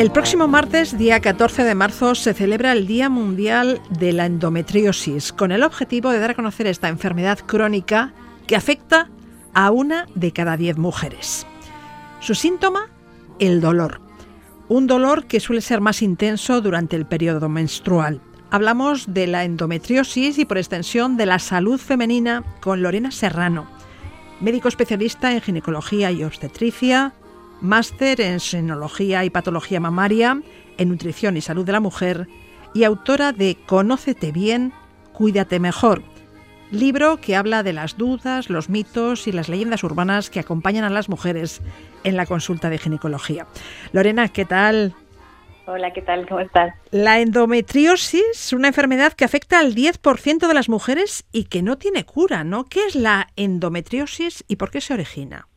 El 0.04 0.12
próximo 0.12 0.50
martes, 0.50 0.98
día 0.98 1.22
14 1.22 1.64
de 1.64 1.76
marzo, 1.76 2.14
se 2.14 2.34
celebra 2.34 2.74
el 2.74 2.88
Día 2.88 3.08
Mundial 3.08 3.82
de 3.90 4.12
la 4.12 4.26
Endometriosis, 4.26 5.32
con 5.32 5.54
el 5.54 5.64
objetivo 5.64 6.10
de 6.10 6.20
dar 6.20 6.32
a 6.32 6.36
conocer 6.36 6.68
esta 6.68 6.90
enfermedad 6.90 7.40
crónica 7.40 8.12
que 8.46 8.58
afecta 8.58 9.10
a 9.54 9.72
una 9.72 10.08
de 10.14 10.34
cada 10.34 10.58
diez 10.58 10.78
mujeres. 10.78 11.48
Su 12.20 12.36
síntoma, 12.36 12.90
el 13.40 13.62
dolor. 13.62 14.02
Un 14.68 14.88
dolor 14.88 15.26
que 15.26 15.40
suele 15.40 15.62
ser 15.62 15.80
más 15.80 16.02
intenso 16.02 16.60
durante 16.60 16.98
el 16.98 17.06
periodo 17.06 17.48
menstrual. 17.48 18.20
Hablamos 18.52 19.14
de 19.14 19.28
la 19.28 19.46
endometriosis 19.46 20.38
y 20.38 20.44
por 20.44 20.58
extensión 20.58 21.16
de 21.16 21.28
la 21.28 21.40
salud 21.40 21.80
femenina 21.80 22.44
con 22.60 22.82
Lorena 22.82 23.12
Serrano, 23.12 23.70
médico 24.42 24.68
especialista 24.68 25.32
en 25.32 25.40
ginecología 25.40 26.12
y 26.12 26.26
obstetricia, 26.26 27.14
máster 27.64 28.22
en 28.22 28.40
sinología 28.40 29.26
y 29.26 29.30
patología 29.30 29.80
mamaria, 29.80 30.42
en 30.78 30.90
nutrición 30.90 31.38
y 31.38 31.42
salud 31.42 31.66
de 31.66 31.72
la 31.72 31.80
mujer 31.80 32.28
y 32.74 32.84
autora 32.84 33.32
de 33.32 33.58
Conócete 33.66 34.32
bien, 34.32 34.74
cuídate 35.14 35.60
mejor, 35.60 36.04
libro 36.72 37.18
que 37.18 37.36
habla 37.36 37.64
de 37.64 37.74
las 37.74 37.98
dudas, 37.98 38.50
los 38.50 38.70
mitos 38.70 39.28
y 39.28 39.32
las 39.32 39.48
leyendas 39.48 39.84
urbanas 39.84 40.30
que 40.30 40.40
acompañan 40.40 40.84
a 40.84 40.90
las 40.90 41.08
mujeres 41.08 41.62
en 42.04 42.18
la 42.18 42.26
consulta 42.26 42.70
de 42.70 42.80
ginecología. 42.80 43.48
Lorena, 43.92 44.28
¿qué 44.28 44.46
tal? 44.46 44.96
Hola, 45.66 45.94
¿qué 45.94 46.02
tal? 46.02 46.28
¿Cómo 46.28 46.42
estás? 46.42 46.74
La 46.92 47.22
endometriosis 47.22 48.52
una 48.52 48.68
enfermedad 48.68 49.14
que 49.14 49.24
afecta 49.24 49.60
al 49.60 49.74
10% 49.74 50.48
de 50.48 50.54
las 50.54 50.68
mujeres 50.68 51.24
y 51.32 51.46
que 51.46 51.62
no 51.62 51.78
tiene 51.78 52.06
cura, 52.06 52.44
¿no? 52.44 52.66
¿Qué 52.66 52.86
es 52.86 52.96
la 52.96 53.30
endometriosis 53.38 54.44
y 54.50 54.58
por 54.58 54.72
qué 54.72 54.82
se 54.82 54.94
origina? 54.94 55.48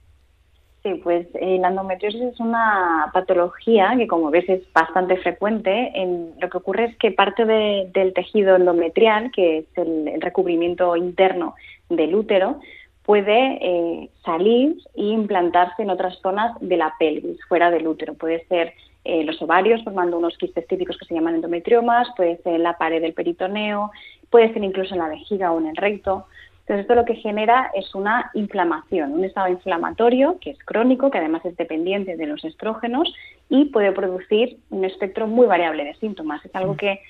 Sí, 0.86 0.94
pues 1.02 1.26
eh, 1.34 1.58
la 1.60 1.70
endometriosis 1.70 2.22
es 2.22 2.38
una 2.38 3.10
patología 3.12 3.92
que, 3.98 4.06
como 4.06 4.30
ves, 4.30 4.48
es 4.48 4.72
bastante 4.72 5.16
frecuente. 5.16 5.90
En, 5.96 6.30
lo 6.40 6.48
que 6.48 6.58
ocurre 6.58 6.84
es 6.84 6.96
que 6.98 7.10
parte 7.10 7.44
del 7.44 8.12
tejido 8.14 8.54
endometrial, 8.54 9.32
que 9.32 9.58
es 9.58 9.64
el, 9.74 10.20
recubrimiento 10.20 10.94
interno 10.94 11.56
del 11.90 12.14
útero, 12.14 12.60
puede 13.02 13.58
eh, 13.60 14.10
salir 14.24 14.76
e 14.94 15.06
implantarse 15.06 15.82
en 15.82 15.90
otras 15.90 16.20
zonas 16.20 16.56
de 16.60 16.76
la 16.76 16.94
pelvis, 17.00 17.44
fuera 17.48 17.72
del 17.72 17.88
útero. 17.88 18.14
Puede 18.14 18.46
ser 18.46 18.72
eh, 19.02 19.24
los 19.24 19.42
ovarios, 19.42 19.82
formando 19.82 20.16
unos 20.16 20.38
quistes 20.38 20.68
típicos 20.68 20.96
que 20.98 21.06
se 21.06 21.14
llaman 21.14 21.34
endometriomas, 21.34 22.06
puede 22.16 22.36
ser 22.44 22.54
en 22.54 22.62
la 22.62 22.78
pared 22.78 23.02
del 23.02 23.12
peritoneo, 23.12 23.90
puede 24.30 24.52
ser 24.52 24.62
incluso 24.62 24.94
en 24.94 25.00
la 25.00 25.08
vejiga 25.08 25.50
o 25.50 25.58
en 25.58 25.66
el 25.66 25.76
recto. 25.76 26.26
Entonces, 26.66 26.82
esto 26.82 26.96
lo 26.96 27.04
que 27.04 27.14
genera 27.14 27.70
es 27.74 27.94
una 27.94 28.32
inflamación, 28.34 29.12
un 29.12 29.24
estado 29.24 29.46
inflamatorio 29.46 30.38
que 30.40 30.50
es 30.50 30.58
crónico, 30.64 31.12
que 31.12 31.18
además 31.18 31.44
es 31.44 31.56
dependiente 31.56 32.16
de 32.16 32.26
los 32.26 32.44
estrógenos 32.44 33.14
y 33.48 33.66
puede 33.66 33.92
producir 33.92 34.58
un 34.70 34.84
espectro 34.84 35.28
muy 35.28 35.46
variable 35.46 35.84
de 35.84 35.94
síntomas. 35.94 36.44
Es 36.44 36.52
algo 36.56 36.76
que 36.76 37.00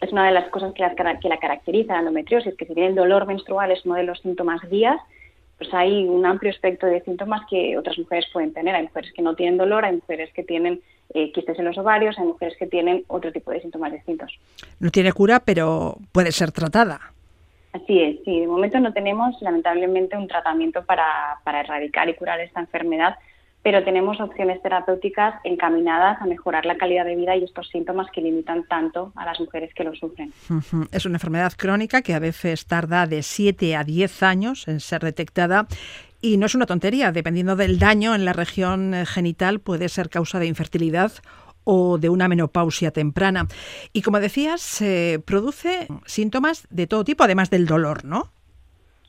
es 0.00 0.12
una 0.12 0.26
de 0.26 0.32
las 0.32 0.48
cosas 0.48 0.74
que 0.74 0.82
la, 0.82 1.20
que 1.20 1.28
la 1.28 1.38
caracteriza 1.38 1.92
la 1.92 2.00
endometriosis, 2.00 2.56
que 2.56 2.66
si 2.66 2.74
bien 2.74 2.88
el 2.88 2.94
dolor 2.96 3.24
menstrual 3.26 3.70
es 3.70 3.86
uno 3.86 3.94
de 3.94 4.02
los 4.02 4.18
síntomas 4.18 4.60
guías, 4.68 4.98
pues 5.58 5.72
hay 5.72 6.08
un 6.08 6.26
amplio 6.26 6.50
espectro 6.50 6.88
de 6.88 7.00
síntomas 7.02 7.42
que 7.48 7.78
otras 7.78 7.96
mujeres 7.96 8.26
pueden 8.32 8.52
tener. 8.52 8.74
Hay 8.74 8.82
mujeres 8.82 9.12
que 9.14 9.22
no 9.22 9.36
tienen 9.36 9.56
dolor, 9.56 9.84
hay 9.84 9.94
mujeres 9.94 10.32
que 10.32 10.42
tienen 10.42 10.80
eh, 11.14 11.30
quistes 11.30 11.56
en 11.56 11.66
los 11.66 11.78
ovarios, 11.78 12.18
hay 12.18 12.24
mujeres 12.24 12.58
que 12.58 12.66
tienen 12.66 13.04
otro 13.06 13.30
tipo 13.30 13.52
de 13.52 13.60
síntomas 13.60 13.92
distintos. 13.92 14.36
No 14.80 14.90
tiene 14.90 15.12
cura, 15.12 15.38
pero 15.38 15.98
puede 16.10 16.32
ser 16.32 16.50
tratada. 16.50 17.13
Así 17.74 18.00
es, 18.00 18.18
sí. 18.24 18.38
De 18.38 18.46
momento 18.46 18.78
no 18.78 18.92
tenemos, 18.92 19.34
lamentablemente, 19.42 20.16
un 20.16 20.28
tratamiento 20.28 20.84
para, 20.84 21.40
para 21.42 21.60
erradicar 21.60 22.08
y 22.08 22.14
curar 22.14 22.38
esta 22.38 22.60
enfermedad, 22.60 23.16
pero 23.64 23.82
tenemos 23.82 24.20
opciones 24.20 24.62
terapéuticas 24.62 25.34
encaminadas 25.42 26.22
a 26.22 26.26
mejorar 26.26 26.66
la 26.66 26.76
calidad 26.76 27.04
de 27.04 27.16
vida 27.16 27.34
y 27.34 27.42
estos 27.42 27.68
síntomas 27.70 28.08
que 28.12 28.20
limitan 28.20 28.62
tanto 28.68 29.12
a 29.16 29.24
las 29.24 29.40
mujeres 29.40 29.74
que 29.74 29.82
lo 29.82 29.92
sufren. 29.96 30.32
Es 30.92 31.04
una 31.04 31.16
enfermedad 31.16 31.52
crónica 31.56 32.02
que 32.02 32.14
a 32.14 32.20
veces 32.20 32.66
tarda 32.66 33.06
de 33.06 33.24
7 33.24 33.74
a 33.74 33.82
10 33.82 34.22
años 34.22 34.68
en 34.68 34.78
ser 34.78 35.02
detectada 35.02 35.66
y 36.20 36.36
no 36.36 36.46
es 36.46 36.54
una 36.54 36.66
tontería, 36.66 37.10
dependiendo 37.10 37.56
del 37.56 37.80
daño 37.80 38.14
en 38.14 38.24
la 38.24 38.32
región 38.32 38.94
eh, 38.94 39.04
genital 39.04 39.58
puede 39.58 39.88
ser 39.88 40.10
causa 40.10 40.38
de 40.38 40.46
infertilidad 40.46 41.10
o 41.64 41.98
de 41.98 42.08
una 42.08 42.28
menopausia 42.28 42.90
temprana. 42.90 43.46
Y 43.92 44.02
como 44.02 44.20
decías, 44.20 44.60
se 44.60 45.20
produce 45.24 45.88
síntomas 46.06 46.66
de 46.70 46.86
todo 46.86 47.04
tipo, 47.04 47.24
además 47.24 47.50
del 47.50 47.66
dolor, 47.66 48.04
¿no? 48.04 48.28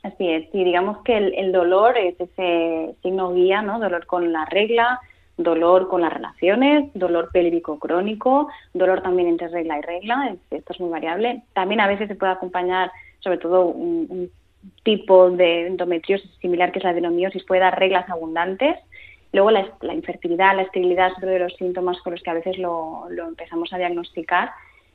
Así 0.02 0.28
es, 0.28 0.48
sí, 0.52 0.62
digamos 0.62 0.98
que 1.02 1.16
el, 1.16 1.50
dolor 1.50 1.98
es 1.98 2.14
ese 2.20 2.94
signo 3.02 3.32
guía, 3.34 3.60
¿no? 3.62 3.80
Dolor 3.80 4.06
con 4.06 4.32
la 4.32 4.44
regla, 4.44 5.00
dolor 5.36 5.88
con 5.88 6.02
las 6.02 6.12
relaciones, 6.12 6.90
dolor 6.94 7.30
pélvico 7.32 7.78
crónico, 7.80 8.48
dolor 8.72 9.02
también 9.02 9.28
entre 9.28 9.48
regla 9.48 9.78
y 9.78 9.82
regla, 9.82 10.36
esto 10.50 10.72
es 10.72 10.80
muy 10.80 10.90
variable. 10.90 11.42
También 11.54 11.80
a 11.80 11.88
veces 11.88 12.06
se 12.06 12.14
puede 12.14 12.32
acompañar, 12.32 12.92
sobre 13.18 13.38
todo, 13.38 13.66
un, 13.66 14.30
tipo 14.82 15.30
de 15.30 15.68
endometriosis 15.68 16.30
similar 16.40 16.72
que 16.72 16.78
es 16.78 16.84
la 16.84 16.90
adenomiosis, 16.90 17.44
puede 17.44 17.60
dar 17.60 17.78
reglas 17.78 18.08
abundantes 18.08 18.76
Luego 19.36 19.50
la, 19.50 19.92
infertilidad, 19.92 20.56
la 20.56 20.62
esterilidad 20.62 21.08
es 21.08 21.18
otro 21.18 21.28
de 21.28 21.38
los 21.38 21.54
síntomas 21.56 22.00
con 22.00 22.14
los 22.14 22.22
que 22.22 22.30
a 22.30 22.32
veces 22.32 22.56
lo, 22.56 23.06
empezamos 23.10 23.70
a 23.70 23.76
diagnosticar. 23.76 24.50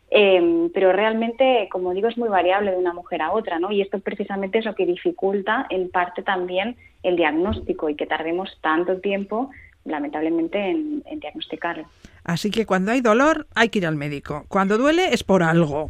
Em, 0.09 0.71
pero 0.73 0.91
realmente, 0.91 1.69
como 1.71 1.93
digo, 1.93 2.07
es 2.07 2.17
muy 2.17 2.27
variable 2.27 2.71
de 2.71 2.77
una 2.77 2.91
mujer 2.91 3.21
a 3.21 3.33
otra, 3.33 3.59
¿no? 3.59 3.71
Y 3.71 3.81
esto 3.81 3.99
precisamente 3.99 4.57
es 4.57 4.65
lo 4.65 4.73
que 4.73 4.87
dificulta 4.87 5.67
en 5.69 5.91
parte 5.91 6.23
también 6.23 6.75
el 7.03 7.17
diagnóstico 7.17 7.87
y 7.87 7.95
que 7.95 8.07
tardemos 8.07 8.57
tanto 8.61 8.99
tiempo, 8.99 9.51
lamentablemente, 9.85 10.71
en, 10.71 11.03
diagnosticarlo. 11.19 11.85
Así 12.23 12.49
que 12.49 12.65
cuando 12.65 12.91
hay 12.93 13.01
dolor 13.01 13.45
hay 13.53 13.69
que 13.69 13.77
ir 13.77 13.85
al 13.85 13.95
médico. 13.95 14.45
Cuando 14.47 14.79
duele 14.79 15.13
es 15.13 15.23
por 15.23 15.43
algo. 15.43 15.89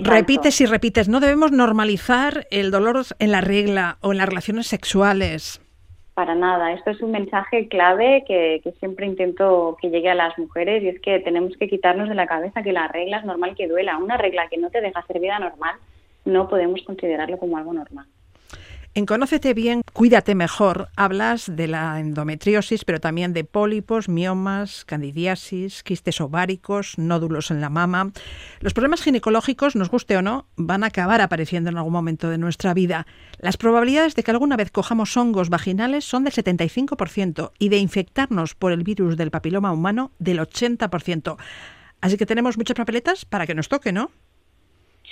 Repites 0.00 0.62
y 0.62 0.66
repites. 0.66 1.10
No 1.10 1.20
debemos 1.20 1.52
normalizar 1.52 2.46
el 2.50 2.70
dolor 2.70 3.04
en 3.18 3.32
la 3.32 3.42
regla 3.42 3.98
o 4.00 4.12
en 4.12 4.18
las 4.18 4.30
relaciones 4.30 4.66
sexuales. 4.66 5.61
Para 6.14 6.34
nada, 6.34 6.72
esto 6.72 6.90
es 6.90 7.00
un 7.00 7.10
mensaje 7.10 7.68
clave 7.68 8.24
que, 8.26 8.60
siempre 8.80 9.06
intento 9.06 9.78
que 9.80 9.88
llegue 9.88 10.10
a 10.10 10.14
las 10.14 10.38
mujeres 10.38 10.82
y 10.82 10.88
es 10.88 11.00
que 11.00 11.20
tenemos 11.20 11.56
que 11.56 11.68
quitarnos 11.68 12.08
de 12.08 12.14
la 12.14 12.26
cabeza 12.26 12.62
que 12.62 12.72
la 12.72 12.86
regla 12.88 13.18
es 13.18 13.24
normal 13.24 13.54
que 13.56 13.66
duela. 13.66 13.96
Una 13.96 14.18
regla 14.18 14.48
que 14.48 14.58
no 14.58 14.68
te 14.68 14.82
deja 14.82 15.00
hacer 15.00 15.20
vida 15.20 15.38
normal 15.38 15.76
no 16.24 16.48
podemos 16.48 16.82
considerarlo 16.82 17.38
como 17.38 17.56
algo 17.56 17.72
normal. 17.72 18.06
En 18.94 19.06
Conócete 19.06 19.54
bien, 19.54 19.80
cuídate 19.94 20.34
mejor, 20.34 20.90
hablas 20.96 21.50
de 21.56 21.66
la 21.66 21.98
endometriosis, 21.98 22.84
pero 22.84 23.00
también 23.00 23.32
de 23.32 23.42
pólipos, 23.42 24.10
miomas, 24.10 24.84
candidiasis, 24.84 25.82
quistes 25.82 26.20
ováricos, 26.20 26.98
nódulos 26.98 27.50
en 27.50 27.62
la 27.62 27.70
mama. 27.70 28.12
Los 28.60 28.74
problemas 28.74 29.00
ginecológicos, 29.00 29.76
nos 29.76 29.88
guste 29.88 30.18
o 30.18 30.20
no, 30.20 30.46
van 30.56 30.84
a 30.84 30.88
acabar 30.88 31.22
apareciendo 31.22 31.70
en 31.70 31.78
algún 31.78 31.94
momento 31.94 32.28
de 32.28 32.36
nuestra 32.36 32.74
vida. 32.74 33.06
Las 33.38 33.56
probabilidades 33.56 34.14
de 34.14 34.24
que 34.24 34.30
alguna 34.30 34.58
vez 34.58 34.70
cojamos 34.70 35.16
hongos 35.16 35.48
vaginales 35.48 36.04
son 36.04 36.24
del 36.24 36.34
75% 36.34 37.52
y 37.58 37.70
de 37.70 37.78
infectarnos 37.78 38.54
por 38.54 38.72
el 38.72 38.82
virus 38.82 39.16
del 39.16 39.30
papiloma 39.30 39.72
humano 39.72 40.12
del 40.18 40.38
80%. 40.38 41.38
Así 42.02 42.18
que 42.18 42.26
tenemos 42.26 42.58
muchas 42.58 42.76
papeletas 42.76 43.24
para 43.24 43.46
que 43.46 43.54
nos 43.54 43.70
toque, 43.70 43.92
¿no? 43.92 44.10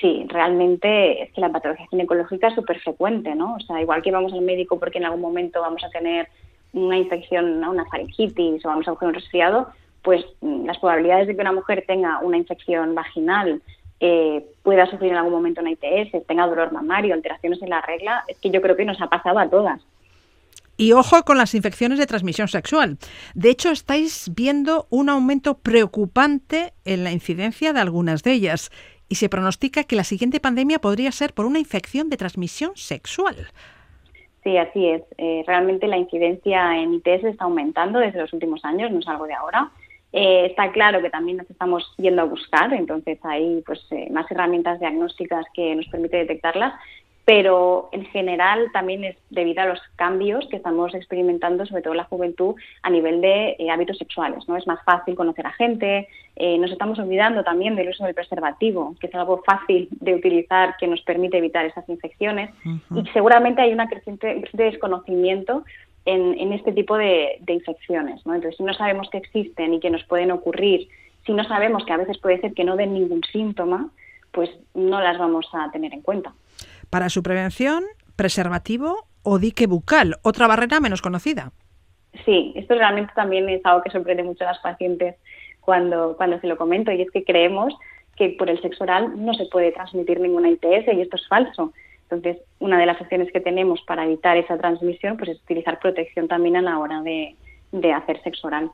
Sí, 0.01 0.25
realmente 0.29 1.23
es 1.23 1.33
que 1.33 1.43
la 1.43 1.51
patología 1.51 1.87
ginecológica 1.91 2.49
es 2.49 2.55
súper 2.55 2.81
frecuente, 2.81 3.35
¿no? 3.35 3.57
O 3.57 3.61
sea, 3.61 3.81
igual 3.83 4.01
que 4.03 4.11
vamos 4.11 4.33
al 4.33 4.41
médico 4.41 4.79
porque 4.79 4.99
en 4.99 5.05
algún 5.05 5.21
momento 5.21 5.61
vamos 5.61 5.85
a 5.85 5.91
tener 5.91 6.29
una 6.73 6.97
infección, 6.97 7.63
una 7.63 7.85
faringitis 7.85 8.65
o 8.65 8.69
vamos 8.69 8.89
a 8.89 8.93
coger 8.93 9.09
un 9.09 9.15
resfriado, 9.15 9.69
pues 10.03 10.25
mm, 10.41 10.65
las 10.65 10.79
probabilidades 10.79 11.27
de 11.27 11.35
que 11.35 11.43
una 11.43 11.53
mujer 11.53 11.85
tenga 11.87 12.21
una 12.21 12.39
infección 12.39 12.95
vaginal, 12.95 13.61
eh, 13.99 14.43
pueda 14.63 14.87
sufrir 14.87 15.11
en 15.11 15.19
algún 15.19 15.35
momento 15.35 15.61
una 15.61 15.73
ITS, 15.73 16.27
tenga 16.27 16.47
dolor 16.47 16.73
mamario, 16.73 17.13
alteraciones 17.13 17.61
en 17.61 17.69
la 17.69 17.83
regla, 17.83 18.25
es 18.29 18.39
que 18.39 18.51
yo 18.51 18.63
creo 18.63 18.77
que 18.77 18.87
nos 18.87 19.01
ha 19.03 19.09
pasado 19.09 19.39
a 19.39 19.51
todas. 19.51 19.83
Y 20.79 20.93
ojo 20.93 21.25
con 21.25 21.37
las 21.37 21.55
infecciones 21.55 21.99
de 21.99 22.07
transmisión 22.07 22.49
sexual. 22.49 22.97
De 23.35 23.51
hecho, 23.51 23.71
estáis 23.71 24.31
viendo 24.35 24.87
un 24.89 25.11
aumento 25.11 25.59
preocupante 25.59 26.73
en 26.87 27.05
la 27.05 27.13
incidencia 27.13 27.75
de 27.75 27.81
algunas 27.81 28.23
de 28.23 28.33
ellas 28.33 28.71
y 29.11 29.17
se 29.17 29.29
pronostica 29.29 29.85
que 29.85 29.97
la 29.97 30.05
siguiente 30.05 30.41
pandemia 30.41 30.79
podría 30.79 31.13
ser 31.13 31.35
por 31.35 31.45
una 31.45 31.59
infección 31.59 32.09
de 32.09 32.17
transmisión 32.17 32.71
sexual. 32.77 33.37
Sí, 34.43 34.57
así 34.57 34.87
es. 34.87 35.03
Eh, 35.19 35.43
realmente 35.47 35.87
la 35.87 35.99
incidencia 35.99 36.79
en 36.79 36.95
ITS 36.95 37.25
está 37.25 37.45
aumentando 37.45 37.99
desde 37.99 38.21
los 38.21 38.33
últimos 38.33 38.65
años, 38.65 38.91
no 38.91 39.01
es 39.01 39.09
algo 39.09 39.27
de 39.27 39.35
ahora. 39.35 39.71
Eh, 40.13 40.47
está 40.47 40.71
claro 40.73 41.03
que 41.03 41.11
también 41.11 41.39
nos 41.39 41.51
estamos 41.51 41.93
yendo 41.99 42.23
a 42.23 42.25
buscar, 42.25 42.73
entonces 42.73 43.19
hay 43.23 43.63
pues, 43.67 43.81
eh, 43.91 44.09
más 44.11 44.31
herramientas 44.31 44.81
diagnósticas 44.81 45.45
que 45.55 45.75
nos 45.75 45.87
permite 45.89 46.17
detectarlas 46.17 46.73
pero 47.33 47.91
en 47.93 48.07
general 48.07 48.73
también 48.73 49.05
es 49.05 49.17
debido 49.31 49.63
a 49.63 49.67
los 49.67 49.79
cambios 49.95 50.49
que 50.49 50.57
estamos 50.57 50.93
experimentando, 50.97 51.65
sobre 51.65 51.81
todo 51.81 51.93
en 51.93 51.99
la 51.99 52.05
juventud, 52.05 52.57
a 52.83 52.91
nivel 52.91 53.21
de 53.21 53.55
eh, 53.57 53.71
hábitos 53.71 53.99
sexuales. 53.99 54.49
¿no? 54.49 54.57
Es 54.57 54.67
más 54.67 54.83
fácil 54.85 55.15
conocer 55.15 55.47
a 55.47 55.53
gente, 55.53 56.09
eh, 56.35 56.59
nos 56.59 56.73
estamos 56.73 56.99
olvidando 56.99 57.45
también 57.45 57.77
del 57.77 57.91
uso 57.91 58.03
del 58.05 58.17
preservativo, 58.17 58.97
que 59.01 59.07
es 59.07 59.15
algo 59.15 59.45
fácil 59.47 59.87
de 60.01 60.17
utilizar 60.17 60.75
que 60.77 60.89
nos 60.89 61.03
permite 61.03 61.39
evitar 61.39 61.65
esas 61.65 61.89
infecciones. 61.89 62.51
Y 62.65 63.07
seguramente 63.13 63.63
hay 63.63 63.75
un 63.75 63.87
creciente, 63.87 64.43
desconocimiento 64.53 65.63
en, 66.07 66.53
este 66.53 66.73
tipo 66.73 66.97
de, 66.97 67.39
de 67.43 67.53
infecciones. 67.53 68.27
¿no? 68.27 68.35
Entonces, 68.35 68.57
si 68.57 68.65
no 68.65 68.75
sabemos 68.75 69.09
que 69.09 69.19
existen 69.19 69.75
y 69.75 69.79
que 69.79 69.91
nos 69.91 70.03
pueden 70.03 70.33
ocurrir, 70.33 70.89
si 71.27 71.33
no 71.33 71.45
sabemos 71.45 71.85
que 71.85 71.93
a 71.93 71.97
veces 71.97 72.19
puede 72.19 72.41
ser 72.41 72.55
que 72.55 72.65
no 72.65 72.75
den 72.75 72.93
ningún 72.93 73.23
síntoma, 73.31 73.89
pues 74.33 74.51
no 74.75 75.01
las 75.01 75.17
vamos 75.17 75.49
a 75.53 75.71
tener 75.71 75.95
en 75.95 76.03
cuenta. 76.03 76.33
Para 76.91 77.09
su 77.09 77.23
prevención, 77.23 77.85
preservativo 78.17 79.07
o 79.23 79.39
dique 79.39 79.67
bucal, 79.67 80.17
otra 80.23 80.47
barrera 80.47 80.81
menos 80.81 81.03
conocida. 81.03 81.53
Sí, 82.25 82.53
esto 82.57 82.75
realmente 82.75 83.13
también 83.15 83.49
es 83.49 83.65
algo 83.65 83.83
que 83.83 83.91
sorprende 83.91 84.25
mucho 84.25 84.45
a 84.45 84.49
las 84.49 84.59
pacientes 84.59 85.17
cuando, 85.61 86.17
cuando 86.17 86.41
se 86.41 86.49
lo 86.49 86.57
comento 86.57 86.91
y 86.91 87.03
es 87.03 87.11
que 87.11 87.25
creemos 87.25 87.75
que 88.17 88.31
por 88.31 88.51
el 88.51 88.61
sexo 88.61 88.85
oral 88.85 89.25
no 89.25 89.35
se 89.35 89.47
puede 89.47 89.73
transmitir 89.73 90.21
ninguna 90.21 90.51
ITS 90.51 90.93
y 90.93 91.01
esto 91.01 91.17
es 91.17 91.29
falso. 91.29 91.73
Entonces, 92.03 92.39
una 92.59 92.79
de 92.79 92.87
las 92.87 93.01
opciones 93.01 93.31
que 93.33 93.41
tenemos 93.41 93.81
para 93.87 94.05
evitar 94.05 94.37
esa 94.37 94.59
transmisión 94.59 95.17
pues 95.17 95.31
es 95.31 95.41
utilizar 95.43 95.79
protección 95.79 96.27
también 96.27 96.57
a 96.57 96.63
la 96.63 96.79
hora 96.79 97.03
de, 97.03 97.37
de 97.73 97.93
hacer 97.93 98.21
sexo 98.23 98.49
oral. 98.49 98.71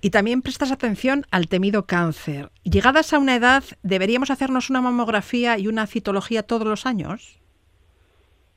Y 0.00 0.10
también 0.10 0.42
prestas 0.42 0.72
atención 0.72 1.26
al 1.30 1.48
temido 1.48 1.86
cáncer. 1.86 2.50
Llegadas 2.64 3.12
a 3.12 3.18
una 3.18 3.36
edad, 3.36 3.62
¿deberíamos 3.82 4.30
hacernos 4.30 4.70
una 4.70 4.80
mamografía 4.80 5.58
y 5.58 5.66
una 5.66 5.86
citología 5.86 6.42
todos 6.42 6.66
los 6.66 6.86
años? 6.86 7.37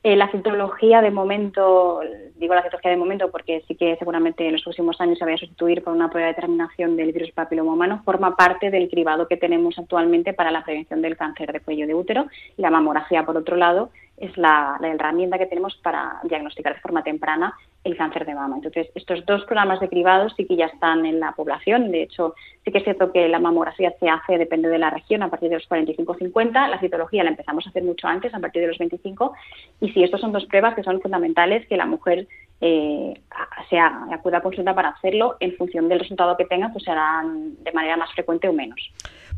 Eh, 0.04 0.16
la 0.16 0.28
citología 0.32 1.00
de 1.00 1.12
momento, 1.12 2.00
digo 2.34 2.56
la 2.56 2.64
citología 2.64 2.90
de 2.90 2.96
momento 2.96 3.30
porque 3.30 3.62
sí 3.68 3.76
que 3.76 3.94
seguramente 3.96 4.44
en 4.44 4.52
los 4.52 4.62
próximos 4.62 5.00
años 5.00 5.16
se 5.16 5.24
va 5.24 5.32
a 5.32 5.36
sustituir 5.36 5.84
por 5.84 5.92
una 5.92 6.10
prueba 6.10 6.26
de 6.26 6.34
determinación 6.34 6.96
del 6.96 7.12
virus 7.12 7.30
papiloma 7.30 7.72
humano, 7.72 8.02
forma 8.04 8.34
parte 8.34 8.70
del 8.70 8.88
cribado 8.88 9.28
que 9.28 9.36
tenemos 9.36 9.78
actualmente 9.78 10.32
para 10.32 10.50
la 10.50 10.64
prevención 10.64 11.02
del 11.02 11.16
cáncer 11.16 11.52
de 11.52 11.60
cuello 11.60 11.86
de 11.86 11.94
útero. 11.94 12.26
La 12.56 12.70
mamografía, 12.70 13.24
por 13.24 13.36
otro 13.36 13.54
lado, 13.56 13.90
es 14.16 14.36
la, 14.36 14.78
herramienta 14.82 15.38
que 15.38 15.46
tenemos 15.46 15.76
para 15.76 16.20
diagnosticar 16.24 16.74
de 16.74 16.80
forma 16.80 17.02
temprana 17.02 17.54
el 17.82 17.96
cáncer 17.96 18.24
de 18.24 18.34
mama. 18.34 18.56
Entonces, 18.56 18.88
estos 18.94 19.26
dos 19.26 19.44
programas 19.44 19.80
de 19.80 19.88
cribados 19.88 20.32
sí 20.36 20.46
que 20.46 20.54
ya 20.54 20.66
están 20.66 21.04
en 21.04 21.18
la 21.18 21.32
población. 21.32 21.90
De 21.90 22.02
hecho, 22.02 22.34
sí 22.64 22.70
que 22.70 22.78
es 22.78 22.84
cierto 22.84 23.10
que 23.10 23.28
la 23.28 23.40
mamografía 23.40 23.92
se 23.98 24.08
hace, 24.08 24.38
depende 24.38 24.68
de 24.68 24.78
la 24.78 24.90
región, 24.90 25.22
a 25.24 25.30
partir 25.30 25.48
de 25.48 25.56
los 25.56 25.68
45-50. 25.68 26.68
La 26.68 26.78
citología 26.78 27.24
la 27.24 27.30
empezamos 27.30 27.66
a 27.66 27.70
hacer 27.70 27.82
mucho 27.82 28.06
antes, 28.06 28.32
a 28.32 28.38
partir 28.38 28.62
de 28.62 28.68
los 28.68 28.78
25. 28.78 29.32
Y 29.80 29.90
sí, 29.90 30.04
estos 30.04 30.20
son 30.20 30.30
dos 30.30 30.46
pruebas 30.46 30.76
que 30.76 30.84
son 30.84 31.00
fundamentales 31.00 31.66
que 31.66 31.76
la 31.76 31.86
mujer 31.86 32.28
eh, 32.60 33.20
se 33.68 33.80
acuda 33.80 34.38
a 34.38 34.42
consulta 34.42 34.72
para 34.72 34.90
hacerlo. 34.90 35.36
En 35.40 35.56
función 35.56 35.88
del 35.88 35.98
resultado 35.98 36.36
que 36.36 36.44
tenga, 36.44 36.68
pues 36.68 36.84
se 36.84 36.92
harán 36.92 37.56
de 37.64 37.72
manera 37.72 37.96
más 37.96 38.12
frecuente 38.12 38.48
o 38.48 38.52
menos. 38.52 38.78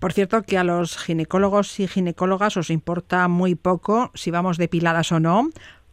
Por 0.04 0.12
cierto, 0.12 0.42
que 0.42 0.58
a 0.58 0.64
los 0.64 0.98
ginecólogos 0.98 1.80
y 1.80 1.88
ginecólogas 1.88 2.58
os 2.58 2.68
importa 2.68 3.26
muy 3.26 3.54
poco 3.54 4.10
si 4.12 4.30
vamos 4.30 4.58
depiladas 4.58 5.10
o 5.12 5.18
no, 5.18 5.48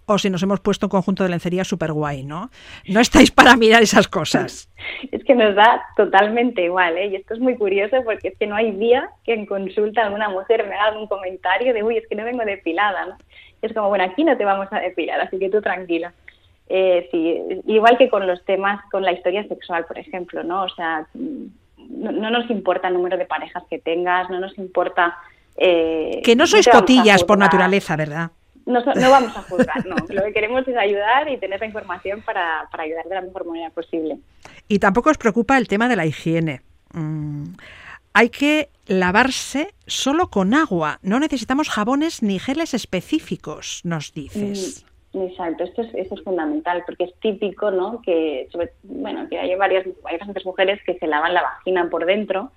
o 0.06 0.18
si 0.18 0.30
nos 0.30 0.44
hemos 0.44 0.60
puesto 0.60 0.88
un 0.88 0.90
conjunto 0.90 1.24
de 1.24 1.30
lencería 1.30 1.64
súper 1.64 1.94
guay, 1.94 2.26
¿no? 2.26 2.50
No 2.90 3.00
estáis 3.00 3.32
para 3.32 3.56
mirar 3.56 3.82
esas 3.82 4.10
cosas. 4.10 4.70
Es 5.14 5.24
que 5.24 5.34
nos 5.34 5.56
da 5.56 5.82
totalmente 5.96 6.62
igual, 6.62 6.98
¿eh? 6.98 7.08
Y 7.08 7.16
esto 7.16 7.36
es 7.36 7.40
muy 7.40 7.56
curioso 7.56 8.04
porque 8.04 8.28
es 8.28 8.38
que 8.38 8.48
no 8.48 8.58
hay 8.58 8.72
día 8.72 9.10
que 9.24 9.34
en 9.34 9.46
consulta 9.46 10.04
alguna 10.04 10.28
mujer 10.28 10.68
me 10.68 10.76
haga 10.76 11.00
un 11.00 11.08
comentario 11.08 11.74
de, 11.74 11.82
uy, 11.82 11.96
es 11.96 12.06
que 12.10 12.16
no 12.16 12.26
vengo 12.26 12.44
depilada, 12.44 13.06
¿no? 13.06 13.18
Es 13.62 13.72
como, 13.72 13.88
bueno, 13.88 14.04
aquí 14.04 14.26
no 14.26 14.36
te 14.36 14.44
vamos 14.44 14.68
a 14.72 14.82
depilar, 14.82 15.22
así 15.22 15.40
que 15.40 15.50
tú 15.50 15.62
tranquila. 15.62 16.12
Eh, 16.68 17.08
sí, 17.12 17.62
igual 17.66 17.98
que 17.98 18.10
con 18.10 18.28
los 18.28 18.44
temas, 18.44 18.84
con 18.92 19.04
la 19.04 19.14
historia 19.14 19.48
sexual, 19.48 19.86
por 19.86 19.98
ejemplo, 19.98 20.44
¿no? 20.44 20.64
O 20.64 20.70
sea, 20.70 21.08
no, 21.98 22.30
nos 22.30 22.50
importa 22.50 22.88
el 22.88 22.96
número 22.96 23.18
de 23.18 23.26
parejas 23.26 23.64
que 23.70 23.80
tengas, 23.80 24.30
no 24.30 24.40
nos 24.40 24.58
importa... 24.58 25.18
Eh, 25.58 26.22
que 26.24 26.36
no 26.36 26.48
sois 26.48 26.68
cotillas 26.68 27.24
por 27.24 27.38
naturaleza, 27.38 27.96
¿verdad? 27.96 28.32
No, 28.66 28.82
no, 28.84 29.12
vamos 29.12 29.36
a 29.36 29.42
juzgar, 29.44 29.86
no. 29.86 29.96
Lo 30.10 30.24
que 30.24 30.34
queremos 30.34 30.68
es 30.68 30.78
ayudar 30.78 31.30
y 31.30 31.38
tener 31.38 31.60
la 31.60 31.66
información 31.66 32.22
para, 32.22 32.68
para 32.72 32.84
ayudar 32.84 33.06
de 33.06 33.16
la 33.16 33.22
mejor 33.22 33.46
manera 33.46 33.70
posible. 33.72 34.18
Y 34.68 34.80
tampoco 34.80 35.10
os 35.10 35.18
preocupa 35.18 35.58
el 35.58 35.68
tema 35.68 35.88
de 35.90 35.96
la 35.96 36.06
higiene. 36.06 36.62
Mm, 36.94 37.54
hay 38.14 38.30
que 38.30 38.70
lavarse 38.88 39.74
solo 39.88 40.30
con 40.30 40.54
agua. 40.54 41.00
No 41.02 41.20
necesitamos 41.20 41.70
jabones 41.70 42.22
ni 42.24 42.40
geles 42.40 42.74
específicos, 42.74 43.82
nos 43.84 44.14
dices. 44.14 44.86
Exacto, 45.14 45.66
esto 45.66 45.82
es, 45.82 45.94
es 45.94 46.24
fundamental 46.24 46.84
porque 46.86 47.04
es 47.04 47.14
típico, 47.20 47.70
¿no? 47.70 48.02
Que, 48.02 48.48
bueno, 48.84 49.28
que 49.30 49.38
hay 49.38 49.54
varias, 49.56 49.86
hay 50.06 50.18
bastantes 50.18 50.46
mujeres 50.46 50.80
que 50.86 50.98
se 50.98 51.08
lavan 51.08 51.34
la 51.34 51.42
vagina 51.42 51.90
por 51.90 52.06
dentro 52.06 52.52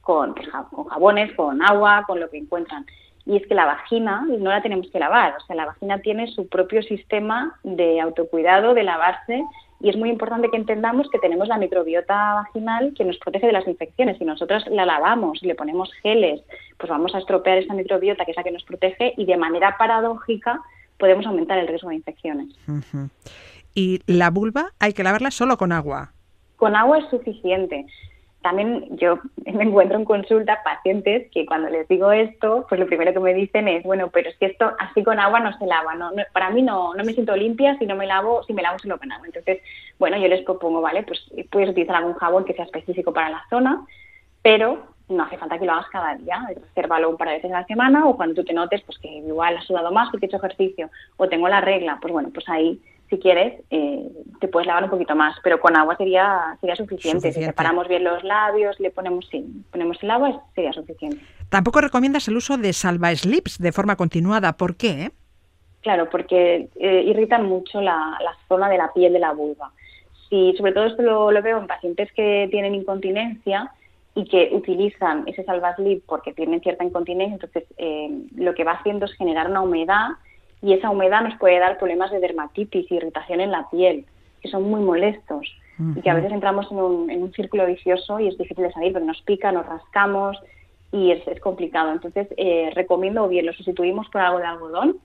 con, 0.00 0.34
pues, 0.34 0.48
con 0.70 0.84
jabones, 0.84 1.34
con 1.34 1.60
agua, 1.60 2.04
con 2.06 2.20
lo 2.20 2.30
que 2.30 2.38
encuentran. 2.38 2.86
Y 3.26 3.36
es 3.36 3.46
que 3.46 3.54
la 3.54 3.66
vagina 3.66 4.24
no 4.26 4.48
la 4.48 4.62
tenemos 4.62 4.88
que 4.90 4.98
lavar, 4.98 5.34
o 5.36 5.40
sea, 5.40 5.56
la 5.56 5.66
vagina 5.66 5.98
tiene 5.98 6.28
su 6.28 6.48
propio 6.48 6.82
sistema 6.82 7.58
de 7.62 8.00
autocuidado, 8.00 8.74
de 8.74 8.84
lavarse, 8.84 9.44
y 9.80 9.90
es 9.90 9.96
muy 9.96 10.08
importante 10.08 10.48
que 10.50 10.56
entendamos 10.56 11.10
que 11.10 11.18
tenemos 11.18 11.46
la 11.46 11.58
microbiota 11.58 12.34
vaginal 12.34 12.94
que 12.96 13.04
nos 13.04 13.18
protege 13.18 13.46
de 13.46 13.52
las 13.52 13.68
infecciones. 13.68 14.18
Si 14.18 14.24
nosotros 14.24 14.66
la 14.68 14.86
lavamos 14.86 15.42
y 15.42 15.46
le 15.46 15.54
ponemos 15.54 15.92
geles, 16.02 16.42
pues 16.78 16.90
vamos 16.90 17.14
a 17.14 17.18
estropear 17.18 17.58
esa 17.58 17.74
microbiota 17.74 18.24
que 18.24 18.30
es 18.32 18.36
la 18.36 18.44
que 18.44 18.50
nos 18.50 18.64
protege 18.64 19.14
y 19.16 19.24
de 19.24 19.36
manera 19.36 19.76
paradójica 19.78 20.60
podemos 20.98 21.26
aumentar 21.26 21.58
el 21.58 21.68
riesgo 21.68 21.88
de 21.88 21.96
infecciones. 21.96 22.48
¿Y 23.74 24.00
la 24.06 24.30
vulva 24.30 24.72
hay 24.78 24.92
que 24.92 25.02
lavarla 25.02 25.30
solo 25.30 25.56
con 25.56 25.72
agua? 25.72 26.12
Con 26.56 26.74
agua 26.76 26.98
es 26.98 27.08
suficiente. 27.10 27.86
También 28.42 28.96
yo 28.96 29.18
me 29.52 29.64
encuentro 29.64 29.98
en 29.98 30.04
consulta 30.04 30.62
pacientes 30.64 31.30
que 31.32 31.46
cuando 31.46 31.68
les 31.68 31.86
digo 31.88 32.12
esto, 32.12 32.66
pues 32.68 32.80
lo 32.80 32.86
primero 32.86 33.12
que 33.12 33.20
me 33.20 33.34
dicen 33.34 33.68
es, 33.68 33.82
bueno, 33.84 34.10
pero 34.12 34.30
es 34.30 34.36
que 34.36 34.46
esto 34.46 34.72
así 34.78 35.02
con 35.02 35.18
agua 35.18 35.40
no 35.40 35.56
se 35.58 35.66
lava, 35.66 35.94
no, 35.94 36.10
para 36.32 36.50
mí 36.50 36.62
no, 36.62 36.94
no 36.94 37.04
me 37.04 37.12
siento 37.12 37.36
limpia 37.36 37.78
si 37.78 37.86
no 37.86 37.94
me 37.94 38.06
lavo, 38.06 38.42
si 38.44 38.52
me 38.52 38.62
lavo 38.62 38.78
solo 38.78 38.98
con 38.98 39.12
agua. 39.12 39.26
Entonces, 39.26 39.60
bueno, 39.98 40.16
yo 40.18 40.28
les 40.28 40.42
propongo, 40.44 40.80
vale, 40.80 41.02
pues 41.04 41.20
puedes 41.50 41.70
utilizar 41.70 41.96
algún 41.96 42.14
jabón 42.14 42.44
que 42.44 42.54
sea 42.54 42.64
específico 42.64 43.12
para 43.12 43.30
la 43.30 43.44
zona, 43.50 43.84
pero 44.42 44.97
no 45.08 45.24
hace 45.24 45.38
falta 45.38 45.58
que 45.58 45.64
lo 45.64 45.72
hagas 45.72 45.88
cada 45.90 46.14
día, 46.16 46.46
resérvalo 46.54 47.10
un 47.10 47.16
par 47.16 47.28
de 47.28 47.34
veces 47.34 47.50
a 47.50 47.60
la 47.60 47.66
semana 47.66 48.06
o 48.06 48.16
cuando 48.16 48.34
tú 48.34 48.44
te 48.44 48.52
notes 48.52 48.82
pues 48.82 48.98
que 48.98 49.08
igual 49.08 49.56
has 49.56 49.64
sudado 49.64 49.90
más 49.90 50.10
porque 50.10 50.26
he 50.26 50.28
hecho 50.28 50.36
ejercicio 50.36 50.90
o 51.16 51.28
tengo 51.28 51.48
la 51.48 51.60
regla, 51.60 51.98
pues 52.00 52.12
bueno, 52.12 52.30
pues 52.32 52.48
ahí 52.48 52.80
si 53.08 53.18
quieres 53.18 53.62
eh, 53.70 54.06
te 54.40 54.48
puedes 54.48 54.66
lavar 54.66 54.84
un 54.84 54.90
poquito 54.90 55.14
más, 55.16 55.36
pero 55.42 55.60
con 55.60 55.76
agua 55.76 55.96
sería 55.96 56.56
sería 56.60 56.76
suficiente. 56.76 57.32
Si 57.32 57.42
separamos 57.42 57.88
bien 57.88 58.04
los 58.04 58.22
labios, 58.22 58.78
le 58.80 58.90
ponemos 58.90 59.26
sí, 59.30 59.44
ponemos 59.70 59.96
el 60.02 60.10
agua 60.10 60.42
sería 60.54 60.72
suficiente. 60.72 61.18
Tampoco 61.48 61.80
recomiendas 61.80 62.28
el 62.28 62.36
uso 62.36 62.58
de 62.58 62.72
salva 62.72 63.14
slips 63.14 63.58
de 63.58 63.72
forma 63.72 63.96
continuada, 63.96 64.56
¿por 64.56 64.76
qué? 64.76 65.12
Claro, 65.80 66.10
porque 66.10 66.68
eh, 66.76 67.02
irritan 67.06 67.46
mucho 67.46 67.80
la, 67.80 68.18
la, 68.22 68.36
zona 68.48 68.68
de 68.68 68.76
la 68.76 68.92
piel 68.92 69.12
de 69.12 69.20
la 69.20 69.32
vulva. 69.32 69.72
Y 70.28 70.54
sobre 70.58 70.72
todo 70.72 70.84
esto 70.86 71.02
lo, 71.02 71.30
lo 71.30 71.40
veo 71.40 71.58
en 71.58 71.66
pacientes 71.66 72.12
que 72.12 72.48
tienen 72.50 72.74
incontinencia, 72.74 73.72
y 74.18 74.24
que 74.24 74.50
utilizan 74.52 75.22
ese 75.28 75.44
salvaslip 75.44 76.04
porque 76.04 76.32
tienen 76.32 76.60
cierta 76.60 76.82
incontinencia, 76.82 77.34
entonces 77.34 77.62
eh, 77.76 78.10
lo 78.34 78.52
que 78.52 78.64
va 78.64 78.72
haciendo 78.72 79.06
es 79.06 79.12
generar 79.12 79.48
una 79.48 79.60
humedad 79.60 80.08
y 80.60 80.72
esa 80.72 80.90
humedad 80.90 81.22
nos 81.22 81.38
puede 81.38 81.60
dar 81.60 81.78
problemas 81.78 82.10
de 82.10 82.18
dermatitis, 82.18 82.90
irritación 82.90 83.40
en 83.40 83.52
la 83.52 83.70
piel, 83.70 84.06
que 84.42 84.48
son 84.48 84.64
muy 84.64 84.80
molestos 84.80 85.46
y 85.94 86.00
que 86.00 86.10
a 86.10 86.14
veces 86.14 86.32
entramos 86.32 86.66
en 86.72 86.78
un, 86.78 87.10
en 87.10 87.22
un, 87.22 87.32
círculo 87.32 87.64
vicioso 87.64 88.18
y 88.18 88.26
es 88.26 88.36
difícil 88.36 88.64
de 88.64 88.72
salir 88.72 88.92
porque 88.92 89.06
nos 89.06 89.22
pica, 89.22 89.52
nos 89.52 89.64
rascamos 89.64 90.36
y 90.90 91.12
es, 91.12 91.24
es 91.28 91.38
complicado. 91.38 91.92
Entonces 91.92 92.26
eh, 92.36 92.72
recomiendo 92.74 93.22
o 93.22 93.28
bien 93.28 93.46
lo 93.46 93.52
sustituimos 93.52 94.08
por 94.08 94.20
algo 94.20 94.40
de 94.40 94.46
algodón 94.46 94.96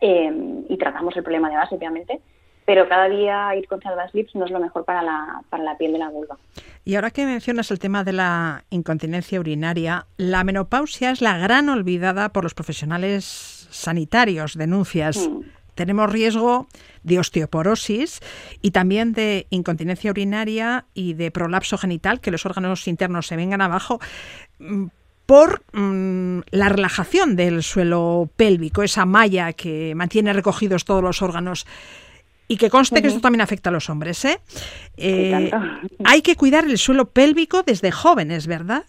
eh, 0.00 0.64
y 0.68 0.76
tratamos 0.78 1.16
el 1.16 1.22
problema 1.22 1.48
de 1.48 1.56
base, 1.56 1.76
obviamente, 1.76 2.20
pero 2.64 2.88
cada 2.88 3.08
día 3.08 3.54
ir 3.56 3.66
con 3.68 3.80
salvaslips 3.82 4.34
no 4.34 4.44
es 4.44 4.50
lo 4.50 4.60
mejor 4.60 4.84
para 4.84 5.02
la, 5.02 5.42
para 5.50 5.62
la 5.62 5.76
piel 5.76 5.92
de 5.92 5.98
la 5.98 6.08
vulva. 6.08 6.36
Y 6.84 6.94
ahora 6.94 7.10
que 7.10 7.24
mencionas 7.24 7.70
el 7.70 7.78
tema 7.78 8.04
de 8.04 8.12
la 8.12 8.64
incontinencia 8.70 9.40
urinaria, 9.40 10.06
la 10.16 10.44
menopausia 10.44 11.10
es 11.10 11.20
la 11.20 11.38
gran 11.38 11.68
olvidada 11.68 12.30
por 12.30 12.44
los 12.44 12.54
profesionales 12.54 13.68
sanitarios, 13.70 14.54
denuncias. 14.56 15.28
Mm. 15.28 15.40
Tenemos 15.74 16.10
riesgo 16.12 16.68
de 17.02 17.18
osteoporosis 17.18 18.20
y 18.62 18.70
también 18.70 19.12
de 19.12 19.46
incontinencia 19.50 20.10
urinaria 20.10 20.86
y 20.94 21.14
de 21.14 21.30
prolapso 21.30 21.78
genital, 21.78 22.20
que 22.20 22.30
los 22.30 22.46
órganos 22.46 22.86
internos 22.86 23.26
se 23.26 23.36
vengan 23.36 23.60
abajo 23.60 23.98
mm, 24.58 24.86
por 25.26 25.62
mm, 25.72 26.40
la 26.50 26.68
relajación 26.68 27.34
del 27.34 27.62
suelo 27.62 28.28
pélvico, 28.36 28.82
esa 28.82 29.06
malla 29.06 29.52
que 29.52 29.94
mantiene 29.94 30.32
recogidos 30.32 30.84
todos 30.84 31.02
los 31.02 31.22
órganos. 31.22 31.66
Y 32.46 32.56
que 32.56 32.70
conste 32.70 33.00
que 33.00 33.08
esto 33.08 33.20
también 33.20 33.40
afecta 33.40 33.70
a 33.70 33.72
los 33.72 33.88
hombres. 33.88 34.24
¿eh? 34.24 34.38
eh 34.96 35.50
hay 36.04 36.22
que 36.22 36.36
cuidar 36.36 36.64
el 36.64 36.78
suelo 36.78 37.06
pélvico 37.06 37.62
desde 37.62 37.90
jóvenes, 37.90 38.46
¿verdad? 38.46 38.84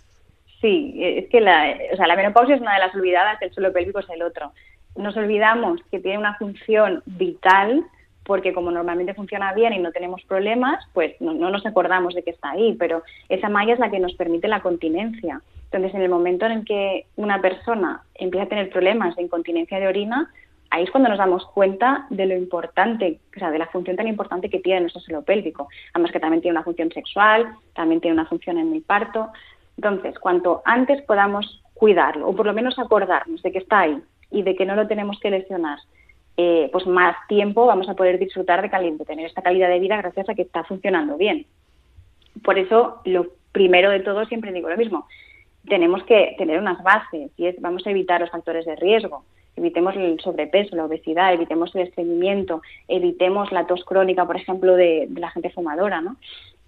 Sí, 0.61 0.95
es 0.99 1.29
que 1.29 1.41
la, 1.41 1.75
o 1.93 1.95
sea, 1.95 2.07
la 2.07 2.15
menopausia 2.15 2.55
es 2.55 2.61
una 2.61 2.73
de 2.73 2.79
las 2.79 2.95
olvidadas, 2.95 3.41
el 3.41 3.53
suelo 3.53 3.71
pélvico 3.71 3.99
es 3.99 4.09
el 4.09 4.23
otro. 4.23 4.51
Nos 4.95 5.15
olvidamos 5.15 5.81
que 5.91 5.99
tiene 5.99 6.17
una 6.17 6.35
función 6.35 7.03
vital 7.05 7.85
porque 8.25 8.53
como 8.53 8.71
normalmente 8.71 9.13
funciona 9.13 9.53
bien 9.53 9.73
y 9.73 9.79
no 9.79 9.91
tenemos 9.91 10.21
problemas, 10.23 10.83
pues 10.93 11.13
no, 11.21 11.33
no, 11.33 11.51
nos 11.51 11.65
acordamos 11.65 12.15
de 12.15 12.23
que 12.23 12.31
está 12.31 12.51
ahí, 12.51 12.75
pero 12.77 13.03
esa 13.29 13.49
malla 13.49 13.73
es 13.73 13.79
la 13.79 13.91
que 13.91 13.99
nos 13.99 14.15
permite 14.15 14.47
la 14.47 14.61
continencia. 14.61 15.41
Entonces, 15.65 15.93
en 15.93 16.01
el 16.01 16.09
momento 16.09 16.45
en 16.45 16.51
el 16.53 16.65
que 16.65 17.05
una 17.15 17.39
persona 17.39 18.01
empieza 18.15 18.45
a 18.45 18.49
tener 18.49 18.69
problemas 18.69 19.15
de 19.15 19.23
incontinencia 19.23 19.79
de 19.79 19.87
orina, 19.87 20.31
ahí 20.69 20.83
es 20.83 20.91
cuando 20.91 21.09
nos 21.09 21.17
damos 21.17 21.45
cuenta 21.47 22.05
de 22.09 22.25
lo 22.25 22.35
importante, 22.35 23.19
o 23.35 23.39
sea, 23.39 23.51
de 23.51 23.59
la 23.59 23.67
función 23.67 23.95
tan 23.95 24.07
importante 24.07 24.49
que 24.49 24.59
tiene 24.59 24.81
nuestro 24.81 25.01
suelo 25.01 25.23
pélvico. 25.23 25.67
Además 25.93 26.11
que 26.11 26.19
también 26.19 26.41
tiene 26.41 26.57
una 26.57 26.63
función 26.63 26.91
sexual, 26.91 27.55
también 27.73 28.01
tiene 28.01 28.13
una 28.13 28.25
función 28.25 28.57
en 28.57 28.73
el 28.73 28.81
parto. 28.81 29.29
Entonces, 29.77 30.17
cuanto 30.19 30.61
antes 30.65 31.01
podamos 31.03 31.61
cuidarlo, 31.73 32.27
o 32.27 32.35
por 32.35 32.45
lo 32.45 32.53
menos 32.53 32.79
acordarnos 32.79 33.41
de 33.41 33.51
que 33.51 33.59
está 33.59 33.81
ahí 33.81 34.01
y 34.31 34.43
de 34.43 34.55
que 34.55 34.65
no 34.65 34.75
lo 34.75 34.87
tenemos 34.87 35.19
que 35.19 35.29
lesionar, 35.29 35.79
eh, 36.37 36.69
pues 36.71 36.85
más 36.87 37.15
tiempo 37.27 37.65
vamos 37.65 37.87
a 37.87 37.93
poder 37.93 38.19
disfrutar 38.19 38.61
de, 38.61 38.91
de 38.91 39.05
tener 39.05 39.25
esta 39.25 39.41
calidad 39.41 39.69
de 39.69 39.79
vida 39.79 39.97
gracias 39.97 40.27
a 40.29 40.35
que 40.35 40.41
está 40.41 40.63
funcionando 40.63 41.17
bien. 41.17 41.45
Por 42.43 42.59
eso, 42.59 43.01
lo 43.05 43.27
primero 43.51 43.89
de 43.89 44.01
todo, 44.01 44.25
siempre 44.25 44.51
digo 44.51 44.69
lo 44.69 44.77
mismo, 44.77 45.07
tenemos 45.67 46.03
que 46.03 46.35
tener 46.37 46.59
unas 46.59 46.81
bases 46.83 47.31
y 47.37 47.49
vamos 47.59 47.87
a 47.87 47.91
evitar 47.91 48.21
los 48.21 48.29
factores 48.29 48.65
de 48.65 48.75
riesgo 48.75 49.23
evitemos 49.55 49.95
el 49.95 50.19
sobrepeso, 50.19 50.75
la 50.75 50.85
obesidad, 50.85 51.33
evitemos 51.33 51.73
el 51.75 51.83
estreñimiento, 51.83 52.61
evitemos 52.87 53.51
la 53.51 53.67
tos 53.67 53.83
crónica, 53.85 54.25
por 54.25 54.35
ejemplo, 54.35 54.75
de, 54.75 55.07
la 55.15 55.31
gente 55.31 55.49
fumadora, 55.49 56.01
¿no? 56.01 56.17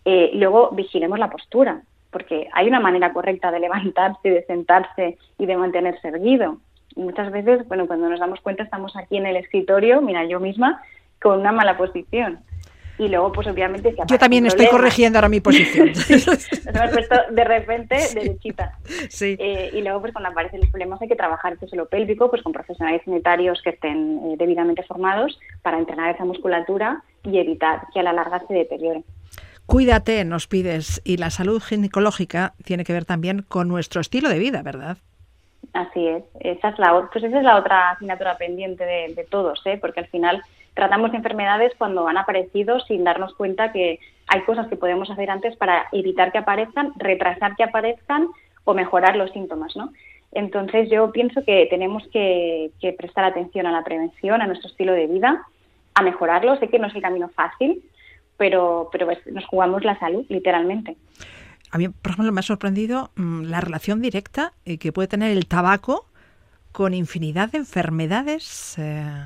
Eh, 0.06 0.32
luego 0.34 0.70
vigilemos 0.72 1.20
la 1.20 1.30
postura, 1.30 1.82
porque 2.12 2.48
hay 2.54 2.68
una 2.68 2.80
manera 2.80 3.12
correcta 3.12 3.52
de 3.52 3.60
levantarse, 3.60 4.30
de 4.30 4.46
sentarse 4.46 5.18
y 5.38 5.46
de 5.46 5.58
mantenerse 5.58 6.08
erguido. 6.08 6.58
Y 6.96 7.02
muchas 7.02 7.32
veces, 7.32 7.68
bueno, 7.68 7.88
cuando 7.88 8.10
nos 8.10 8.20
damos 8.20 8.40
cuenta 8.42 8.64
estamos 8.64 8.96
aquí 8.96 9.18
en 9.18 9.26
el 9.26 9.36
escritorio, 9.36 10.02
mira, 10.02 10.26
yo 10.26 10.40
misma, 10.40 10.82
con 11.22 11.40
una 11.42 11.52
mala 11.52 11.78
posición. 11.78 12.40
Y 13.00 13.08
luego, 13.10 13.32
pues 13.32 13.48
obviamente... 13.48 13.92
Si 13.92 13.98
Yo 14.08 14.18
también 14.18 14.46
estoy 14.46 14.68
corrigiendo 14.68 15.20
ahora 15.20 15.30
mi 15.30 15.40
posición. 15.40 15.88
Nos 15.96 16.10
hemos 16.10 16.92
puesto 16.92 17.16
de 17.30 17.44
repente 17.44 17.96
derechita. 18.16 18.78
Sí. 19.10 19.36
Eh, 19.40 19.70
y 19.74 19.82
luego, 19.82 20.02
pues 20.02 20.14
cuando 20.14 20.30
aparecen 20.30 20.62
los 20.62 20.70
problemas 20.70 21.02
hay 21.02 21.08
que 21.08 21.16
trabajar 21.16 21.58
el 21.62 21.70
suelo 21.70 21.88
pélvico 21.88 22.30
pues 22.30 22.42
con 22.42 22.54
profesionales 22.54 23.02
sanitarios 23.06 23.62
que 23.62 23.72
estén 23.72 24.20
eh, 24.26 24.36
debidamente 24.38 24.84
formados 24.84 25.40
para 25.62 25.78
entrenar 25.78 26.16
esa 26.16 26.26
musculatura 26.26 27.04
y 27.24 27.38
evitar 27.38 27.82
que 27.94 28.00
a 28.00 28.04
la 28.04 28.14
larga 28.14 28.42
se 28.48 28.54
deteriore. 28.54 29.04
Cuídate, 29.68 30.24
nos 30.24 30.48
pides. 30.48 31.02
Y 31.04 31.18
la 31.18 31.30
salud 31.30 31.62
ginecológica 31.62 32.54
tiene 32.64 32.84
que 32.84 32.94
ver 32.94 33.06
también 33.06 33.44
con 33.44 33.68
nuestro 33.68 34.02
estilo 34.02 34.30
de 34.30 34.40
vida, 34.40 34.64
¿verdad? 34.64 34.98
Así 35.74 36.08
es. 36.08 36.24
Esa 36.40 36.70
es 36.70 36.80
la, 36.80 37.10
pues 37.12 37.24
esa 37.24 37.38
es 37.38 37.44
la 37.44 37.58
otra 37.58 37.92
asignatura 37.92 38.38
pendiente 38.38 38.84
de, 38.84 39.14
de 39.14 39.24
todos, 39.26 39.62
¿eh? 39.66 39.78
porque 39.80 40.00
al 40.00 40.08
final 40.08 40.42
tratamos 40.78 41.14
enfermedades 41.14 41.74
cuando 41.78 42.08
han 42.08 42.18
aparecido 42.18 42.80
sin 42.82 43.04
darnos 43.04 43.34
cuenta 43.34 43.74
que 43.74 44.00
hay 44.28 44.42
cosas 44.44 44.68
que 44.68 44.78
podemos 44.78 45.10
hacer 45.10 45.30
antes 45.30 45.58
para 45.58 45.88
evitar 45.92 46.32
que 46.32 46.38
aparezcan, 46.38 46.94
retrasar 46.98 47.56
que 47.56 47.64
aparezcan 47.64 48.28
o 48.64 48.76
mejorar 48.76 49.16
los 49.16 49.32
síntomas, 49.32 49.76
¿no? 49.76 49.92
Entonces 50.32 50.90
yo 50.92 51.12
pienso 51.12 51.44
que 51.44 51.66
tenemos 51.70 52.04
que, 52.14 52.72
prestar 52.98 53.26
atención 53.26 53.66
a 53.66 53.72
la 53.72 53.84
prevención, 53.84 54.40
a 54.40 54.46
nuestro 54.46 54.70
estilo 54.70 54.94
de 54.94 55.08
vida, 55.08 55.48
a 55.96 56.04
mejorarlo. 56.04 56.58
Sé 56.58 56.68
que 56.68 56.78
no 56.78 56.88
es 56.88 56.96
el 56.96 57.02
camino 57.02 57.30
fácil, 57.30 57.82
pero, 58.38 58.90
pero 58.92 59.08
pues, 59.08 59.26
nos 59.28 59.46
jugamos 59.46 59.84
la 59.84 59.98
salud, 59.98 60.26
literalmente. 60.30 60.96
A 61.72 61.80
mí, 61.80 61.90
por 61.90 62.12
ejemplo, 62.12 62.32
me 62.32 62.40
ha 62.42 62.44
sorprendido 62.44 63.10
mmm, 63.16 63.46
la 63.46 63.62
relación 63.62 64.00
directa 64.02 64.54
eh, 64.66 64.78
que 64.78 64.92
puede 64.92 65.08
tener 65.08 65.32
el 65.32 65.48
tabaco 65.48 66.06
con 66.72 66.94
infinidad 66.94 67.52
de 67.52 67.58
enfermedades 67.58 68.78
eh, 68.78 69.26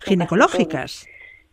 ginecológicas. 0.00 1.06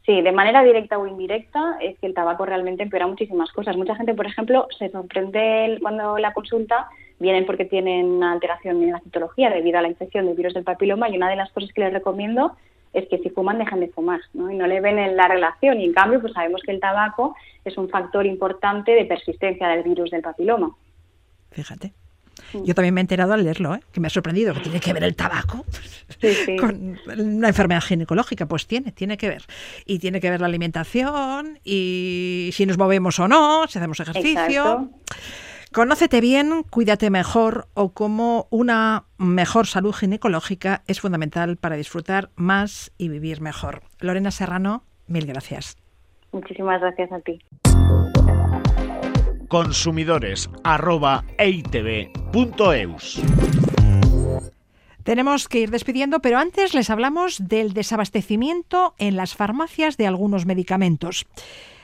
Sí, 0.06 0.22
de 0.22 0.32
manera 0.32 0.64
directa 0.64 0.98
o 0.98 1.06
indirecta 1.06 1.78
es 1.82 2.00
que 2.00 2.08
el 2.08 2.14
tabaco 2.14 2.46
realmente 2.46 2.84
empeora 2.84 3.08
muchísimas 3.08 3.52
cosas. 3.52 3.76
Mucha 3.76 3.96
gente, 3.96 4.14
por 4.14 4.26
ejemplo, 4.26 4.68
se 4.78 4.90
sorprende 4.90 5.78
cuando 5.82 6.18
la 6.18 6.34
consulta, 6.34 6.88
vienen 7.20 7.46
porque 7.46 7.66
tienen 7.66 8.06
una 8.06 8.34
alteración 8.34 8.82
en 8.84 8.92
la 8.92 9.00
citología 9.00 9.50
debido 9.50 9.80
a 9.80 9.82
la 9.82 9.90
infección 9.90 10.26
del 10.26 10.36
virus 10.36 10.54
del 10.54 10.64
papiloma 10.64 11.10
y 11.10 11.18
una 11.18 11.30
de 11.30 11.36
las 11.36 11.52
cosas 11.52 11.72
que 11.74 11.82
les 11.82 11.94
recomiendo 11.94 12.56
es 12.94 13.08
que 13.10 13.18
si 13.20 13.30
fuman 13.30 13.58
dejan 13.58 13.80
de 13.80 13.90
fumar 13.90 14.22
¿no? 14.34 14.50
y 14.50 14.56
no 14.56 14.66
le 14.68 14.82
ven 14.82 14.98
en 14.98 15.18
la 15.18 15.28
relación 15.28 15.80
y 15.80 15.86
en 15.86 15.94
cambio 15.94 16.22
pues 16.22 16.34
sabemos 16.34 16.62
que 16.64 16.72
el 16.72 16.80
tabaco 16.80 17.36
es 17.66 17.78
un 17.78 17.90
factor 17.90 18.26
importante 18.26 18.92
de 18.92 19.06
persistencia 19.06 19.68
del 19.68 19.84
virus 19.84 20.12
del 20.12 20.22
papiloma. 20.22 20.76
Fíjate. 21.52 21.94
Yo 22.54 22.74
también 22.76 22.94
me 22.94 23.02
he 23.02 23.04
enterado 23.04 23.34
al 23.34 23.44
leerlo, 23.44 23.76
¿eh? 23.76 23.80
que 23.92 24.00
me 24.00 24.08
ha 24.08 24.10
sorprendido, 24.10 24.54
que 24.54 24.62
tiene 24.62 24.80
que 24.80 24.94
ver 24.94 25.04
el 25.04 25.16
tabaco 25.16 25.66
sí, 26.22 26.34
sí. 26.34 26.56
con 26.60 26.98
una 27.18 27.48
enfermedad 27.48 27.82
ginecológica. 27.82 28.46
Pues 28.46 28.68
tiene, 28.68 28.92
tiene 28.92 29.18
que 29.18 29.30
ver. 29.30 29.44
Y 29.86 30.00
tiene 30.00 30.20
que 30.20 30.30
ver 30.30 30.42
la 30.42 30.48
alimentación 30.48 31.60
y 31.64 32.50
si 32.54 32.66
nos 32.66 32.78
movemos 32.78 33.20
o 33.20 33.28
no, 33.28 33.68
si 33.68 33.78
hacemos 33.78 34.00
ejercicio. 34.00 34.42
Exacto. 34.42 34.90
Conócete 35.74 36.22
bien, 36.22 36.64
cuídate 36.70 37.10
mejor 37.10 37.68
o 37.74 37.92
cómo 37.92 38.48
una 38.50 39.04
mejor 39.18 39.68
salud 39.68 39.94
ginecológica 39.94 40.82
es 40.88 41.02
fundamental 41.02 41.58
para 41.58 41.76
disfrutar 41.76 42.30
más 42.36 42.92
y 42.98 43.10
vivir 43.10 43.42
mejor. 43.42 43.84
Lorena 44.00 44.32
Serrano, 44.32 44.84
mil 45.08 45.26
gracias. 45.26 45.78
Muchísimas 46.32 46.80
gracias 46.82 47.12
a 47.12 47.20
ti. 47.20 47.42
Consumidores 49.48 50.50
arroba 50.64 51.24
eitv.eus. 51.38 53.22
Tenemos 55.04 55.48
que 55.48 55.60
ir 55.62 55.72
despidiendo, 55.72 56.20
pero 56.20 56.38
antes 56.38 56.74
les 56.74 56.90
hablamos 56.90 57.48
del 57.48 57.72
desabastecimiento 57.72 58.94
en 58.98 59.16
las 59.16 59.36
farmacias 59.36 59.96
de 59.96 60.06
algunos 60.06 60.46
medicamentos. 60.46 61.26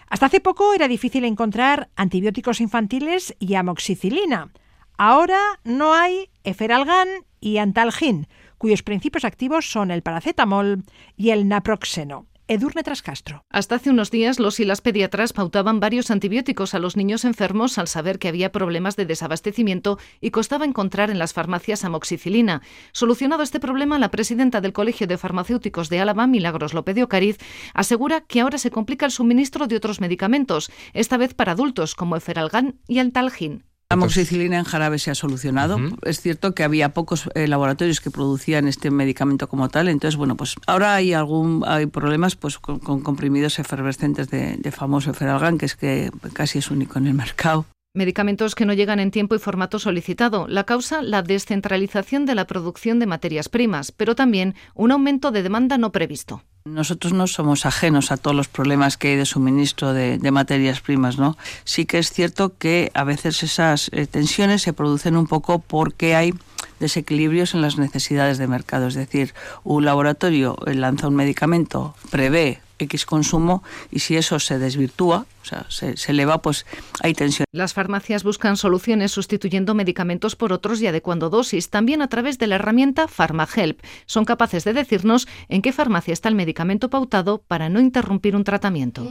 Hasta 0.10 0.26
hace 0.26 0.42
poco 0.42 0.74
era 0.74 0.90
difícil 0.90 1.24
encontrar 1.24 1.90
antibióticos 1.96 2.60
infantiles 2.60 3.34
y 3.40 3.56
amoxicilina. 3.56 4.50
Ahora 4.98 5.40
no 5.64 5.94
hay 5.94 6.30
eferalgan 6.44 7.08
y 7.40 7.60
antalgin, 7.60 8.28
cuyos 8.58 8.84
principios 8.84 9.24
activos 9.24 9.72
son 9.72 9.90
el 9.90 10.02
paracetamol 10.02 10.84
y 11.16 11.30
el 11.30 11.48
naproxeno. 11.48 12.26
Edurne 12.50 12.84
Trascastro. 12.84 13.46
Hasta 13.50 13.76
hace 13.76 13.90
unos 13.90 14.12
días 14.12 14.38
los 14.38 14.60
y 14.60 14.66
las 14.66 14.82
pediatras 14.82 15.32
pautaban 15.32 15.80
varios 15.80 16.12
antibióticos 16.12 16.74
a 16.74 16.80
los 16.80 16.98
niños 16.98 17.24
enfermos 17.24 17.78
al 17.78 17.88
saber 17.88 18.20
que 18.20 18.28
había 18.28 18.52
problemas 18.52 18.98
de 18.98 19.06
desabastecimiento 19.06 19.98
y 20.20 20.32
costaba 20.32 20.66
encontrar 20.66 21.10
en 21.10 21.20
las 21.20 21.32
farmacias 21.32 21.86
amoxicilina. 21.86 22.62
Solucionado 22.92 23.44
este 23.44 23.62
problema, 23.62 23.98
la 23.98 24.12
presidenta 24.12 24.60
del 24.60 24.74
Colegio 24.74 25.08
de 25.08 25.18
Farmacéuticos 25.18 25.88
de 25.88 26.02
Álava, 26.02 26.28
Milagros 26.28 26.74
López 26.74 26.96
de 26.96 27.04
Ocariz, 27.04 27.38
asegura 27.74 28.22
que 28.22 28.42
ahora 28.42 28.58
se 28.58 28.72
complica 28.72 29.06
el 29.06 29.14
suministro 29.14 29.68
de 29.68 29.78
otros 29.78 30.02
medicamentos, 30.02 30.70
esta 30.92 31.16
vez 31.16 31.34
para 31.34 31.54
adultos 31.54 31.96
como 31.96 32.18
Eferalgan 32.18 32.76
y 32.90 33.00
Altalgin. 33.00 33.64
La 33.90 33.96
amoxicilina 33.96 34.58
en 34.58 34.64
jarabe 34.64 34.98
se 34.98 35.12
ha 35.12 35.16
solucionado. 35.16 35.76
Uh 35.76 35.80
-huh. 35.80 35.98
Es 36.04 36.20
cierto 36.20 36.56
que 36.56 36.64
había 36.64 36.94
pocos 36.94 37.30
eh, 37.36 37.48
laboratorios 37.48 38.02
que 38.02 38.10
producían 38.10 38.68
este 38.68 38.90
medicamento 38.90 39.48
como 39.48 39.70
tal. 39.70 39.88
Entonces, 39.88 40.18
bueno, 40.18 40.36
pues 40.36 40.56
ahora 40.66 40.96
hay 40.96 41.14
algún 41.14 41.64
hay 41.68 41.86
problemas 41.86 42.36
pues 42.36 42.58
con, 42.58 42.80
con 42.80 43.02
comprimidos 43.02 43.60
efervescentes 43.60 44.30
de, 44.30 44.58
de 44.58 44.72
famoso 44.72 45.12
Eferalgan, 45.12 45.58
que 45.58 45.66
es 45.68 45.76
que 45.76 46.10
casi 46.34 46.60
es 46.60 46.72
único 46.72 46.98
en 46.98 47.08
el 47.08 47.14
mercado. 47.14 47.66
Medicamentos 47.96 48.56
que 48.56 48.66
no 48.66 48.74
llegan 48.74 49.00
en 49.00 49.12
tiempo 49.12 49.36
y 49.36 49.40
formato 49.40 49.78
solicitado. 49.78 50.48
La 50.48 50.64
causa, 50.64 51.04
la 51.04 51.22
descentralización 51.22 52.26
de 52.26 52.34
la 52.34 52.48
producción 52.48 52.98
de 52.98 53.06
materias 53.06 53.50
primas, 53.50 53.92
pero 53.92 54.16
también 54.16 54.56
un 54.74 54.92
aumento 54.92 55.30
de 55.30 55.44
demanda 55.44 55.78
no 55.78 55.92
previsto. 55.92 56.42
Nosotros 56.66 57.14
no 57.14 57.28
somos 57.28 57.68
ajenos 57.68 58.12
a 58.12 58.18
todos 58.18 58.36
los 58.36 58.48
problemas 58.48 58.98
que 58.98 59.10
hay 59.10 59.16
de 59.18 59.28
suministro 59.28 59.94
de, 59.94 60.18
materias 60.32 60.82
primas, 60.82 61.20
¿no? 61.20 61.38
Sí 61.66 61.86
que 61.86 62.00
es 62.00 62.12
cierto 62.12 62.58
que 62.58 62.90
a 62.96 63.04
veces 63.04 63.44
esas 63.44 63.92
eh, 63.94 64.08
tensiones 64.08 64.64
se 64.64 64.74
producen 64.74 65.16
un 65.16 65.28
poco 65.28 65.60
porque 65.60 66.16
hay 66.16 66.34
desequilibrios 66.80 67.54
en 67.54 67.62
las 67.62 67.78
necesidades 67.78 68.40
de 68.40 68.48
mercado. 68.48 68.88
Es 68.88 68.96
decir, 68.96 69.36
un 69.64 69.86
laboratorio 69.86 70.58
lanza 70.66 71.10
un 71.10 71.16
medicamento, 71.16 71.94
prevé 72.10 72.60
X 72.84 73.06
consumo 73.06 73.64
y 73.92 74.00
si 74.00 74.16
eso 74.16 74.40
se 74.40 74.60
desvirtúa, 74.60 75.26
o 75.42 75.46
sea, 75.46 75.66
se, 75.70 75.98
se, 75.98 76.12
eleva, 76.12 76.42
pues 76.42 76.66
hay 77.02 77.14
tensión. 77.14 77.46
Las 77.52 77.74
farmacias 77.74 78.24
buscan 78.24 78.58
soluciones 78.58 79.12
sustituyendo 79.12 79.74
medicamentos 79.76 80.36
por 80.36 80.54
otros 80.54 80.82
y 80.82 80.88
adecuando 80.88 81.30
dosis, 81.30 81.70
también 81.70 82.02
a 82.02 82.08
través 82.08 82.38
de 82.38 82.48
la 82.48 82.56
herramienta 82.56 83.08
PharmaHelp. 83.08 83.82
Son 84.06 84.26
capaces 84.26 84.64
de 84.64 84.74
decirnos 84.74 85.28
en 85.50 85.62
qué 85.62 85.74
farmacia 85.74 86.14
está 86.14 86.30
el 86.30 86.36
medicamento 86.36 86.90
pautado 86.90 87.42
para 87.42 87.70
no 87.70 87.80
interrumpir 87.80 88.36
un 88.36 88.44
tratamiento. 88.44 89.08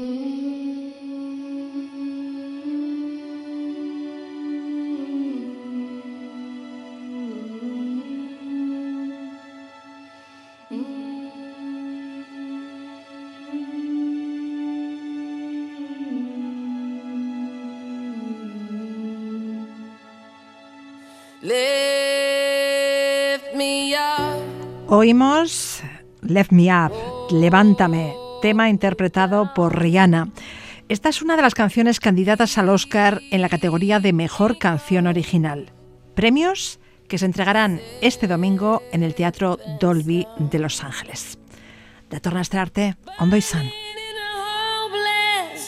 Oímos 24.94 25.80
Left 26.20 26.52
Me 26.52 26.66
Up, 26.66 26.92
Levántame, 27.30 28.14
tema 28.42 28.68
interpretado 28.68 29.54
por 29.54 29.80
Rihanna. 29.80 30.28
Esta 30.90 31.08
es 31.08 31.22
una 31.22 31.34
de 31.34 31.40
las 31.40 31.54
canciones 31.54 31.98
candidatas 31.98 32.58
al 32.58 32.68
Oscar 32.68 33.22
en 33.30 33.40
la 33.40 33.48
categoría 33.48 34.00
de 34.00 34.12
Mejor 34.12 34.58
Canción 34.58 35.06
Original. 35.06 35.72
Premios 36.14 36.78
que 37.08 37.16
se 37.16 37.24
entregarán 37.24 37.80
este 38.02 38.26
domingo 38.26 38.82
en 38.92 39.02
el 39.02 39.14
Teatro 39.14 39.58
Dolby 39.80 40.26
de 40.38 40.58
Los 40.58 40.84
Ángeles. 40.84 41.38
De 42.10 42.20
torna 42.20 42.40
a 42.40 42.42
estrearte, 42.42 42.96
Ondo 43.18 43.38
y 43.38 43.40
San. 43.40 43.70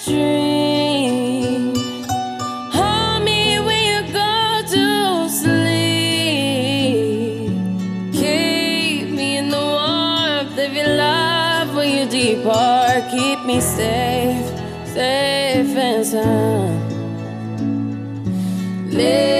depart, 0.06 0.53
me 13.54 13.60
safe, 13.60 14.48
safe 14.86 15.76
and 15.76 16.06
sound. 16.06 16.92
Lift 18.92 19.33